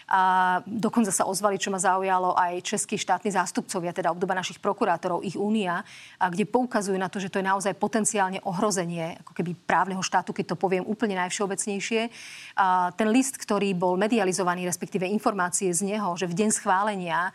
A 0.06 0.62
dokonca 0.70 1.10
sa 1.10 1.26
ozvali, 1.26 1.58
čo 1.58 1.74
ma 1.74 1.82
zaujalo, 1.82 2.38
aj 2.38 2.62
českí 2.62 2.94
štátni 2.94 3.34
zástupcovia, 3.34 3.90
teda 3.90 4.14
obdoba 4.14 4.38
našich 4.38 4.62
prokurátorov, 4.62 5.26
ich 5.26 5.34
únia, 5.34 5.82
a 6.22 6.30
kde 6.30 6.46
poukazujú 6.46 6.94
na 6.94 7.10
to, 7.10 7.18
že 7.18 7.26
to 7.26 7.42
je 7.42 7.50
naozaj 7.50 7.74
potenciálne 7.74 8.38
ohrozenie 8.46 9.18
ako 9.26 9.34
keby 9.34 9.58
právneho 9.66 9.98
štátu, 10.06 10.30
keď 10.30 10.54
to 10.54 10.56
poviem 10.56 10.86
úplne 10.86 11.18
najvšeobecnejšie. 11.18 12.14
A 12.54 12.94
ten 12.94 13.10
list, 13.10 13.34
ktorý 13.34 13.74
bol 13.74 13.98
medializovaný, 13.98 14.62
respektíve 14.70 15.10
informácie 15.10 15.74
z 15.74 15.82
neho, 15.82 16.14
že 16.14 16.30
v 16.30 16.38
deň 16.38 16.50
schválenia 16.54 17.34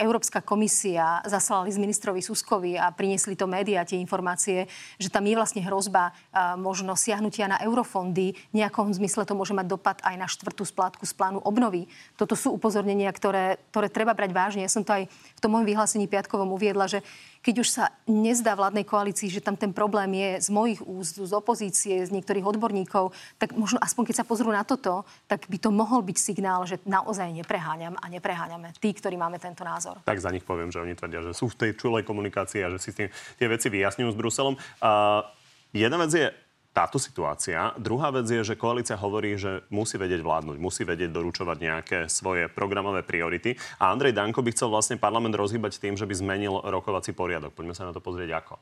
Európska 0.00 0.40
komisia 0.40 1.20
zaslala 1.28 1.68
list 1.68 1.76
ministrovi 1.76 2.24
Suskovi 2.24 2.80
a 2.80 2.88
priniesli 2.88 3.36
to 3.36 3.44
médiá 3.44 3.84
tie 3.84 4.00
informácie, 4.00 4.64
že 4.96 5.12
tam 5.12 5.28
je 5.28 5.36
vlastne 5.36 5.60
hrozba 5.60 6.16
možno 6.56 6.96
siahnutia 6.96 7.52
na 7.52 7.60
eurofondy. 7.60 8.32
V 8.48 8.54
nejakom 8.56 8.88
zmysle 8.96 9.28
to 9.28 9.36
môže 9.36 9.52
mať 9.52 9.68
dopad 9.68 10.00
aj 10.00 10.16
na 10.16 10.24
štvrtú 10.24 10.64
splátku 10.64 11.04
z 11.04 11.12
plánu 11.12 11.44
obnovy 11.44 11.81
toto 12.16 12.34
sú 12.34 12.54
upozornenia, 12.54 13.10
ktoré, 13.12 13.58
ktoré 13.70 13.88
treba 13.88 14.12
brať 14.12 14.30
vážne. 14.32 14.64
Ja 14.64 14.72
som 14.72 14.82
to 14.82 14.92
aj 14.92 15.08
v 15.08 15.40
tom 15.40 15.54
môjom 15.54 15.68
vyhlásení 15.68 16.10
Piatkovom 16.10 16.50
uviedla, 16.54 16.90
že 16.90 17.00
keď 17.42 17.54
už 17.58 17.68
sa 17.74 17.90
nezdá 18.06 18.54
vládnej 18.54 18.86
koalícii, 18.86 19.26
že 19.26 19.42
tam 19.42 19.58
ten 19.58 19.74
problém 19.74 20.14
je 20.14 20.46
z 20.46 20.48
mojich 20.54 20.78
úst, 20.78 21.18
z 21.18 21.32
opozície, 21.34 21.98
z 22.06 22.14
niektorých 22.14 22.46
odborníkov, 22.46 23.10
tak 23.36 23.58
možno 23.58 23.82
aspoň 23.82 24.14
keď 24.14 24.16
sa 24.22 24.28
pozrú 24.28 24.54
na 24.54 24.62
toto, 24.62 25.02
tak 25.26 25.50
by 25.50 25.58
to 25.58 25.74
mohol 25.74 26.06
byť 26.06 26.16
signál, 26.16 26.62
že 26.62 26.78
naozaj 26.86 27.34
nepreháňam 27.34 27.98
a 27.98 28.06
nepreháňame 28.06 28.70
tí, 28.78 28.94
ktorí 28.94 29.18
máme 29.18 29.42
tento 29.42 29.66
názor. 29.66 29.98
Tak 30.06 30.22
za 30.22 30.30
nich 30.30 30.46
poviem, 30.46 30.70
že 30.70 30.78
oni 30.78 30.94
tvrdia, 30.94 31.26
že 31.26 31.34
sú 31.34 31.50
v 31.50 31.58
tej 31.58 31.70
čulej 31.74 32.06
komunikácii 32.06 32.62
a 32.62 32.70
že 32.70 32.78
si 32.78 32.94
tým 32.94 33.10
tie 33.10 33.46
veci 33.50 33.66
vyjasňujú 33.66 34.10
s 34.14 34.16
Bruselom. 34.16 34.54
Uh, 34.78 35.26
jedna 35.74 35.98
vec 35.98 36.14
je, 36.14 36.30
táto 36.72 36.96
situácia. 36.96 37.76
Druhá 37.76 38.08
vec 38.08 38.24
je, 38.24 38.40
že 38.40 38.56
koalícia 38.56 38.96
hovorí, 38.96 39.36
že 39.36 39.60
musí 39.68 40.00
vedieť 40.00 40.24
vládnuť, 40.24 40.56
musí 40.56 40.88
vedieť 40.88 41.12
doručovať 41.12 41.56
nejaké 41.60 41.98
svoje 42.08 42.48
programové 42.48 43.04
priority. 43.04 43.52
A 43.76 43.92
Andrej 43.92 44.16
Danko 44.16 44.40
by 44.40 44.50
chcel 44.56 44.72
vlastne 44.72 44.96
parlament 44.96 45.36
rozhýbať 45.36 45.76
tým, 45.76 46.00
že 46.00 46.08
by 46.08 46.14
zmenil 46.16 46.64
rokovací 46.64 47.12
poriadok. 47.12 47.52
Poďme 47.52 47.76
sa 47.76 47.84
na 47.84 47.92
to 47.92 48.00
pozrieť 48.00 48.40
ako. 48.40 48.56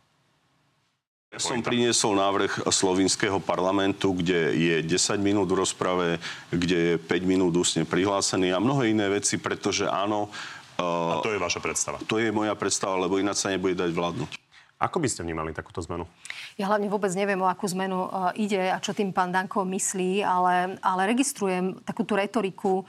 Ja 1.31 1.39
som 1.39 1.63
priniesol 1.63 2.19
návrh 2.19 2.67
slovinského 2.75 3.39
parlamentu, 3.39 4.19
kde 4.19 4.51
je 4.51 4.77
10 4.83 5.23
minút 5.23 5.47
v 5.47 5.63
rozprave, 5.63 6.19
kde 6.51 6.79
je 6.79 6.95
5 6.99 7.07
minút 7.23 7.55
ústne 7.55 7.87
prihlásený 7.87 8.51
a 8.51 8.59
mnohé 8.59 8.91
iné 8.91 9.07
veci, 9.07 9.39
pretože 9.39 9.87
áno... 9.87 10.27
A 10.75 11.23
to 11.23 11.31
je 11.31 11.39
vaša 11.39 11.63
predstava? 11.63 12.03
To 12.11 12.19
je 12.19 12.35
moja 12.35 12.59
predstava, 12.59 12.99
lebo 12.99 13.23
ináč 13.23 13.47
sa 13.47 13.55
nebude 13.55 13.79
dať 13.79 13.95
vládnuť. 13.95 14.40
Ako 14.81 14.97
by 14.97 15.13
ste 15.13 15.21
vnímali 15.21 15.53
takúto 15.53 15.85
zmenu? 15.85 16.09
Ja 16.57 16.73
hlavne 16.73 16.89
vôbec 16.89 17.13
neviem, 17.13 17.37
o 17.37 17.45
akú 17.45 17.69
zmenu 17.69 18.09
uh, 18.09 18.33
ide 18.33 18.73
a 18.73 18.81
čo 18.81 18.97
tým 18.97 19.13
pán 19.13 19.29
Danko 19.29 19.61
myslí, 19.69 20.25
ale, 20.25 20.81
ale 20.81 21.03
registrujem 21.13 21.85
takúto 21.85 22.17
retoriku, 22.17 22.89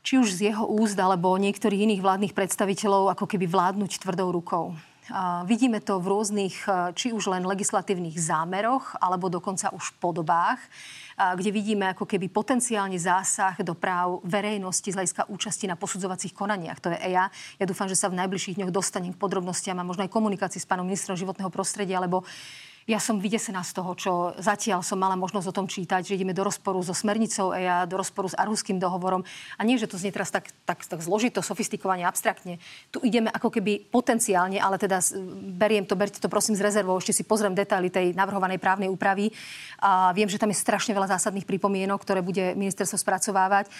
či 0.00 0.16
už 0.16 0.40
z 0.40 0.40
jeho 0.48 0.64
úzd 0.64 0.96
alebo 0.96 1.36
niektorých 1.36 1.84
iných 1.84 2.00
vládnych 2.00 2.32
predstaviteľov, 2.32 3.12
ako 3.12 3.28
keby 3.28 3.44
vládnuť 3.44 4.00
tvrdou 4.00 4.32
rukou. 4.32 4.64
Vidíme 5.50 5.82
to 5.82 5.98
v 5.98 6.06
rôznych, 6.14 6.62
či 6.94 7.10
už 7.10 7.26
len 7.26 7.42
legislatívnych 7.42 8.14
zámeroch, 8.14 8.94
alebo 9.02 9.26
dokonca 9.26 9.74
už 9.74 9.98
podobách 9.98 10.62
kde 11.12 11.50
vidíme 11.52 11.92
ako 11.92 12.08
keby 12.08 12.32
potenciálne 12.32 12.96
zásah 12.96 13.54
do 13.60 13.76
práv 13.76 14.24
verejnosti 14.24 14.88
z 14.88 14.96
hľadiska 14.96 15.28
účasti 15.28 15.68
na 15.68 15.76
posudzovacích 15.76 16.32
konaniach. 16.32 16.80
To 16.82 16.90
je 16.90 16.98
EIA. 16.98 17.28
Ja 17.60 17.64
dúfam, 17.68 17.86
že 17.86 17.98
sa 17.98 18.08
v 18.08 18.18
najbližších 18.18 18.58
dňoch 18.58 18.72
dostanem 18.74 19.12
k 19.12 19.20
podrobnostiam 19.20 19.78
a 19.78 19.86
možno 19.86 20.02
aj 20.02 20.12
komunikácii 20.12 20.58
s 20.58 20.68
pánom 20.68 20.88
ministrom 20.88 21.14
životného 21.14 21.52
prostredia, 21.52 22.02
lebo 22.02 22.24
ja 22.86 22.98
som 22.98 23.22
vydesená 23.22 23.62
z 23.62 23.72
toho, 23.78 23.92
čo 23.94 24.12
zatiaľ 24.42 24.82
som 24.82 24.98
mala 24.98 25.14
možnosť 25.14 25.46
o 25.50 25.56
tom 25.56 25.66
čítať, 25.70 26.02
že 26.02 26.18
ideme 26.18 26.34
do 26.34 26.42
rozporu 26.42 26.82
so 26.82 26.90
smernicou 26.90 27.54
EIA, 27.54 27.86
do 27.86 27.94
rozporu 27.94 28.26
s 28.26 28.34
Arhuským 28.34 28.82
dohovorom. 28.82 29.22
A 29.58 29.62
nie, 29.62 29.78
že 29.78 29.86
to 29.86 29.94
znie 29.94 30.10
teraz 30.10 30.34
tak, 30.34 30.50
tak, 30.66 30.82
tak 30.82 30.98
zložito, 30.98 31.38
sofistikovane, 31.42 32.02
abstraktne. 32.02 32.58
Tu 32.90 32.98
ideme 33.06 33.30
ako 33.30 33.54
keby 33.54 33.86
potenciálne, 33.86 34.58
ale 34.58 34.82
teda 34.82 34.98
beriem 35.54 35.86
to, 35.86 35.94
berte 35.94 36.18
to 36.18 36.26
prosím 36.26 36.58
z 36.58 36.66
rezervou, 36.66 36.98
ešte 36.98 37.14
si 37.14 37.22
pozriem 37.22 37.54
detaily 37.54 37.86
tej 37.86 38.18
navrhovanej 38.18 38.58
právnej 38.58 38.90
úpravy. 38.90 39.30
A 39.78 40.10
viem, 40.10 40.26
že 40.26 40.38
tam 40.42 40.50
je 40.50 40.58
strašne 40.58 40.90
veľa 40.90 41.14
zásadných 41.18 41.46
pripomienok, 41.46 42.02
ktoré 42.02 42.18
bude 42.18 42.58
ministerstvo 42.58 42.98
spracovávať 42.98 43.70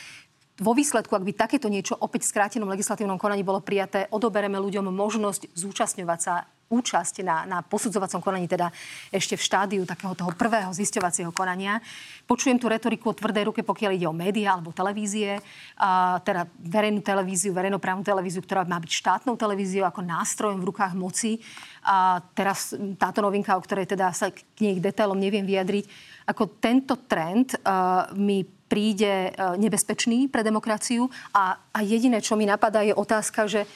vo 0.60 0.76
výsledku, 0.76 1.16
ak 1.16 1.24
by 1.24 1.32
takéto 1.32 1.72
niečo 1.72 1.96
opäť 1.96 2.28
v 2.28 2.30
skrátenom 2.36 2.68
legislatívnom 2.68 3.16
konaní 3.16 3.40
bolo 3.40 3.64
prijaté, 3.64 4.06
odobereme 4.12 4.60
ľuďom 4.60 4.92
možnosť 4.92 5.48
zúčastňovať 5.56 6.18
sa 6.20 6.44
účasť 6.72 7.20
na, 7.20 7.44
na 7.44 7.58
posudzovacom 7.60 8.24
konaní, 8.24 8.48
teda 8.48 8.72
ešte 9.12 9.36
v 9.36 9.44
štádiu 9.44 9.82
takého 9.84 10.16
toho 10.16 10.32
prvého 10.32 10.72
zisťovacieho 10.72 11.28
konania. 11.36 11.84
Počujem 12.24 12.56
tú 12.56 12.72
retoriku 12.72 13.12
o 13.12 13.18
tvrdej 13.18 13.52
ruke, 13.52 13.60
pokiaľ 13.60 13.92
ide 13.92 14.08
o 14.08 14.16
médiá 14.16 14.56
alebo 14.56 14.72
televízie, 14.72 15.36
a, 15.76 16.16
teda 16.24 16.48
verejnú 16.64 17.04
televíziu, 17.04 17.52
verejnoprávnu 17.52 18.00
televíziu, 18.00 18.40
ktorá 18.40 18.64
má 18.64 18.80
byť 18.80 18.88
štátnou 18.88 19.36
televíziou 19.36 19.84
ako 19.84 20.00
nástrojom 20.00 20.64
v 20.64 20.68
rukách 20.72 20.96
moci. 20.96 21.36
A 21.84 22.24
teraz 22.32 22.72
táto 22.96 23.20
novinka, 23.20 23.52
o 23.52 23.60
ktorej 23.60 23.84
teda 23.84 24.14
sa 24.16 24.32
k 24.32 24.40
nej 24.64 24.80
detailom 24.80 25.18
neviem 25.18 25.44
vyjadriť, 25.44 25.84
ako 26.30 26.62
tento 26.62 26.94
trend 27.10 27.58
uh, 27.58 28.06
mi 28.14 28.46
príde 28.46 29.34
uh, 29.34 29.58
nebezpečný 29.58 30.30
pre 30.30 30.46
demokraciu 30.46 31.10
a, 31.34 31.58
a 31.74 31.78
jediné, 31.82 32.22
čo 32.22 32.38
mi 32.38 32.46
napadá, 32.46 32.86
je 32.86 32.94
otázka, 32.94 33.50
že 33.50 33.66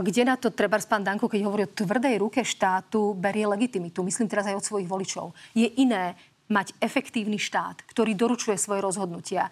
kde 0.00 0.22
na 0.28 0.36
to 0.36 0.52
treba 0.52 0.76
pán 0.82 1.04
Danko, 1.04 1.28
keď 1.28 1.40
hovorí 1.46 1.62
o 1.64 1.72
tvrdej 1.72 2.20
ruke 2.20 2.44
štátu, 2.44 3.16
berie 3.16 3.48
legitimitu? 3.48 4.04
Myslím 4.04 4.28
teraz 4.28 4.44
aj 4.44 4.60
od 4.60 4.64
svojich 4.64 4.88
voličov. 4.88 5.32
Je 5.56 5.68
iné 5.80 6.16
mať 6.46 6.78
efektívny 6.78 7.42
štát, 7.42 7.82
ktorý 7.90 8.14
doručuje 8.14 8.54
svoje 8.54 8.78
rozhodnutia, 8.78 9.50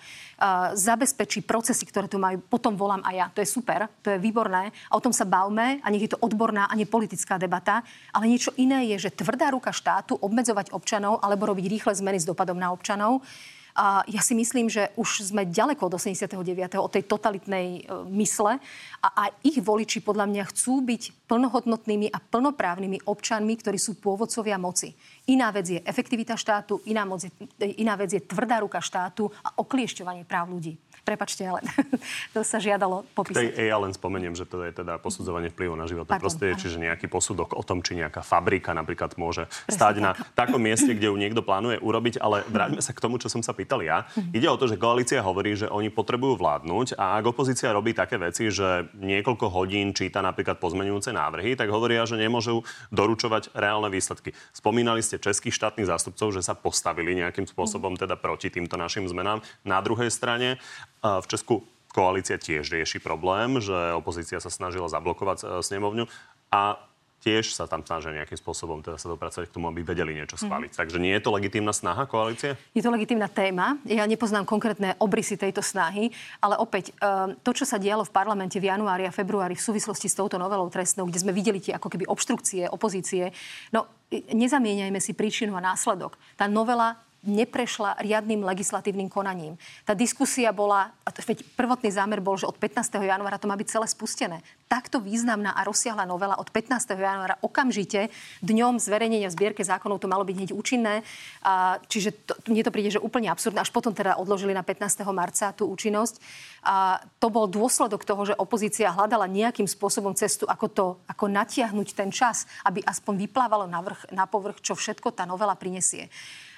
zabezpečí 0.79 1.43
procesy, 1.43 1.83
ktoré 1.91 2.07
tu 2.07 2.23
majú, 2.23 2.39
potom 2.47 2.79
volám 2.79 3.03
aj 3.03 3.15
ja. 3.19 3.27
To 3.35 3.43
je 3.43 3.51
super, 3.51 3.91
to 3.99 4.15
je 4.15 4.23
výborné 4.23 4.71
a 4.71 4.93
o 4.95 5.03
tom 5.03 5.11
sa 5.11 5.27
bavme 5.27 5.83
a 5.83 5.87
nech 5.91 6.07
je 6.07 6.15
to 6.15 6.23
odborná 6.23 6.71
a 6.71 6.79
nepolitická 6.79 7.35
debata. 7.35 7.83
Ale 8.15 8.31
niečo 8.31 8.55
iné 8.55 8.95
je, 8.95 9.11
že 9.11 9.17
tvrdá 9.17 9.51
ruka 9.51 9.75
štátu 9.75 10.15
obmedzovať 10.23 10.71
občanov 10.71 11.19
alebo 11.19 11.51
robiť 11.51 11.67
rýchle 11.67 11.99
zmeny 11.99 12.23
s 12.23 12.31
dopadom 12.31 12.63
na 12.63 12.71
občanov 12.71 13.27
a 13.75 14.07
ja 14.07 14.23
si 14.23 14.39
myslím, 14.39 14.71
že 14.71 14.95
už 14.95 15.35
sme 15.35 15.51
ďaleko 15.51 15.91
od 15.91 15.99
89. 15.99 16.39
od 16.79 16.91
tej 16.95 17.05
totalitnej 17.11 17.83
e, 17.83 18.07
mysle 18.23 18.63
a 19.03 19.09
aj 19.27 19.31
ich 19.43 19.59
voliči 19.59 19.99
podľa 19.99 20.31
mňa 20.31 20.43
chcú 20.55 20.79
byť 20.87 21.27
plnohodnotnými 21.27 22.07
a 22.15 22.23
plnoprávnymi 22.23 23.03
občanmi, 23.03 23.59
ktorí 23.59 23.75
sú 23.75 23.99
pôvodcovia 23.99 24.63
moci. 24.63 24.95
Iná 25.27 25.51
vec 25.51 25.67
je 25.75 25.83
efektivita 25.83 26.39
štátu, 26.39 26.87
iná, 26.87 27.03
moc 27.03 27.27
je, 27.27 27.35
iná 27.83 27.99
vec 27.99 28.15
je 28.15 28.23
tvrdá 28.23 28.63
ruka 28.63 28.79
štátu 28.79 29.27
a 29.43 29.59
okliešťovanie 29.59 30.23
práv 30.23 30.55
ľudí. 30.55 30.79
Prepačte, 31.05 31.45
ale 31.45 31.61
to 32.35 32.41
sa 32.41 32.57
žiadalo 32.57 33.05
popísať. 33.13 33.53
Tej 33.53 33.69
ja 33.69 33.77
len 33.77 33.93
spomeniem, 33.93 34.33
že 34.33 34.49
to 34.49 34.65
je 34.65 34.73
teda 34.73 34.97
posudzovanie 34.97 35.53
vplyvu 35.53 35.77
na 35.77 35.85
životné 35.85 36.17
Pardon, 36.17 36.25
prostredie, 36.25 36.57
čiže 36.57 36.81
nejaký 36.81 37.13
posudok 37.13 37.53
o 37.53 37.61
tom, 37.61 37.85
či 37.85 38.01
nejaká 38.01 38.25
fabrika 38.25 38.73
napríklad 38.73 39.21
môže 39.21 39.45
Presne 39.45 39.77
stať 39.77 39.95
tak. 40.01 40.05
na 40.05 40.11
takom 40.41 40.65
mieste, 40.65 40.97
kde 40.97 41.13
ju 41.13 41.17
niekto 41.21 41.45
plánuje 41.45 41.77
urobiť, 41.85 42.25
ale 42.25 42.41
vráťme 42.49 42.81
sa 42.81 42.97
k 42.97 43.05
tomu, 43.05 43.21
čo 43.21 43.29
som 43.29 43.45
sa 43.45 43.53
pýtal 43.53 43.85
ja. 43.85 44.09
Mhm. 44.17 44.33
Ide 44.33 44.49
o 44.49 44.57
to, 44.57 44.65
že 44.65 44.81
koalícia 44.81 45.21
hovorí, 45.21 45.53
že 45.53 45.69
oni 45.69 45.93
potrebujú 45.93 46.41
vládnuť 46.41 46.97
a 46.97 47.21
ak 47.21 47.37
opozícia 47.37 47.69
robí 47.69 47.93
také 47.93 48.17
veci, 48.17 48.49
že 48.49 48.89
niekoľko 48.97 49.53
hodín 49.53 49.93
číta 49.93 50.25
napríklad 50.25 50.57
pozmenujúce 50.57 51.13
návrhy, 51.13 51.53
tak 51.53 51.69
hovoria, 51.69 52.09
že 52.09 52.17
nemôžu 52.17 52.65
doručovať 52.89 53.53
reálne 53.53 53.93
výsledky. 53.93 54.33
Spomínali 54.57 55.05
ste 55.05 55.21
českých 55.21 55.53
štátnych 55.53 55.85
zástupcov, 55.85 56.33
že 56.33 56.41
sa 56.41 56.57
postavili 56.57 57.13
nejakým 57.13 57.45
spôsobom 57.45 58.01
teda 58.01 58.17
proti 58.17 58.49
týmto 58.49 58.81
našim 58.81 59.05
zmenám. 59.05 59.45
Na 59.69 59.85
druhej 59.85 60.09
strane 60.09 60.57
v 61.05 61.27
Česku 61.29 61.61
koalícia 61.95 62.35
tiež 62.41 62.75
rieši 62.75 62.99
problém, 62.99 63.63
že 63.63 63.95
opozícia 63.95 64.43
sa 64.43 64.51
snažila 64.51 64.91
zablokovať 64.91 65.39
e, 65.39 65.63
snemovňu 65.63 66.11
a 66.51 66.83
tiež 67.23 67.57
sa 67.57 67.65
tam 67.65 67.81
snažia 67.81 68.13
nejakým 68.13 68.37
spôsobom 68.37 68.85
teda 68.85 69.01
sa 69.01 69.09
dopracovať 69.09 69.49
k 69.49 69.55
tomu, 69.57 69.73
aby 69.73 69.81
vedeli 69.81 70.13
niečo 70.13 70.37
schváliť. 70.37 70.77
Mm. 70.77 70.79
Takže 70.85 70.99
nie 71.01 71.15
je 71.17 71.23
to 71.25 71.33
legitímna 71.33 71.73
snaha 71.73 72.05
koalície? 72.05 72.53
Je 72.77 72.85
to 72.85 72.93
legitímna 72.93 73.33
téma. 73.33 73.81
Ja 73.89 74.05
nepoznám 74.05 74.45
konkrétne 74.45 74.93
obrysy 75.01 75.41
tejto 75.41 75.65
snahy, 75.65 76.13
ale 76.43 76.61
opäť 76.61 76.93
e, 76.93 77.39
to, 77.41 77.51
čo 77.57 77.65
sa 77.65 77.81
dialo 77.81 78.05
v 78.05 78.13
parlamente 78.13 78.61
v 78.61 78.69
januári 78.69 79.09
a 79.09 79.15
februári 79.15 79.57
v 79.57 79.65
súvislosti 79.65 80.11
s 80.11 80.19
touto 80.19 80.37
novelou 80.37 80.69
trestnou, 80.69 81.09
kde 81.09 81.23
sme 81.23 81.33
videli 81.33 81.63
tie 81.63 81.79
ako 81.79 81.89
keby 81.89 82.05
obštrukcie 82.11 82.69
opozície, 82.69 83.31
no 83.73 83.89
nezamieňajme 84.13 85.01
si 85.01 85.17
príčinu 85.17 85.57
a 85.57 85.65
následok. 85.65 86.19
Tá 86.37 86.45
novela 86.45 87.01
neprešla 87.25 88.01
riadnym 88.01 88.45
legislatívnym 88.45 89.09
konaním. 89.09 89.57
Tá 89.83 89.97
diskusia 89.97 90.53
bola, 90.53 90.93
veď 91.05 91.45
prvotný 91.57 91.91
zámer 91.91 92.21
bol, 92.21 92.37
že 92.37 92.49
od 92.49 92.57
15. 92.57 93.01
januára 93.01 93.41
to 93.41 93.49
má 93.49 93.57
byť 93.57 93.69
celé 93.69 93.87
spustené. 93.89 94.39
Takto 94.69 95.01
významná 95.01 95.57
a 95.57 95.65
rozsiahla 95.65 96.05
novela 96.09 96.37
od 96.37 96.49
15. 96.49 96.97
januára 96.97 97.41
okamžite 97.41 98.13
dňom 98.45 98.81
zverejnenia 98.81 99.29
v 99.33 99.37
zbierke 99.37 99.63
zákonov 99.65 100.01
to 100.01 100.09
malo 100.09 100.25
byť 100.25 100.37
hneď 100.37 100.51
účinné. 100.53 101.05
A, 101.45 101.81
čiže 101.89 102.13
to, 102.25 102.33
mne 102.49 102.63
to 102.65 102.73
príde, 102.73 102.97
že 102.97 103.03
úplne 103.03 103.33
absurdné. 103.33 103.61
Až 103.61 103.73
potom 103.73 103.97
teda 103.97 104.21
odložili 104.21 104.53
na 104.53 104.65
15. 104.65 105.05
marca 105.13 105.53
tú 105.57 105.69
účinnosť. 105.69 106.21
A 106.65 107.01
to 107.21 107.29
bol 107.29 107.45
dôsledok 107.45 108.09
toho, 108.09 108.25
že 108.25 108.39
opozícia 108.41 108.89
hľadala 108.89 109.29
nejakým 109.29 109.69
spôsobom 109.69 110.17
cestu, 110.17 110.49
ako 110.49 110.67
to, 110.73 110.87
ako 111.09 111.29
natiahnuť 111.29 111.89
ten 111.93 112.09
čas, 112.09 112.49
aby 112.65 112.81
aspoň 112.81 113.29
vyplávalo 113.29 113.69
na, 113.69 113.85
vrch, 113.85 114.09
na 114.13 114.25
povrch, 114.25 114.65
čo 114.65 114.73
všetko 114.73 115.13
tá 115.13 115.29
novela 115.29 115.53
prinesie 115.57 116.09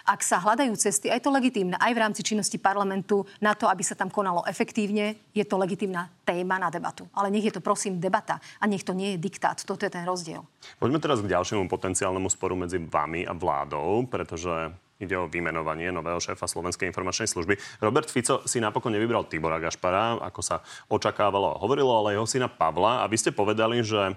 ak 0.07 0.22
sa 0.22 0.38
hľadajú 0.38 0.72
cesty, 0.78 1.11
aj 1.11 1.26
to 1.26 1.34
legitímne, 1.34 1.74
aj 1.76 1.92
v 1.92 1.98
rámci 1.98 2.22
činnosti 2.22 2.57
parlamentu 2.62 3.26
na 3.42 3.59
to, 3.59 3.66
aby 3.66 3.82
sa 3.82 3.98
tam 3.98 4.09
konalo 4.09 4.46
efektívne, 4.46 5.18
je 5.34 5.42
to 5.42 5.59
legitímna 5.59 6.07
téma 6.22 6.62
na 6.62 6.70
debatu. 6.70 7.11
Ale 7.11 7.28
nech 7.28 7.44
je 7.44 7.52
to 7.52 7.61
prosím 7.61 7.98
debata 7.98 8.38
a 8.62 8.64
nech 8.70 8.86
to 8.86 8.94
nie 8.94 9.18
je 9.18 9.22
diktát. 9.22 9.59
Toto 9.59 9.82
je 9.82 9.90
ten 9.90 10.07
rozdiel. 10.07 10.46
Poďme 10.78 11.02
teraz 11.02 11.18
k 11.18 11.28
ďalšiemu 11.28 11.66
potenciálnemu 11.66 12.30
sporu 12.30 12.54
medzi 12.54 12.78
vami 12.78 13.26
a 13.26 13.34
vládou, 13.34 14.07
pretože 14.07 14.70
Ide 14.96 15.12
o 15.12 15.28
vymenovanie 15.28 15.92
nového 15.92 16.16
šéfa 16.16 16.48
Slovenskej 16.48 16.88
informačnej 16.88 17.28
služby. 17.28 17.84
Robert 17.84 18.09
Fico 18.09 18.40
si 18.48 18.64
napokon 18.64 18.96
nevybral 18.96 19.28
Tibora 19.28 19.61
Gašpara, 19.61 20.24
ako 20.24 20.40
sa 20.40 20.64
očakávalo 20.88 21.52
a 21.52 21.61
hovorilo, 21.61 21.92
ale 21.92 22.16
jeho 22.16 22.24
syna 22.24 22.48
Pavla. 22.48 23.04
A 23.04 23.09
vy 23.12 23.20
ste 23.20 23.28
povedali, 23.28 23.84
že 23.84 24.16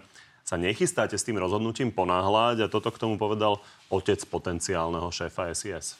sa 0.50 0.58
nechystáte 0.58 1.14
s 1.14 1.22
tým 1.22 1.38
rozhodnutím 1.38 1.94
ponáhľať 1.94 2.66
a 2.66 2.72
toto 2.74 2.90
k 2.90 2.98
tomu 2.98 3.22
povedal 3.22 3.62
otec 3.94 4.18
potenciálneho 4.26 5.06
šéfa 5.14 5.54
SIS. 5.54 5.94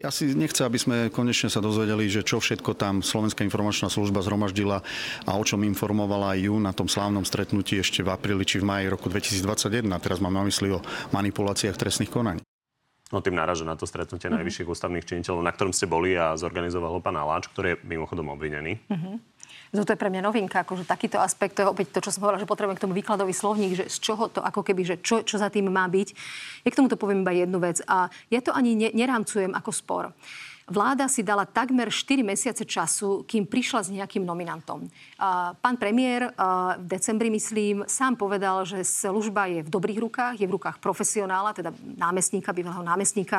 Ja 0.00 0.10
si 0.10 0.34
nechcem, 0.34 0.66
aby 0.66 0.78
sme 0.80 0.96
konečne 1.14 1.46
sa 1.46 1.62
dozvedeli, 1.62 2.10
že 2.10 2.26
čo 2.26 2.42
všetko 2.42 2.74
tam 2.74 3.06
Slovenská 3.06 3.46
informačná 3.46 3.86
služba 3.86 4.24
zhromaždila 4.24 4.82
a 5.28 5.30
o 5.38 5.44
čom 5.46 5.62
informovala 5.62 6.34
aj 6.34 6.40
ju 6.48 6.56
na 6.58 6.72
tom 6.74 6.90
slávnom 6.90 7.22
stretnutí 7.22 7.78
ešte 7.78 8.02
v 8.02 8.10
apríli 8.10 8.42
či 8.42 8.58
v 8.58 8.66
maji 8.66 8.90
roku 8.90 9.06
2021. 9.06 9.86
Teraz 10.02 10.18
mám 10.18 10.34
na 10.34 10.42
mysli 10.42 10.74
o 10.74 10.82
manipuláciách 11.14 11.78
trestných 11.78 12.10
konaní. 12.10 12.42
No 13.12 13.20
tým 13.20 13.36
náraža 13.36 13.68
na 13.68 13.76
to 13.76 13.84
stretnutie 13.84 14.26
mm-hmm. 14.26 14.40
najvyšších 14.40 14.72
ústavných 14.72 15.04
činiteľov, 15.04 15.44
na 15.44 15.52
ktorom 15.52 15.76
ste 15.76 15.84
boli 15.84 16.16
a 16.16 16.32
zorganizoval 16.32 16.96
ho 16.96 17.04
pán 17.04 17.20
Aláč, 17.20 17.52
ktorý 17.52 17.76
je 17.76 17.80
mimochodom 17.84 18.32
obvinený. 18.32 18.80
Mm-hmm. 18.88 19.14
To 19.72 19.88
je 19.88 19.96
pre 19.96 20.12
mňa 20.12 20.28
novinka, 20.28 20.68
akože 20.68 20.84
takýto 20.84 21.16
aspekt, 21.16 21.56
to 21.56 21.64
je 21.64 21.72
opäť 21.72 21.96
to, 21.96 22.04
čo 22.04 22.12
som 22.12 22.20
povedala, 22.20 22.44
že 22.44 22.50
potrebujem 22.50 22.76
k 22.76 22.84
tomu 22.84 22.92
výkladový 22.92 23.32
slovník, 23.32 23.72
že 23.72 23.88
z 23.88 24.04
čoho 24.04 24.28
to 24.28 24.44
ako 24.44 24.60
keby, 24.60 24.84
že 24.84 24.96
čo, 25.00 25.24
čo 25.24 25.40
za 25.40 25.48
tým 25.48 25.72
má 25.72 25.88
byť. 25.88 26.08
Ja 26.60 26.68
k 26.68 26.76
tomuto 26.76 27.00
poviem 27.00 27.24
iba 27.24 27.32
jednu 27.32 27.56
vec 27.56 27.80
a 27.88 28.12
ja 28.28 28.44
to 28.44 28.52
ani 28.52 28.76
ne, 28.76 28.92
nerámcujem 28.92 29.56
ako 29.56 29.72
spor. 29.72 30.04
Vláda 30.68 31.10
si 31.10 31.26
dala 31.26 31.42
takmer 31.42 31.90
4 31.90 32.22
mesiace 32.22 32.62
času, 32.62 33.26
kým 33.26 33.48
prišla 33.50 33.80
s 33.82 33.88
nejakým 33.90 34.22
nominantom. 34.22 34.86
Pán 35.58 35.76
premiér 35.80 36.30
v 36.78 36.86
decembri, 36.86 37.34
myslím, 37.34 37.82
sám 37.90 38.14
povedal, 38.14 38.62
že 38.62 38.84
služba 38.86 39.50
je 39.50 39.66
v 39.66 39.72
dobrých 39.72 39.98
rukách, 39.98 40.34
je 40.38 40.46
v 40.46 40.54
rukách 40.54 40.78
profesionála, 40.78 41.56
teda 41.56 41.74
námestníka, 41.98 42.54
bývalého 42.54 42.84
námestníka 42.86 43.38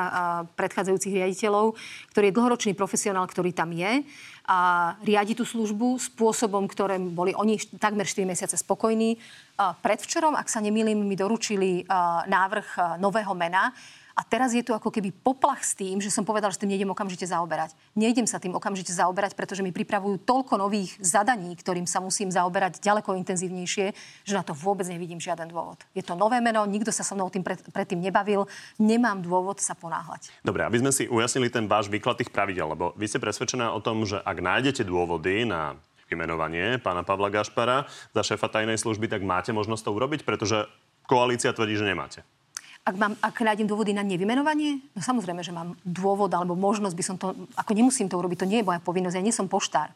predchádzajúcich 0.59 1.15
riaditeľov, 1.15 1.79
ktorý 2.11 2.25
je 2.27 2.35
dlhoročný 2.35 2.73
profesionál, 2.75 3.23
ktorý 3.29 3.55
tam 3.55 3.71
je 3.71 4.03
a 4.43 4.91
riadi 4.99 5.39
tú 5.39 5.47
službu 5.47 5.95
spôsobom, 5.99 6.67
ktorým 6.67 7.15
boli 7.15 7.31
oni 7.31 7.55
takmer 7.79 8.03
4 8.03 8.27
mesiace 8.27 8.59
spokojní. 8.59 9.15
Predvčerom, 9.55 10.35
ak 10.35 10.51
sa 10.51 10.59
nemýlim, 10.59 10.99
mi 10.99 11.15
doručili 11.15 11.87
návrh 12.27 12.99
nového 12.99 13.31
mena 13.31 13.71
A 14.13 14.21
teraz 14.21 14.53
je 14.53 14.61
tu 14.61 14.77
ako 14.77 14.93
keby 14.93 15.09
poplach 15.09 15.65
s 15.65 15.73
tým, 15.73 15.97
že 15.97 16.13
som 16.13 16.21
povedal, 16.21 16.53
že 16.53 16.61
tým 16.61 16.69
nejdem 16.69 16.93
okamžite 16.93 17.25
zaoberať. 17.25 17.73
Nejdem 17.97 18.29
sa 18.29 18.37
tým 18.37 18.53
okamžite 18.53 18.93
zaoberať, 18.93 19.33
pretože 19.33 19.65
mi 19.65 19.73
pripravujú 19.73 20.21
toľko 20.21 20.61
nových 20.61 20.93
zadaní, 21.01 21.57
ktorým 21.57 21.89
sa 21.89 21.97
musím 21.97 22.29
zaoberať 22.29 22.77
ďaleko 22.77 23.17
intenzívnejšie, 23.17 23.85
že 24.21 24.33
na 24.37 24.45
to 24.45 24.53
vôbec 24.53 24.85
nevidím 24.85 25.17
žiaden 25.17 25.49
dôvod. 25.49 25.81
Je 25.97 26.05
to 26.05 26.13
nové 26.13 26.37
meno, 26.45 26.61
nikto 26.69 26.93
sa 26.93 27.01
so 27.01 27.17
mnou 27.17 27.33
tým 27.33 27.41
pred, 27.41 27.57
predtým 27.73 27.97
nebavil, 27.97 28.45
nemám 28.77 29.25
dôvod 29.25 29.57
sa 29.57 29.73
ponáhľať. 29.73 30.29
Dobre, 30.45 30.61
aby 30.61 30.77
sme 30.77 30.91
si 30.93 31.09
ujasnili 31.09 31.49
ten 31.49 31.65
váš 31.65 31.89
výklad 31.89 32.21
tých 32.21 32.29
pravidel, 32.29 32.69
lebo 32.69 32.93
vy 32.93 33.09
ste 33.09 33.17
presvedčená 33.17 33.73
o 33.73 33.81
tom, 33.81 34.05
že 34.05 34.21
ak 34.21 34.37
nájdete 34.37 34.85
dôvody 34.85 35.49
na 35.49 35.73
vymenovanie 36.05 36.77
pána 36.77 37.01
Pavla 37.01 37.33
Gašpara 37.33 37.89
za 38.13 38.21
šéfa 38.21 38.45
tajnej 38.45 38.77
služby, 38.77 39.09
tak 39.09 39.25
máte 39.25 39.49
možnosť 39.49 39.89
to 39.89 39.95
urobiť, 39.97 40.21
pretože 40.21 40.69
koalícia 41.09 41.49
tvrdí, 41.49 41.73
že 41.73 41.89
nemáte. 41.89 42.21
Ak, 42.83 42.99
mám, 42.99 43.15
ak 43.23 43.39
nájdem 43.39 43.63
dôvody 43.63 43.95
na 43.95 44.03
nevymenovanie, 44.03 44.83
no 44.91 44.99
samozrejme, 44.99 45.39
že 45.39 45.55
mám 45.55 45.79
dôvod 45.87 46.27
alebo 46.35 46.51
možnosť 46.51 46.95
by 46.99 47.03
som 47.03 47.15
to, 47.15 47.31
ako 47.55 47.71
nemusím 47.71 48.11
to 48.11 48.19
urobiť, 48.19 48.43
to 48.43 48.49
nie 48.51 48.59
je 48.59 48.67
moja 48.67 48.83
povinnosť, 48.83 49.15
ja 49.15 49.23
nie 49.23 49.31
som 49.31 49.47
poštár. 49.47 49.87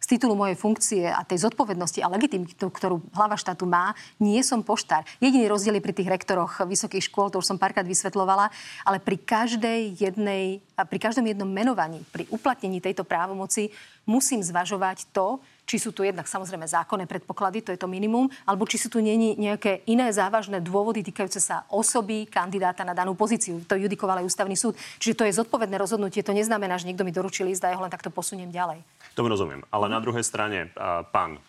Z 0.00 0.16
titulu 0.16 0.32
mojej 0.32 0.56
funkcie 0.56 1.08
a 1.08 1.24
tej 1.24 1.44
zodpovednosti 1.44 2.00
a 2.00 2.12
legitimitu, 2.12 2.68
ktorú 2.68 3.04
hlava 3.16 3.36
štátu 3.36 3.68
má, 3.68 3.92
nie 4.16 4.40
som 4.44 4.64
poštár. 4.64 5.04
Jediný 5.20 5.48
rozdiel 5.48 5.76
je 5.76 5.84
pri 5.84 5.92
tých 5.92 6.08
rektoroch 6.08 6.64
vysokých 6.64 7.04
škôl, 7.08 7.28
to 7.28 7.40
už 7.40 7.48
som 7.48 7.60
párkrát 7.60 7.84
vysvetlovala, 7.84 8.48
ale 8.84 8.96
pri 8.96 9.20
každej 9.20 10.00
jednej, 10.00 10.64
pri 10.72 10.98
každom 11.00 11.24
jednom 11.24 11.48
menovaní, 11.48 12.00
pri 12.12 12.28
uplatnení 12.32 12.80
tejto 12.80 13.04
právomoci 13.04 13.72
musím 14.08 14.40
zvažovať 14.40 15.08
to, 15.12 15.40
či 15.66 15.82
sú 15.82 15.90
tu 15.90 16.06
jednak 16.06 16.30
samozrejme 16.30 16.62
zákonné 16.62 17.10
predpoklady, 17.10 17.66
to 17.66 17.74
je 17.74 17.80
to 17.82 17.90
minimum, 17.90 18.30
alebo 18.46 18.64
či 18.64 18.78
sú 18.78 18.86
tu 18.86 19.02
není 19.02 19.34
nejaké 19.34 19.82
iné 19.90 20.08
závažné 20.14 20.62
dôvody 20.62 21.02
týkajúce 21.02 21.42
sa 21.42 21.66
osoby 21.74 22.30
kandidáta 22.30 22.86
na 22.86 22.94
danú 22.94 23.18
pozíciu. 23.18 23.58
To 23.66 23.74
judikoval 23.74 24.22
aj 24.22 24.30
ústavný 24.30 24.54
súd. 24.54 24.78
Čiže 25.02 25.18
to 25.18 25.26
je 25.26 25.36
zodpovedné 25.42 25.74
rozhodnutie. 25.74 26.22
To 26.22 26.30
neznamená, 26.30 26.78
že 26.78 26.86
niekto 26.86 27.02
mi 27.02 27.10
doručil 27.10 27.50
ísť 27.50 27.66
a 27.66 27.70
ja 27.74 27.76
ho 27.76 27.84
len 27.84 27.90
takto 27.90 28.14
posuniem 28.14 28.54
ďalej. 28.54 28.80
To 29.18 29.26
rozumiem. 29.26 29.66
Ale 29.74 29.90
na 29.90 29.98
druhej 29.98 30.22
strane, 30.22 30.70
pán 31.10 31.42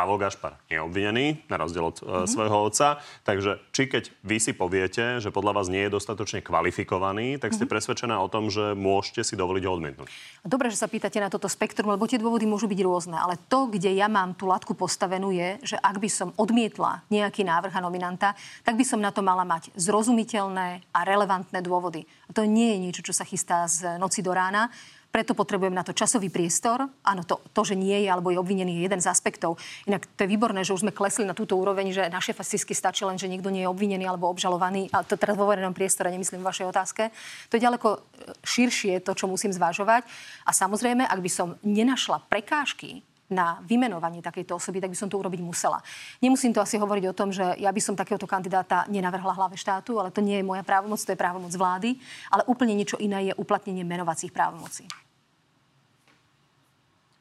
Pavol 0.00 0.16
Gašpar 0.16 0.56
je 0.72 0.80
obvinený, 0.80 1.44
na 1.52 1.60
rozdiel 1.60 1.92
od 1.92 2.00
mm-hmm. 2.00 2.24
svojho 2.24 2.56
otca. 2.72 3.04
Takže 3.28 3.60
či 3.68 3.84
keď 3.84 4.08
vy 4.24 4.40
si 4.40 4.56
poviete, 4.56 5.20
že 5.20 5.28
podľa 5.28 5.60
vás 5.60 5.68
nie 5.68 5.84
je 5.84 5.92
dostatočne 5.92 6.40
kvalifikovaný, 6.40 7.36
tak 7.36 7.52
ste 7.52 7.68
mm-hmm. 7.68 7.74
presvedčená 7.76 8.16
o 8.16 8.32
tom, 8.32 8.48
že 8.48 8.72
môžete 8.72 9.28
si 9.28 9.36
dovoliť 9.36 9.62
ho 9.68 9.72
odmietnúť. 9.76 10.08
Dobre, 10.40 10.72
že 10.72 10.80
sa 10.80 10.88
pýtate 10.88 11.20
na 11.20 11.28
toto 11.28 11.52
spektrum, 11.52 11.92
lebo 11.92 12.08
tie 12.08 12.16
dôvody 12.16 12.48
môžu 12.48 12.64
byť 12.64 12.80
rôzne. 12.80 13.20
Ale 13.20 13.36
to, 13.52 13.68
kde 13.68 13.92
ja 13.92 14.08
mám 14.08 14.32
tú 14.32 14.48
latku 14.48 14.72
postavenú, 14.72 15.36
je, 15.36 15.60
že 15.60 15.76
ak 15.76 16.00
by 16.00 16.08
som 16.08 16.32
odmietla 16.40 17.04
nejaký 17.12 17.44
návrh 17.44 17.76
a 17.76 17.84
nominanta, 17.84 18.32
tak 18.64 18.80
by 18.80 18.84
som 18.88 19.04
na 19.04 19.12
to 19.12 19.20
mala 19.20 19.44
mať 19.44 19.68
zrozumiteľné 19.76 20.96
a 20.96 21.00
relevantné 21.04 21.60
dôvody. 21.60 22.08
A 22.24 22.32
to 22.32 22.48
nie 22.48 22.72
je 22.72 22.82
niečo, 22.88 23.04
čo 23.04 23.12
sa 23.12 23.28
chystá 23.28 23.68
z 23.68 24.00
noci 24.00 24.24
do 24.24 24.32
rána. 24.32 24.72
Preto 25.10 25.34
potrebujem 25.34 25.74
na 25.74 25.82
to 25.82 25.90
časový 25.90 26.30
priestor. 26.30 26.86
Áno, 27.02 27.26
to, 27.26 27.42
to, 27.50 27.66
že 27.66 27.74
nie 27.74 28.06
je 28.06 28.08
alebo 28.08 28.30
je 28.30 28.38
obvinený, 28.38 28.78
je 28.78 28.86
jeden 28.86 29.02
z 29.02 29.10
aspektov. 29.10 29.58
Inak 29.90 30.06
to 30.14 30.22
je 30.22 30.30
výborné, 30.30 30.62
že 30.62 30.70
už 30.70 30.86
sme 30.86 30.94
klesli 30.94 31.26
na 31.26 31.34
túto 31.34 31.58
úroveň, 31.58 31.90
že 31.90 32.06
na 32.06 32.22
šéfa 32.22 32.46
SISky 32.46 32.78
stačí 32.78 33.02
len, 33.02 33.18
že 33.18 33.26
niekto 33.26 33.50
nie 33.50 33.66
je 33.66 33.72
obvinený 33.74 34.06
alebo 34.06 34.30
obžalovaný. 34.30 34.86
A 34.94 35.02
to 35.02 35.18
teraz 35.18 35.34
vo 35.34 35.50
verejnom 35.50 35.74
priestore, 35.74 36.14
nemyslím 36.14 36.46
v 36.46 36.48
vašej 36.48 36.66
otázke. 36.70 37.02
To 37.50 37.58
je 37.58 37.64
ďaleko 37.66 37.88
e, 37.90 37.98
širšie 38.46 39.02
to, 39.02 39.18
čo 39.18 39.26
musím 39.26 39.50
zvážovať. 39.50 40.06
A 40.46 40.54
samozrejme, 40.54 41.02
ak 41.02 41.18
by 41.18 41.30
som 41.30 41.58
nenašla 41.66 42.22
prekážky 42.30 43.02
na 43.30 43.62
vymenovanie 43.62 44.20
takejto 44.20 44.58
osoby, 44.58 44.82
tak 44.82 44.90
by 44.90 44.98
som 44.98 45.08
to 45.08 45.16
urobiť 45.16 45.40
musela. 45.40 45.78
Nemusím 46.18 46.50
to 46.50 46.60
asi 46.60 46.76
hovoriť 46.76 47.04
o 47.08 47.16
tom, 47.16 47.30
že 47.30 47.46
ja 47.56 47.70
by 47.70 47.80
som 47.80 47.94
takéhoto 47.94 48.26
kandidáta 48.26 48.84
nenavrhla 48.90 49.32
hlave 49.38 49.54
štátu, 49.54 50.02
ale 50.02 50.10
to 50.10 50.20
nie 50.20 50.42
je 50.42 50.44
moja 50.44 50.66
právomoc, 50.66 50.98
to 50.98 51.14
je 51.14 51.18
právomoc 51.18 51.54
vlády, 51.54 51.96
ale 52.28 52.42
úplne 52.50 52.74
niečo 52.74 52.98
iné 52.98 53.30
je 53.30 53.38
uplatnenie 53.38 53.86
menovacích 53.86 54.34
právomocí. 54.34 54.84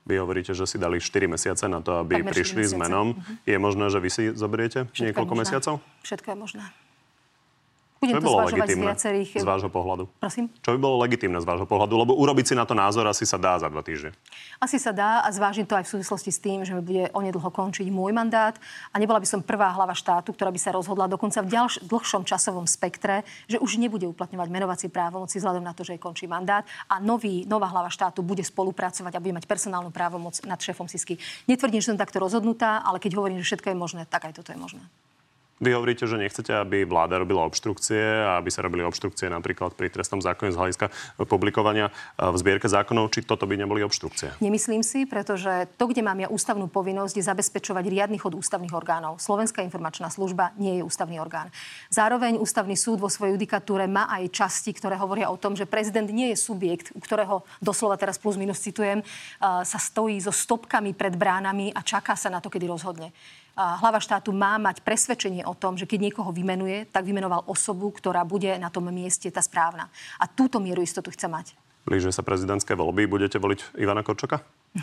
Vy 0.10 0.18
hovoríte, 0.18 0.58
že 0.58 0.66
si 0.66 0.82
dali 0.82 0.98
4 0.98 1.30
mesiace 1.30 1.70
na 1.70 1.86
to, 1.86 2.02
aby 2.02 2.18
Takmer 2.18 2.34
prišli 2.34 2.66
s 2.66 2.74
menom. 2.74 3.14
Uh-huh. 3.14 3.36
Je 3.46 3.58
možné, 3.62 3.94
že 3.94 4.02
vy 4.02 4.10
si 4.10 4.24
zoberiete 4.34 4.90
Všetko 4.90 5.06
niekoľko 5.06 5.34
mesiacov? 5.38 5.74
Všetko 6.02 6.34
je 6.34 6.38
možné. 6.42 6.66
Budem 8.10 8.18
Čo 8.18 8.26
by 8.26 8.28
bolo 8.28 8.40
legitimné 8.50 8.84
z, 8.84 8.90
viacerých... 8.90 9.30
z 9.38 9.46
vášho 9.46 9.70
pohľadu? 9.70 10.04
Prosím? 10.18 10.46
Čo 10.66 10.72
by 10.74 10.80
bolo 10.82 10.96
legitimné 11.06 11.38
z 11.38 11.46
vášho 11.46 11.68
pohľadu? 11.70 11.94
Lebo 11.94 12.12
urobiť 12.18 12.46
si 12.50 12.54
na 12.58 12.66
to 12.66 12.74
názor 12.74 13.06
asi 13.06 13.24
sa 13.30 13.38
dá 13.38 13.62
za 13.62 13.70
dva 13.70 13.86
týždne. 13.86 14.12
Asi 14.58 14.82
sa 14.82 14.90
dá 14.90 15.22
a 15.22 15.30
zvážim 15.30 15.70
to 15.70 15.78
aj 15.78 15.86
v 15.86 15.92
súvislosti 16.00 16.32
s 16.34 16.40
tým, 16.42 16.66
že 16.66 16.74
mi 16.74 16.82
bude 16.82 17.14
onedlho 17.14 17.50
končiť 17.54 17.86
môj 17.94 18.12
mandát 18.12 18.58
a 18.90 18.96
nebola 18.98 19.22
by 19.22 19.28
som 19.30 19.40
prvá 19.46 19.70
hlava 19.72 19.94
štátu, 19.94 20.34
ktorá 20.34 20.50
by 20.50 20.60
sa 20.60 20.74
rozhodla 20.74 21.06
dokonca 21.06 21.40
v 21.46 21.50
ďalš- 21.54 21.86
dlhšom 21.86 22.26
časovom 22.26 22.66
spektre, 22.66 23.24
že 23.46 23.62
už 23.62 23.78
nebude 23.78 24.10
uplatňovať 24.10 24.48
menovacie 24.50 24.90
právomoci 24.90 25.38
vzhľadom 25.38 25.64
na 25.64 25.78
to, 25.78 25.86
že 25.86 25.96
jej 25.96 26.02
končí 26.02 26.26
mandát 26.26 26.66
a 26.90 26.98
nový, 26.98 27.46
nová 27.46 27.70
hlava 27.70 27.94
štátu 27.94 28.26
bude 28.26 28.42
spolupracovať 28.42 29.14
a 29.16 29.22
bude 29.22 29.38
mať 29.38 29.46
personálnu 29.46 29.94
právomoc 29.94 30.42
nad 30.44 30.60
šéfom 30.60 30.90
Sisky. 30.90 31.22
Netvrdím, 31.46 31.80
že 31.80 31.94
som 31.94 32.00
takto 32.00 32.20
rozhodnutá, 32.20 32.82
ale 32.82 33.00
keď 33.00 33.16
hovorím, 33.16 33.40
že 33.42 33.56
všetko 33.56 33.72
je 33.74 33.78
možné, 33.78 34.02
tak 34.08 34.30
aj 34.30 34.38
toto 34.38 34.52
je 34.52 34.60
možné. 34.60 34.84
Vy 35.60 35.76
hovoríte, 35.76 36.08
že 36.08 36.16
nechcete, 36.16 36.56
aby 36.56 36.88
vláda 36.88 37.20
robila 37.20 37.44
obštrukcie 37.44 38.00
a 38.00 38.40
aby 38.40 38.48
sa 38.48 38.64
robili 38.64 38.80
obštrukcie 38.88 39.28
napríklad 39.28 39.76
pri 39.76 39.92
trestnom 39.92 40.24
zákone 40.24 40.56
z 40.56 40.60
hľadiska 40.60 40.88
publikovania 41.28 41.92
v 42.16 42.36
zbierke 42.40 42.72
zákonov, 42.72 43.12
či 43.12 43.28
toto 43.28 43.44
by 43.44 43.60
neboli 43.60 43.84
obštrukcie? 43.84 44.40
Nemyslím 44.40 44.88
si, 44.88 45.04
pretože 45.04 45.68
to, 45.76 45.92
kde 45.92 46.00
mám 46.00 46.16
ja 46.16 46.32
ústavnú 46.32 46.72
povinnosť, 46.72 47.20
je 47.20 47.28
zabezpečovať 47.28 47.92
riadny 47.92 48.16
chod 48.16 48.40
ústavných 48.40 48.72
orgánov. 48.72 49.20
Slovenská 49.20 49.60
informačná 49.60 50.08
služba 50.08 50.56
nie 50.56 50.80
je 50.80 50.84
ústavný 50.88 51.20
orgán. 51.20 51.52
Zároveň 51.92 52.40
ústavný 52.40 52.80
súd 52.80 53.04
vo 53.04 53.12
svojej 53.12 53.36
judikatúre 53.36 53.84
má 53.84 54.08
aj 54.16 54.32
časti, 54.32 54.72
ktoré 54.72 54.96
hovoria 54.96 55.28
o 55.28 55.36
tom, 55.36 55.60
že 55.60 55.68
prezident 55.68 56.08
nie 56.08 56.32
je 56.32 56.40
subjekt, 56.40 56.96
u 56.96 57.04
ktorého 57.04 57.44
doslova 57.60 58.00
teraz 58.00 58.16
plus 58.16 58.40
minus 58.40 58.64
citujem, 58.64 59.04
sa 59.44 59.76
stojí 59.76 60.24
so 60.24 60.32
stopkami 60.32 60.96
pred 60.96 61.20
bránami 61.20 61.76
a 61.76 61.84
čaká 61.84 62.16
sa 62.16 62.32
na 62.32 62.40
to, 62.40 62.48
kedy 62.48 62.64
rozhodne 62.64 63.12
hlava 63.60 64.00
štátu 64.00 64.32
má 64.32 64.56
mať 64.56 64.80
presvedčenie 64.88 65.44
o 65.44 65.52
tom, 65.52 65.76
že 65.76 65.84
keď 65.84 66.12
niekoho 66.12 66.32
vymenuje, 66.32 66.88
tak 66.88 67.04
vymenoval 67.04 67.44
osobu, 67.52 67.92
ktorá 67.92 68.24
bude 68.24 68.56
na 68.56 68.72
tom 68.72 68.88
mieste 68.88 69.28
tá 69.28 69.44
správna. 69.44 69.92
A 70.16 70.32
túto 70.32 70.64
mieru 70.64 70.80
istotu 70.80 71.12
chce 71.12 71.28
mať. 71.28 71.60
Blíže 71.84 72.16
sa 72.16 72.24
prezidentské 72.24 72.78
voľby. 72.78 73.10
Budete 73.10 73.42
voliť 73.42 73.76
Ivana 73.82 74.06
Korčoka? 74.06 74.40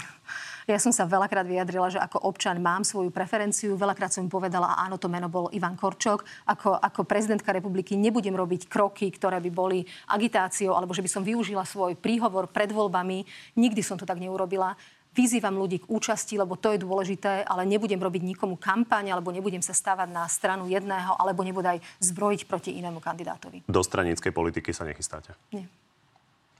Ja 0.67 0.83
som 0.83 0.91
sa 0.91 1.07
veľakrát 1.07 1.47
vyjadrila, 1.47 1.95
že 1.95 2.03
ako 2.03 2.27
občan 2.27 2.59
mám 2.59 2.83
svoju 2.83 3.15
preferenciu. 3.15 3.79
Veľakrát 3.79 4.11
som 4.11 4.27
im 4.27 4.33
povedala, 4.35 4.75
áno, 4.75 4.99
to 4.99 5.07
meno 5.07 5.31
bol 5.31 5.47
Ivan 5.55 5.79
Korčok. 5.79 6.27
Ako, 6.43 6.83
ako 6.83 7.07
prezidentka 7.07 7.55
republiky 7.55 7.95
nebudem 7.95 8.35
robiť 8.35 8.67
kroky, 8.67 9.15
ktoré 9.15 9.39
by 9.39 9.51
boli 9.55 9.87
agitáciou, 10.11 10.75
alebo 10.75 10.91
že 10.91 11.07
by 11.07 11.11
som 11.15 11.23
využila 11.23 11.63
svoj 11.63 11.95
príhovor 11.95 12.51
pred 12.51 12.75
voľbami. 12.75 13.23
Nikdy 13.55 13.79
som 13.79 13.95
to 13.95 14.03
tak 14.03 14.19
neurobila. 14.19 14.75
Vyzývam 15.17 15.57
ľudí 15.57 15.81
k 15.81 15.89
účasti, 15.89 16.37
lebo 16.37 16.61
to 16.61 16.77
je 16.77 16.85
dôležité, 16.85 17.49
ale 17.49 17.65
nebudem 17.65 17.97
robiť 17.97 18.21
nikomu 18.21 18.61
kampaň, 18.61 19.17
alebo 19.17 19.33
nebudem 19.33 19.65
sa 19.65 19.73
stávať 19.73 20.13
na 20.13 20.29
stranu 20.29 20.69
jedného, 20.69 21.17
alebo 21.17 21.41
nebudem 21.41 21.81
aj 21.81 21.81
zbrojiť 22.05 22.45
proti 22.45 22.77
inému 22.77 23.01
kandidátovi. 23.01 23.65
Do 23.65 23.81
stranickej 23.81 24.29
politiky 24.37 24.77
sa 24.77 24.85
nechystáte? 24.85 25.33
Nie. 25.57 25.65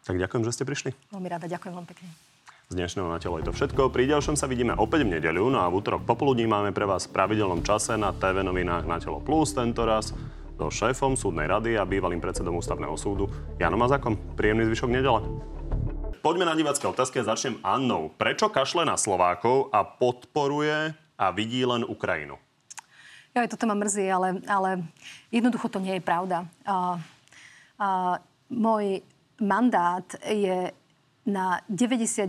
Tak 0.09 0.17
ďakujem, 0.17 0.43
že 0.49 0.55
ste 0.57 0.65
prišli. 0.65 0.91
Veľmi 1.13 1.29
rada, 1.29 1.45
ďakujem 1.45 1.73
veľmi 1.77 1.89
pekne. 1.93 2.09
Z 2.67 2.75
dnešného 2.75 3.07
na 3.07 3.21
telo 3.23 3.39
je 3.39 3.47
to 3.47 3.55
všetko. 3.55 3.95
Pri 3.95 4.11
ďalšom 4.11 4.35
sa 4.35 4.51
vidíme 4.51 4.75
opäť 4.75 5.07
v 5.07 5.21
nedeľu, 5.21 5.53
no 5.53 5.63
a 5.63 5.71
v 5.71 5.77
útorok 5.79 6.03
popoludní 6.03 6.49
máme 6.51 6.75
pre 6.75 6.83
vás 6.83 7.07
v 7.07 7.15
pravidelnom 7.15 7.63
čase 7.63 7.95
na 7.95 8.11
TV 8.11 8.43
novinách 8.43 8.89
na 8.89 8.99
telo 8.99 9.23
plus 9.23 9.55
tento 9.55 9.87
raz 9.87 10.11
so 10.57 10.67
šéfom 10.73 11.15
súdnej 11.15 11.47
rady 11.47 11.77
a 11.77 11.87
bývalým 11.87 12.19
predsedom 12.19 12.57
ústavného 12.59 12.97
súdu 12.97 13.29
Janom 13.61 13.79
Mazakom. 13.79 14.17
Príjemný 14.35 14.67
zvyšok 14.67 14.91
nedele. 14.91 15.21
Poďme 16.27 16.43
na 16.43 16.59
divácké 16.59 16.83
otázky 16.91 17.23
a 17.23 17.31
začnem 17.31 17.63
Annou. 17.63 18.11
Prečo 18.19 18.51
kašle 18.51 18.83
na 18.83 18.99
Slovákov 18.99 19.71
a 19.71 19.87
podporuje 19.87 20.91
a 21.15 21.27
vidí 21.31 21.63
len 21.63 21.87
Ukrajinu? 21.87 22.35
Ja, 23.31 23.47
toto 23.47 23.63
ma 23.71 23.79
mrzí, 23.79 24.11
ale, 24.11 24.43
ale 24.51 24.83
jednoducho 25.31 25.71
to 25.71 25.79
nie 25.79 25.95
je 25.95 26.03
pravda. 26.03 26.51
Uh, 26.67 26.99
uh, 27.79 28.19
môj 28.51 29.07
mandát 29.39 30.03
je 30.27 30.75
na 31.23 31.63
99,9% 31.71 32.27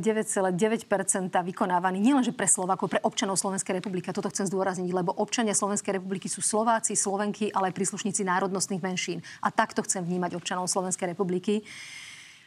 vykonávaný 1.33 1.97
nielenže 1.97 2.37
pre 2.37 2.45
Slovákov, 2.45 2.93
pre 2.93 3.01
občanov 3.01 3.41
Slovenskej 3.41 3.81
republiky. 3.81 4.13
Toto 4.13 4.29
chcem 4.29 4.45
zdôrazniť, 4.45 4.93
lebo 4.93 5.09
občania 5.17 5.57
Slovenskej 5.57 5.97
republiky 5.97 6.29
sú 6.29 6.45
Slováci, 6.45 6.93
Slovenky, 6.93 7.49
ale 7.49 7.73
aj 7.73 7.77
príslušníci 7.81 8.21
národnostných 8.21 8.85
menšín. 8.85 9.25
A 9.41 9.49
takto 9.49 9.81
chcem 9.81 10.05
vnímať 10.05 10.37
občanov 10.37 10.69
Slovenskej 10.69 11.17
republiky. 11.17 11.65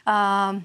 Uh, 0.07 0.63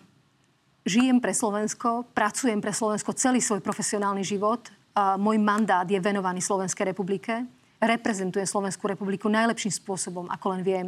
žijem 0.86 1.18
pre 1.18 1.34
Slovensko, 1.34 2.06
pracujem 2.14 2.62
pre 2.62 2.70
Slovensko 2.70 3.10
celý 3.18 3.42
svoj 3.42 3.58
profesionálny 3.60 4.22
život. 4.22 4.70
Môj 5.18 5.36
mandát 5.42 5.84
je 5.84 5.98
venovaný 5.98 6.40
Slovenskej 6.40 6.94
republike. 6.94 7.44
Reprezentujem 7.82 8.48
Slovenskú 8.48 8.88
republiku 8.88 9.28
najlepším 9.28 9.74
spôsobom, 9.74 10.30
ako 10.32 10.46
len 10.56 10.62
viem. 10.64 10.86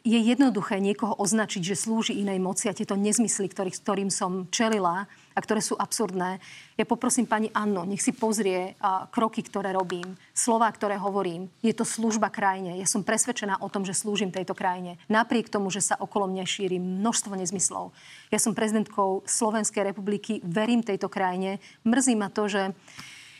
Je 0.00 0.16
jednoduché 0.16 0.80
niekoho 0.80 1.12
označiť, 1.20 1.60
že 1.60 1.76
slúži 1.76 2.16
inej 2.16 2.40
moci 2.40 2.72
a 2.72 2.76
tieto 2.78 2.96
nezmysly, 2.96 3.52
ktorým 3.52 4.08
som 4.08 4.48
čelila 4.48 5.04
a 5.40 5.44
ktoré 5.44 5.64
sú 5.64 5.72
absurdné. 5.80 6.36
Ja 6.76 6.84
poprosím 6.84 7.24
pani 7.24 7.48
Anno, 7.56 7.88
nech 7.88 8.04
si 8.04 8.12
pozrie 8.12 8.76
a, 8.76 9.08
kroky, 9.08 9.40
ktoré 9.40 9.72
robím, 9.72 10.12
slova, 10.36 10.68
ktoré 10.68 11.00
hovorím. 11.00 11.48
Je 11.64 11.72
to 11.72 11.88
služba 11.88 12.28
krajine. 12.28 12.76
Ja 12.76 12.84
som 12.84 13.00
presvedčená 13.00 13.64
o 13.64 13.72
tom, 13.72 13.88
že 13.88 13.96
slúžim 13.96 14.28
tejto 14.28 14.52
krajine. 14.52 15.00
Napriek 15.08 15.48
tomu, 15.48 15.72
že 15.72 15.80
sa 15.80 15.96
okolo 15.96 16.28
mňa 16.28 16.44
šíri 16.44 16.76
množstvo 16.76 17.32
nezmyslov. 17.40 17.96
Ja 18.28 18.36
som 18.36 18.52
prezidentkou 18.52 19.24
Slovenskej 19.24 19.88
republiky, 19.88 20.44
verím 20.44 20.84
tejto 20.84 21.08
krajine. 21.08 21.56
Mrzí 21.88 22.12
ma 22.20 22.28
to, 22.28 22.44
že 22.44 22.76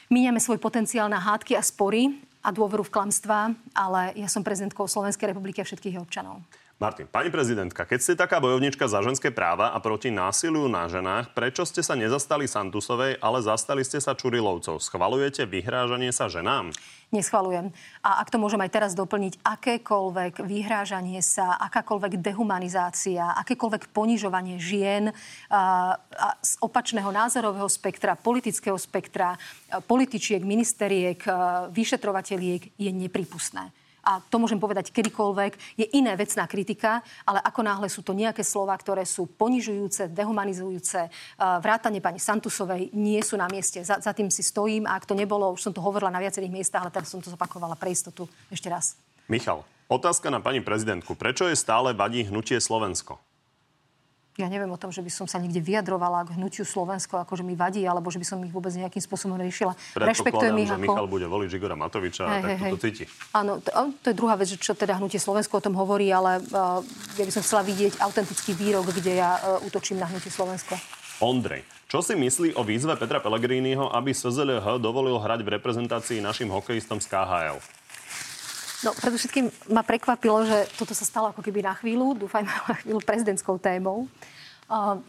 míňame 0.08 0.40
svoj 0.40 0.56
potenciál 0.56 1.12
na 1.12 1.20
hádky 1.20 1.52
a 1.52 1.60
spory 1.60 2.16
a 2.40 2.48
dôveru 2.48 2.88
v 2.88 2.94
klamstvá, 2.96 3.52
ale 3.76 4.16
ja 4.16 4.24
som 4.32 4.40
prezidentkou 4.40 4.88
Slovenskej 4.88 5.36
republiky 5.36 5.60
a 5.60 5.68
všetkých 5.68 6.00
občanov. 6.00 6.40
Martin, 6.80 7.04
pani 7.04 7.28
prezidentka, 7.28 7.84
keď 7.84 8.00
ste 8.00 8.16
taká 8.16 8.40
bojovnička 8.40 8.88
za 8.88 9.04
ženské 9.04 9.28
práva 9.28 9.76
a 9.76 9.84
proti 9.84 10.08
násiliu 10.08 10.64
na 10.64 10.88
ženách, 10.88 11.36
prečo 11.36 11.68
ste 11.68 11.84
sa 11.84 11.92
nezastali 11.92 12.48
Santusovej, 12.48 13.20
ale 13.20 13.44
zastali 13.44 13.84
ste 13.84 14.00
sa 14.00 14.16
Čurilovcov? 14.16 14.80
Schvalujete 14.80 15.44
vyhrážanie 15.44 16.08
sa 16.08 16.32
ženám? 16.32 16.72
Neschvalujem. 17.12 17.68
A 18.00 18.24
ak 18.24 18.32
to 18.32 18.40
môžem 18.40 18.64
aj 18.64 18.72
teraz 18.72 18.96
doplniť, 18.96 19.44
akékoľvek 19.44 20.40
vyhrážanie 20.40 21.20
sa, 21.20 21.60
akákoľvek 21.68 22.16
dehumanizácia, 22.16 23.28
akékoľvek 23.44 23.92
ponižovanie 23.92 24.56
žien 24.56 25.12
a, 25.52 26.00
a 26.00 26.28
z 26.40 26.56
opačného 26.64 27.12
názorového 27.12 27.68
spektra, 27.68 28.16
politického 28.16 28.80
spektra, 28.80 29.36
političiek, 29.84 30.40
ministeriek, 30.40 31.20
vyšetrovateľiek 31.76 32.80
je 32.80 32.88
nepripustné 32.88 33.68
a 34.04 34.20
to 34.20 34.36
môžem 34.40 34.60
povedať 34.60 34.92
kedykoľvek, 34.92 35.76
je 35.76 35.86
iné 35.96 36.12
vecná 36.16 36.48
kritika, 36.48 37.04
ale 37.24 37.40
ako 37.40 37.60
náhle 37.64 37.88
sú 37.88 38.00
to 38.00 38.16
nejaké 38.16 38.44
slova, 38.44 38.76
ktoré 38.76 39.04
sú 39.04 39.28
ponižujúce, 39.28 40.10
dehumanizujúce, 40.12 41.12
vrátane 41.38 42.00
pani 42.02 42.20
Santusovej 42.20 42.92
nie 42.96 43.20
sú 43.20 43.36
na 43.36 43.48
mieste. 43.48 43.80
Za, 43.84 44.00
za 44.00 44.12
tým 44.12 44.28
si 44.28 44.44
stojím 44.44 44.88
a 44.88 44.96
ak 44.96 45.08
to 45.08 45.14
nebolo, 45.16 45.52
už 45.54 45.70
som 45.70 45.72
to 45.72 45.84
hovorila 45.84 46.12
na 46.12 46.20
viacerých 46.20 46.52
miestach, 46.52 46.84
ale 46.84 46.92
teraz 46.92 47.12
som 47.12 47.22
to 47.22 47.32
zopakovala 47.32 47.76
pre 47.76 47.92
istotu 47.92 48.28
ešte 48.50 48.68
raz. 48.68 48.98
Michal, 49.30 49.62
otázka 49.86 50.28
na 50.28 50.42
pani 50.42 50.58
prezidentku. 50.58 51.14
Prečo 51.14 51.46
je 51.46 51.54
stále 51.54 51.94
vadí 51.94 52.26
hnutie 52.26 52.58
Slovensko? 52.58 53.29
Ja 54.38 54.46
neviem 54.46 54.70
o 54.70 54.78
tom, 54.78 54.94
že 54.94 55.02
by 55.02 55.10
som 55.10 55.26
sa 55.26 55.42
niekde 55.42 55.58
vyjadrovala 55.58 56.22
k 56.28 56.38
hnutiu 56.38 56.62
Slovensko, 56.62 57.18
ako 57.18 57.42
že 57.42 57.44
mi 57.44 57.58
vadí, 57.58 57.82
alebo 57.82 58.08
že 58.08 58.22
by 58.22 58.26
som 58.26 58.38
ich 58.46 58.54
vôbec 58.54 58.70
nejakým 58.70 59.02
spôsobom 59.02 59.34
riešila. 59.40 59.74
Rešpektujem 59.98 60.54
ich 60.62 60.70
že 60.70 60.76
ako... 60.78 60.84
Michal 60.86 61.08
bude 61.10 61.26
voliť 61.26 61.50
Igora 61.50 61.74
Matoviča 61.74 62.24
hey, 62.30 62.32
a 62.32 62.36
tak 62.40 62.58
hey, 62.62 62.72
to 62.72 62.78
cíti. 62.78 63.04
Áno, 63.34 63.58
to, 63.58 63.70
to 64.00 64.06
je 64.12 64.16
druhá 64.16 64.38
vec, 64.38 64.48
čo 64.54 64.72
teda 64.78 64.96
hnutie 65.02 65.18
Slovensko 65.18 65.58
o 65.58 65.64
tom 65.64 65.74
hovorí, 65.74 66.08
ale 66.14 66.38
uh, 66.54 66.78
ja 67.18 67.24
by 67.26 67.32
som 67.34 67.42
chcela 67.42 67.66
vidieť 67.66 67.98
autentický 67.98 68.54
výrok, 68.54 68.94
kde 68.94 69.18
ja 69.18 69.40
uh, 69.40 69.66
útočím 69.66 69.98
na 69.98 70.06
hnutie 70.06 70.30
Slovensko. 70.30 70.78
Ondrej, 71.20 71.66
čo 71.90 72.00
si 72.00 72.16
myslí 72.16 72.56
o 72.56 72.62
výzve 72.64 72.96
Petra 72.96 73.20
Pellegriniho, 73.20 73.92
aby 73.92 74.14
SZLH 74.14 74.80
dovolil 74.80 75.20
hrať 75.20 75.44
v 75.44 75.58
reprezentácii 75.58 76.22
našim 76.22 76.48
hokejistom 76.48 77.02
z 77.02 77.10
KHL? 77.10 77.79
No, 78.80 78.96
predovšetkým 78.96 79.76
ma 79.76 79.84
prekvapilo, 79.84 80.48
že 80.48 80.64
toto 80.80 80.96
sa 80.96 81.04
stalo 81.04 81.28
ako 81.28 81.44
keby 81.44 81.60
na 81.60 81.76
chvíľu, 81.76 82.16
dúfajme 82.16 82.48
na 82.72 82.76
chvíľu 82.80 83.00
prezidentskou 83.04 83.60
témou. 83.60 84.08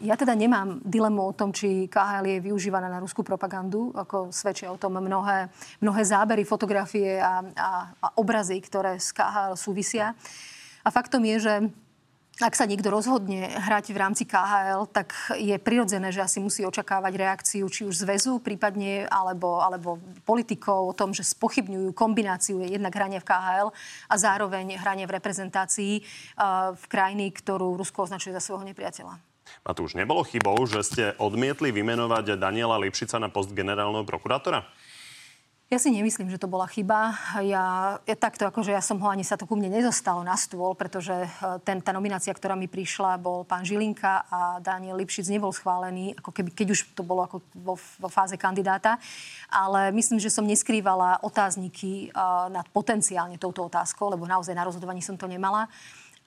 Ja 0.02 0.18
teda 0.18 0.34
nemám 0.34 0.82
dilemu 0.82 1.22
o 1.22 1.32
tom, 1.32 1.54
či 1.54 1.86
KHL 1.86 2.26
je 2.26 2.38
využívaná 2.50 2.90
na 2.90 2.98
ruskú 2.98 3.22
propagandu, 3.22 3.94
ako 3.94 4.34
svedčia 4.34 4.74
o 4.74 4.76
tom 4.76 4.98
mnohé, 4.98 5.46
mnohé 5.78 6.02
zábery, 6.02 6.42
fotografie 6.42 7.22
a, 7.22 7.46
a, 7.54 7.70
a 7.94 8.06
obrazy, 8.18 8.58
ktoré 8.58 8.98
s 8.98 9.14
KHL 9.14 9.54
súvisia. 9.54 10.18
A 10.82 10.88
faktom 10.90 11.22
je, 11.22 11.36
že 11.38 11.54
ak 12.40 12.56
sa 12.56 12.64
niekto 12.64 12.88
rozhodne 12.88 13.44
hrať 13.44 13.92
v 13.92 14.00
rámci 14.00 14.24
KHL, 14.24 14.88
tak 14.88 15.12
je 15.36 15.52
prirodzené, 15.60 16.08
že 16.08 16.24
asi 16.24 16.40
musí 16.40 16.64
očakávať 16.64 17.12
reakciu 17.20 17.68
či 17.68 17.84
už 17.84 17.92
zväzu 17.92 18.40
prípadne, 18.40 19.04
alebo, 19.12 19.60
alebo 19.60 20.00
politikov 20.24 20.96
o 20.96 20.96
tom, 20.96 21.12
že 21.12 21.28
spochybňujú 21.28 21.92
kombináciu 21.92 22.64
jednak 22.64 22.96
hrania 22.96 23.20
v 23.20 23.28
KHL 23.28 23.68
a 24.08 24.14
zároveň 24.16 24.80
hranie 24.80 25.04
v 25.04 25.12
reprezentácii 25.20 26.00
uh, 26.00 26.72
v 26.72 26.84
krajiny, 26.88 27.36
ktorú 27.36 27.76
Rusko 27.76 28.08
označuje 28.08 28.32
za 28.32 28.40
svojho 28.40 28.64
nepriateľa. 28.64 29.20
už 29.84 30.00
nebolo 30.00 30.24
chybou, 30.24 30.56
že 30.64 30.80
ste 30.80 31.04
odmietli 31.20 31.68
vymenovať 31.68 32.40
Daniela 32.40 32.80
Lipšica 32.80 33.20
na 33.20 33.28
post 33.28 33.52
generálneho 33.52 34.08
prokurátora? 34.08 34.64
Ja 35.72 35.80
si 35.80 35.88
nemyslím, 35.88 36.28
že 36.28 36.36
to 36.36 36.52
bola 36.52 36.68
chyba. 36.68 37.16
Ja, 37.40 37.96
ja 38.04 38.12
takto, 38.12 38.44
akože 38.44 38.76
ja 38.76 38.84
som 38.84 39.00
ho 39.00 39.08
ani 39.08 39.24
sa 39.24 39.40
to 39.40 39.48
ku 39.48 39.56
mne 39.56 39.72
nezostalo 39.72 40.20
na 40.20 40.36
stôl, 40.36 40.76
pretože 40.76 41.16
e, 41.16 41.28
ten, 41.64 41.80
tá 41.80 41.96
nominácia, 41.96 42.28
ktorá 42.28 42.52
mi 42.52 42.68
prišla, 42.68 43.16
bol 43.16 43.48
pán 43.48 43.64
Žilinka 43.64 44.28
a 44.28 44.60
Daniel 44.60 45.00
Lipšic 45.00 45.32
nebol 45.32 45.48
schválený, 45.48 46.12
ako 46.20 46.28
keby, 46.28 46.52
keď 46.52 46.76
už 46.76 46.92
to 46.92 47.00
bolo 47.00 47.24
ako 47.24 47.40
vo, 47.56 47.80
vo 47.80 48.08
fáze 48.12 48.36
kandidáta. 48.36 49.00
Ale 49.48 49.96
myslím, 49.96 50.20
že 50.20 50.28
som 50.28 50.44
neskrývala 50.44 51.24
otázniky 51.24 52.12
uh, 52.12 52.52
nad 52.52 52.68
potenciálne 52.68 53.40
touto 53.40 53.64
otázkou, 53.64 54.12
lebo 54.12 54.28
naozaj 54.28 54.52
na 54.52 54.68
rozhodovaní 54.68 55.00
som 55.00 55.16
to 55.16 55.24
nemala. 55.24 55.72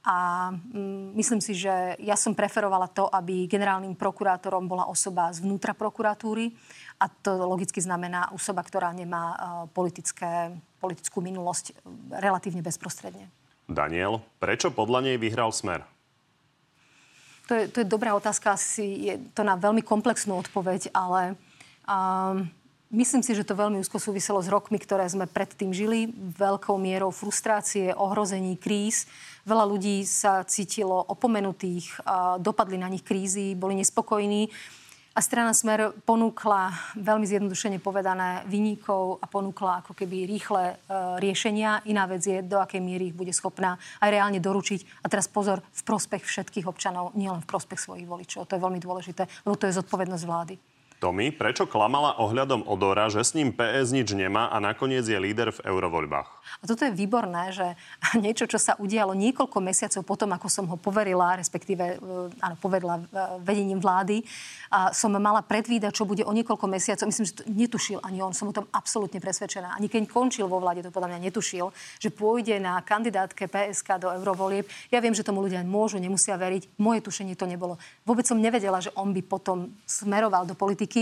A 0.06 0.50
mm, 0.54 1.18
myslím 1.18 1.42
si, 1.42 1.58
že 1.58 1.98
ja 1.98 2.14
som 2.14 2.38
preferovala 2.38 2.86
to, 2.94 3.10
aby 3.10 3.50
generálnym 3.50 3.98
prokurátorom 3.98 4.70
bola 4.70 4.86
osoba 4.86 5.34
zvnútra 5.34 5.74
prokuratúry 5.74 6.54
a 7.02 7.10
to 7.10 7.34
logicky 7.42 7.82
znamená 7.82 8.30
osoba, 8.30 8.62
ktorá 8.62 8.94
nemá 8.94 9.34
uh, 9.34 9.38
politické, 9.74 10.54
politickú 10.78 11.26
minulosť 11.26 11.74
relatívne 12.22 12.62
bezprostredne. 12.62 13.34
Daniel, 13.66 14.22
prečo 14.38 14.70
podľa 14.70 15.10
nej 15.10 15.18
vyhral 15.18 15.50
Smer? 15.50 15.82
To 17.50 17.54
je, 17.58 17.66
to 17.70 17.82
je 17.82 17.88
dobrá 17.90 18.14
otázka, 18.14 18.58
asi 18.58 19.10
je 19.10 19.16
to 19.34 19.42
na 19.42 19.58
veľmi 19.58 19.82
komplexnú 19.86 20.38
odpoveď, 20.38 20.94
ale 20.94 21.38
um, 21.86 22.50
myslím 22.96 23.22
si, 23.22 23.36
že 23.36 23.44
to 23.44 23.60
veľmi 23.60 23.84
úzko 23.84 24.00
súviselo 24.00 24.40
s 24.40 24.48
rokmi, 24.48 24.80
ktoré 24.80 25.04
sme 25.06 25.28
predtým 25.28 25.76
žili, 25.76 26.10
veľkou 26.16 26.80
mierou 26.80 27.12
frustrácie, 27.12 27.92
ohrození, 27.92 28.56
kríz. 28.56 29.06
Veľa 29.44 29.66
ľudí 29.68 30.08
sa 30.08 30.42
cítilo 30.48 30.98
opomenutých, 30.98 32.02
dopadli 32.42 32.80
na 32.80 32.90
nich 32.90 33.04
krízy, 33.04 33.54
boli 33.54 33.78
nespokojní. 33.78 34.50
A 35.16 35.24
strana 35.24 35.56
Smer 35.56 35.96
ponúkla, 36.04 36.76
veľmi 37.00 37.24
zjednodušene 37.24 37.80
povedané, 37.80 38.44
vyníkov 38.52 39.24
a 39.24 39.32
ponúkla 39.32 39.80
ako 39.80 39.96
keby 39.96 40.28
rýchle 40.28 40.76
e, 40.76 40.94
riešenia. 41.24 41.88
Iná 41.88 42.04
vec 42.04 42.28
je, 42.28 42.44
do 42.44 42.60
akej 42.60 42.84
miery 42.84 43.08
ich 43.08 43.16
bude 43.16 43.32
schopná 43.32 43.80
aj 44.04 44.12
reálne 44.12 44.44
doručiť. 44.44 45.08
A 45.08 45.08
teraz 45.08 45.32
pozor, 45.32 45.64
v 45.64 45.82
prospech 45.88 46.20
všetkých 46.20 46.68
občanov, 46.68 47.16
nielen 47.16 47.40
v 47.40 47.48
prospech 47.48 47.80
svojich 47.80 48.04
voličov. 48.04 48.44
To 48.44 48.60
je 48.60 48.66
veľmi 48.68 48.84
dôležité, 48.84 49.24
lebo 49.48 49.56
to 49.56 49.72
je 49.72 49.80
zodpovednosť 49.80 50.26
vlády. 50.28 50.60
Tomi, 51.06 51.30
prečo 51.30 51.70
klamala 51.70 52.18
ohľadom 52.18 52.66
Odora, 52.66 53.14
že 53.14 53.22
s 53.22 53.38
ním 53.38 53.54
PS 53.54 53.94
nič 53.94 54.18
nemá 54.18 54.50
a 54.50 54.58
nakoniec 54.58 55.06
je 55.06 55.14
líder 55.14 55.54
v 55.54 55.70
eurovoľbách? 55.70 56.30
A 56.34 56.64
toto 56.66 56.82
je 56.82 56.98
výborné, 56.98 57.54
že 57.54 57.78
niečo, 58.26 58.50
čo 58.50 58.58
sa 58.58 58.74
udialo 58.82 59.14
niekoľko 59.14 59.62
mesiacov 59.62 60.02
potom, 60.02 60.34
ako 60.34 60.50
som 60.50 60.66
ho 60.66 60.82
poverila, 60.82 61.38
respektíve 61.38 61.84
e, 61.94 61.96
áno, 62.42 62.58
poverila 62.58 62.98
e, 62.98 63.02
vedením 63.46 63.78
vlády, 63.78 64.26
a 64.74 64.92
som 64.92 65.14
mala 65.14 65.46
predvídať, 65.46 65.94
čo 65.94 66.10
bude 66.10 66.26
o 66.26 66.34
niekoľko 66.34 66.66
mesiacov. 66.68 67.08
Myslím, 67.08 67.28
že 67.30 67.38
to 67.40 67.44
netušil 67.48 68.00
ani 68.02 68.20
on, 68.20 68.34
som 68.34 68.50
o 68.50 68.56
tom 68.56 68.66
absolútne 68.74 69.22
presvedčená. 69.22 69.78
Ani 69.78 69.88
keď 69.88 70.10
končil 70.10 70.50
vo 70.50 70.60
vláde, 70.60 70.84
to 70.84 70.92
podľa 70.92 71.16
mňa 71.16 71.30
netušil, 71.30 71.72
že 72.02 72.10
pôjde 72.12 72.58
na 72.60 72.82
kandidátke 72.82 73.48
PSK 73.48 74.02
do 74.02 74.10
eurovolieb. 74.12 74.68
Ja 74.92 75.00
viem, 75.00 75.16
že 75.16 75.24
tomu 75.24 75.46
ľudia 75.46 75.62
môžu, 75.64 76.02
nemusia 76.02 76.36
veriť. 76.36 76.76
Moje 76.82 77.06
tušenie 77.06 77.38
to 77.38 77.48
nebolo. 77.48 77.80
Vôbec 78.04 78.26
som 78.26 78.36
nevedela, 78.36 78.82
že 78.82 78.92
on 78.98 79.14
by 79.14 79.22
potom 79.24 79.72
smeroval 79.86 80.44
do 80.44 80.58
politiky. 80.58 80.95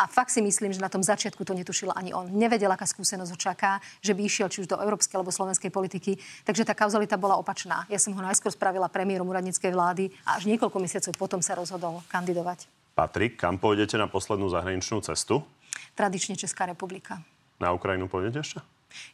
A 0.00 0.08
fakt 0.08 0.32
si 0.32 0.40
myslím, 0.40 0.72
že 0.72 0.80
na 0.80 0.88
tom 0.88 1.04
začiatku 1.04 1.44
to 1.44 1.52
netušil 1.52 1.92
ani 1.92 2.16
on. 2.16 2.32
Nevedel, 2.32 2.72
aká 2.72 2.88
skúsenosť 2.88 3.30
ho 3.36 3.38
čaká, 3.38 3.84
že 4.00 4.16
by 4.16 4.24
išiel 4.24 4.48
či 4.48 4.64
už 4.64 4.72
do 4.72 4.80
európskej 4.80 5.20
alebo 5.20 5.28
slovenskej 5.28 5.68
politiky. 5.68 6.16
Takže 6.44 6.64
tá 6.64 6.72
kauzalita 6.72 7.20
bola 7.20 7.36
opačná. 7.36 7.84
Ja 7.92 8.00
som 8.00 8.16
ho 8.16 8.22
najskôr 8.24 8.48
spravila 8.48 8.88
premiérom 8.88 9.28
úradníckej 9.28 9.68
vlády 9.68 10.08
a 10.24 10.40
až 10.40 10.48
niekoľko 10.48 10.80
mesiacov 10.80 11.12
potom 11.20 11.40
sa 11.44 11.52
rozhodol 11.52 12.00
kandidovať. 12.08 12.64
Patrik, 12.96 13.36
kam 13.36 13.60
pôjdete 13.60 14.00
na 14.00 14.08
poslednú 14.08 14.48
zahraničnú 14.48 15.04
cestu? 15.04 15.44
Tradične 15.92 16.32
Česká 16.32 16.64
republika. 16.64 17.20
Na 17.60 17.76
Ukrajinu 17.76 18.08
pôjdete 18.08 18.40
ešte? 18.40 18.60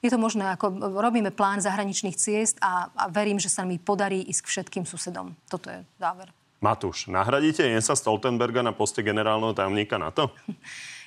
Je 0.01 0.09
to 0.09 0.17
možné, 0.17 0.55
ako 0.57 0.73
robíme 1.03 1.35
plán 1.35 1.61
zahraničných 1.61 2.17
ciest 2.17 2.57
a, 2.65 2.89
a 2.97 3.05
verím, 3.13 3.37
že 3.37 3.53
sa 3.53 3.67
mi 3.67 3.77
podarí 3.77 4.25
ísť 4.25 4.41
k 4.41 4.51
všetkým 4.55 4.85
susedom. 4.89 5.37
Toto 5.51 5.69
je 5.69 5.85
záver. 6.01 6.33
Matúš, 6.57 7.13
nahradíte 7.13 7.69
Jensa 7.69 7.93
Stoltenberga 7.93 8.65
na 8.65 8.73
poste 8.73 9.05
generálneho 9.05 9.53
tajomníka 9.53 10.01
NATO? 10.01 10.33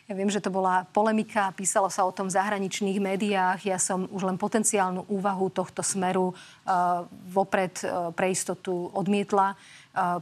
Ja 0.10 0.18
viem, 0.18 0.26
že 0.26 0.41
to 0.41 0.50
bola 0.50 0.89
polemika, 0.89 1.54
písalo 1.54 1.86
sa 1.86 2.02
o 2.02 2.10
tom 2.10 2.34
v 2.34 2.34
zahraničných 2.34 2.97
médiách. 2.97 3.62
Ja 3.62 3.78
som 3.78 4.10
už 4.10 4.26
len 4.26 4.41
potenciálnu 4.41 5.06
úvahu 5.06 5.54
tohto 5.54 5.86
smeru 5.86 6.34
uh, 6.34 7.06
vopred 7.30 7.78
uh, 7.86 8.10
pre 8.10 8.34
istotu 8.34 8.89
odmietla. 8.89 9.54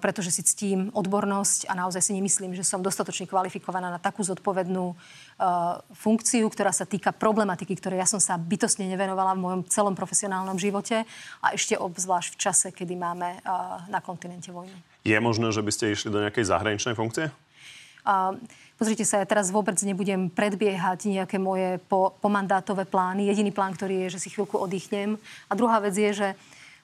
pretože 0.01 0.31
si 0.31 0.41
ctím 0.41 0.89
odbornosť 0.95 1.67
a 1.69 1.73
naozaj 1.75 2.01
si 2.01 2.15
nemyslím, 2.15 2.55
že 2.55 2.63
som 2.63 2.81
dostatočne 2.81 3.27
kvalifikovaná 3.27 3.91
na 3.91 3.99
takú 4.01 4.23
zodpovednú 4.23 4.95
funkciu, 5.93 6.47
ktorá 6.49 6.73
sa 6.73 6.87
týka 6.87 7.11
problematiky, 7.13 7.77
ktorej 7.77 8.01
ja 8.01 8.07
som 8.09 8.17
sa 8.17 8.39
bytostne 8.39 8.87
nevenovala 8.87 9.35
v 9.37 9.43
mojom 9.43 9.61
celom 9.69 9.93
profesionálnom 9.93 10.57
živote 10.57 11.05
a 11.43 11.47
ešte 11.53 11.77
obzvlášť 11.77 12.29
v 12.33 12.41
čase, 12.41 12.67
kedy 12.73 12.95
máme 12.95 13.37
na 13.91 13.99
kontinente 14.01 14.49
vojnu. 14.49 14.73
Je 15.07 15.15
možné, 15.23 15.55
že 15.55 15.63
by 15.63 15.71
ste 15.71 15.95
išli 15.95 16.11
do 16.11 16.19
nejakej 16.19 16.51
zahraničnej 16.51 16.91
funkcie? 16.91 17.31
Uh, 18.03 18.35
pozrite 18.75 19.07
sa, 19.07 19.23
ja 19.23 19.27
teraz 19.27 19.55
vôbec 19.55 19.79
nebudem 19.79 20.27
predbiehať 20.27 21.07
nejaké 21.07 21.39
moje 21.39 21.79
po, 21.87 22.11
pomandátové 22.19 22.83
plány. 22.83 23.31
Jediný 23.31 23.55
plán, 23.55 23.71
ktorý 23.71 24.03
je, 24.03 24.19
že 24.19 24.27
si 24.27 24.35
chvíľku 24.35 24.59
oddychnem. 24.59 25.15
A 25.47 25.55
druhá 25.55 25.79
vec 25.79 25.95
je, 25.95 26.11
že 26.11 26.29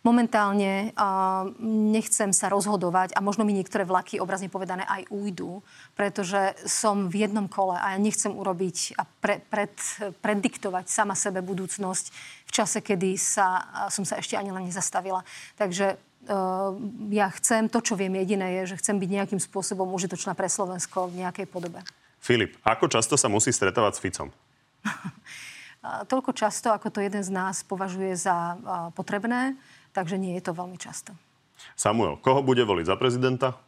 momentálne 0.07 0.95
uh, 0.95 1.51
nechcem 1.67 2.32
sa 2.32 2.47
rozhodovať 2.47 3.11
a 3.11 3.19
možno 3.19 3.43
mi 3.43 3.51
niektoré 3.55 3.84
vlaky, 3.84 4.24
obrazne 4.24 4.47
povedané, 4.47 4.88
aj 4.88 5.07
ujdu, 5.11 5.59
pretože 5.95 6.55
som 6.63 7.11
v 7.11 7.28
jednom 7.28 7.51
kole 7.51 7.76
a 7.76 7.91
ja 7.91 7.99
nechcem 7.99 8.32
urobiť 8.32 8.99
a 8.99 9.03
pre, 9.03 9.43
pred, 9.47 9.76
prediktovať 10.24 10.88
sama 10.88 11.15
sebe 11.15 11.43
budúcnosť 11.43 12.05
v 12.47 12.51
čase, 12.51 12.80
kedy 12.80 13.19
sa, 13.19 13.67
som 13.91 14.07
sa 14.07 14.19
ešte 14.19 14.39
ani 14.39 14.51
len 14.51 14.67
nezastavila. 14.67 15.24
Takže 15.55 15.95
ja 17.11 17.28
chcem, 17.36 17.67
to, 17.67 17.84
čo 17.84 17.99
viem 17.99 18.15
jediné, 18.15 18.63
je, 18.63 18.76
že 18.76 18.80
chcem 18.80 18.95
byť 18.95 19.09
nejakým 19.09 19.41
spôsobom 19.43 19.91
užitočná 19.91 20.32
pre 20.38 20.47
Slovensko 20.47 21.11
v 21.11 21.26
nejakej 21.26 21.47
podobe. 21.51 21.84
Filip, 22.24 22.55
ako 22.63 22.88
často 22.88 23.19
sa 23.19 23.28
musí 23.28 23.51
stretávať 23.51 23.99
s 23.99 24.03
Ficom? 24.03 24.28
Toľko 26.11 26.32
často, 26.32 26.71
ako 26.71 26.88
to 26.88 27.03
jeden 27.03 27.19
z 27.19 27.28
nás 27.28 27.67
považuje 27.67 28.15
za 28.15 28.55
potrebné, 28.95 29.59
takže 29.91 30.15
nie 30.15 30.39
je 30.39 30.43
to 30.47 30.55
veľmi 30.55 30.80
často. 30.80 31.11
Samuel, 31.76 32.15
koho 32.24 32.39
bude 32.39 32.63
voliť 32.63 32.88
za 32.88 32.95
prezidenta? 32.95 33.59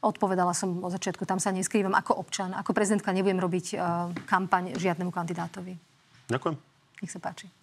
Odpovedala 0.00 0.56
som 0.56 0.80
od 0.82 0.90
začiatku, 0.90 1.28
tam 1.28 1.38
sa 1.38 1.54
neskrývam 1.54 1.92
ako 1.92 2.18
občan. 2.18 2.56
Ako 2.56 2.72
prezidentka 2.72 3.12
nebudem 3.12 3.38
robiť 3.38 3.66
uh, 3.76 4.08
kampaň 4.24 4.74
žiadnemu 4.80 5.12
kandidátovi. 5.12 5.76
Ďakujem. 6.32 6.56
Nech 7.04 7.12
sa 7.12 7.20
páči. 7.20 7.59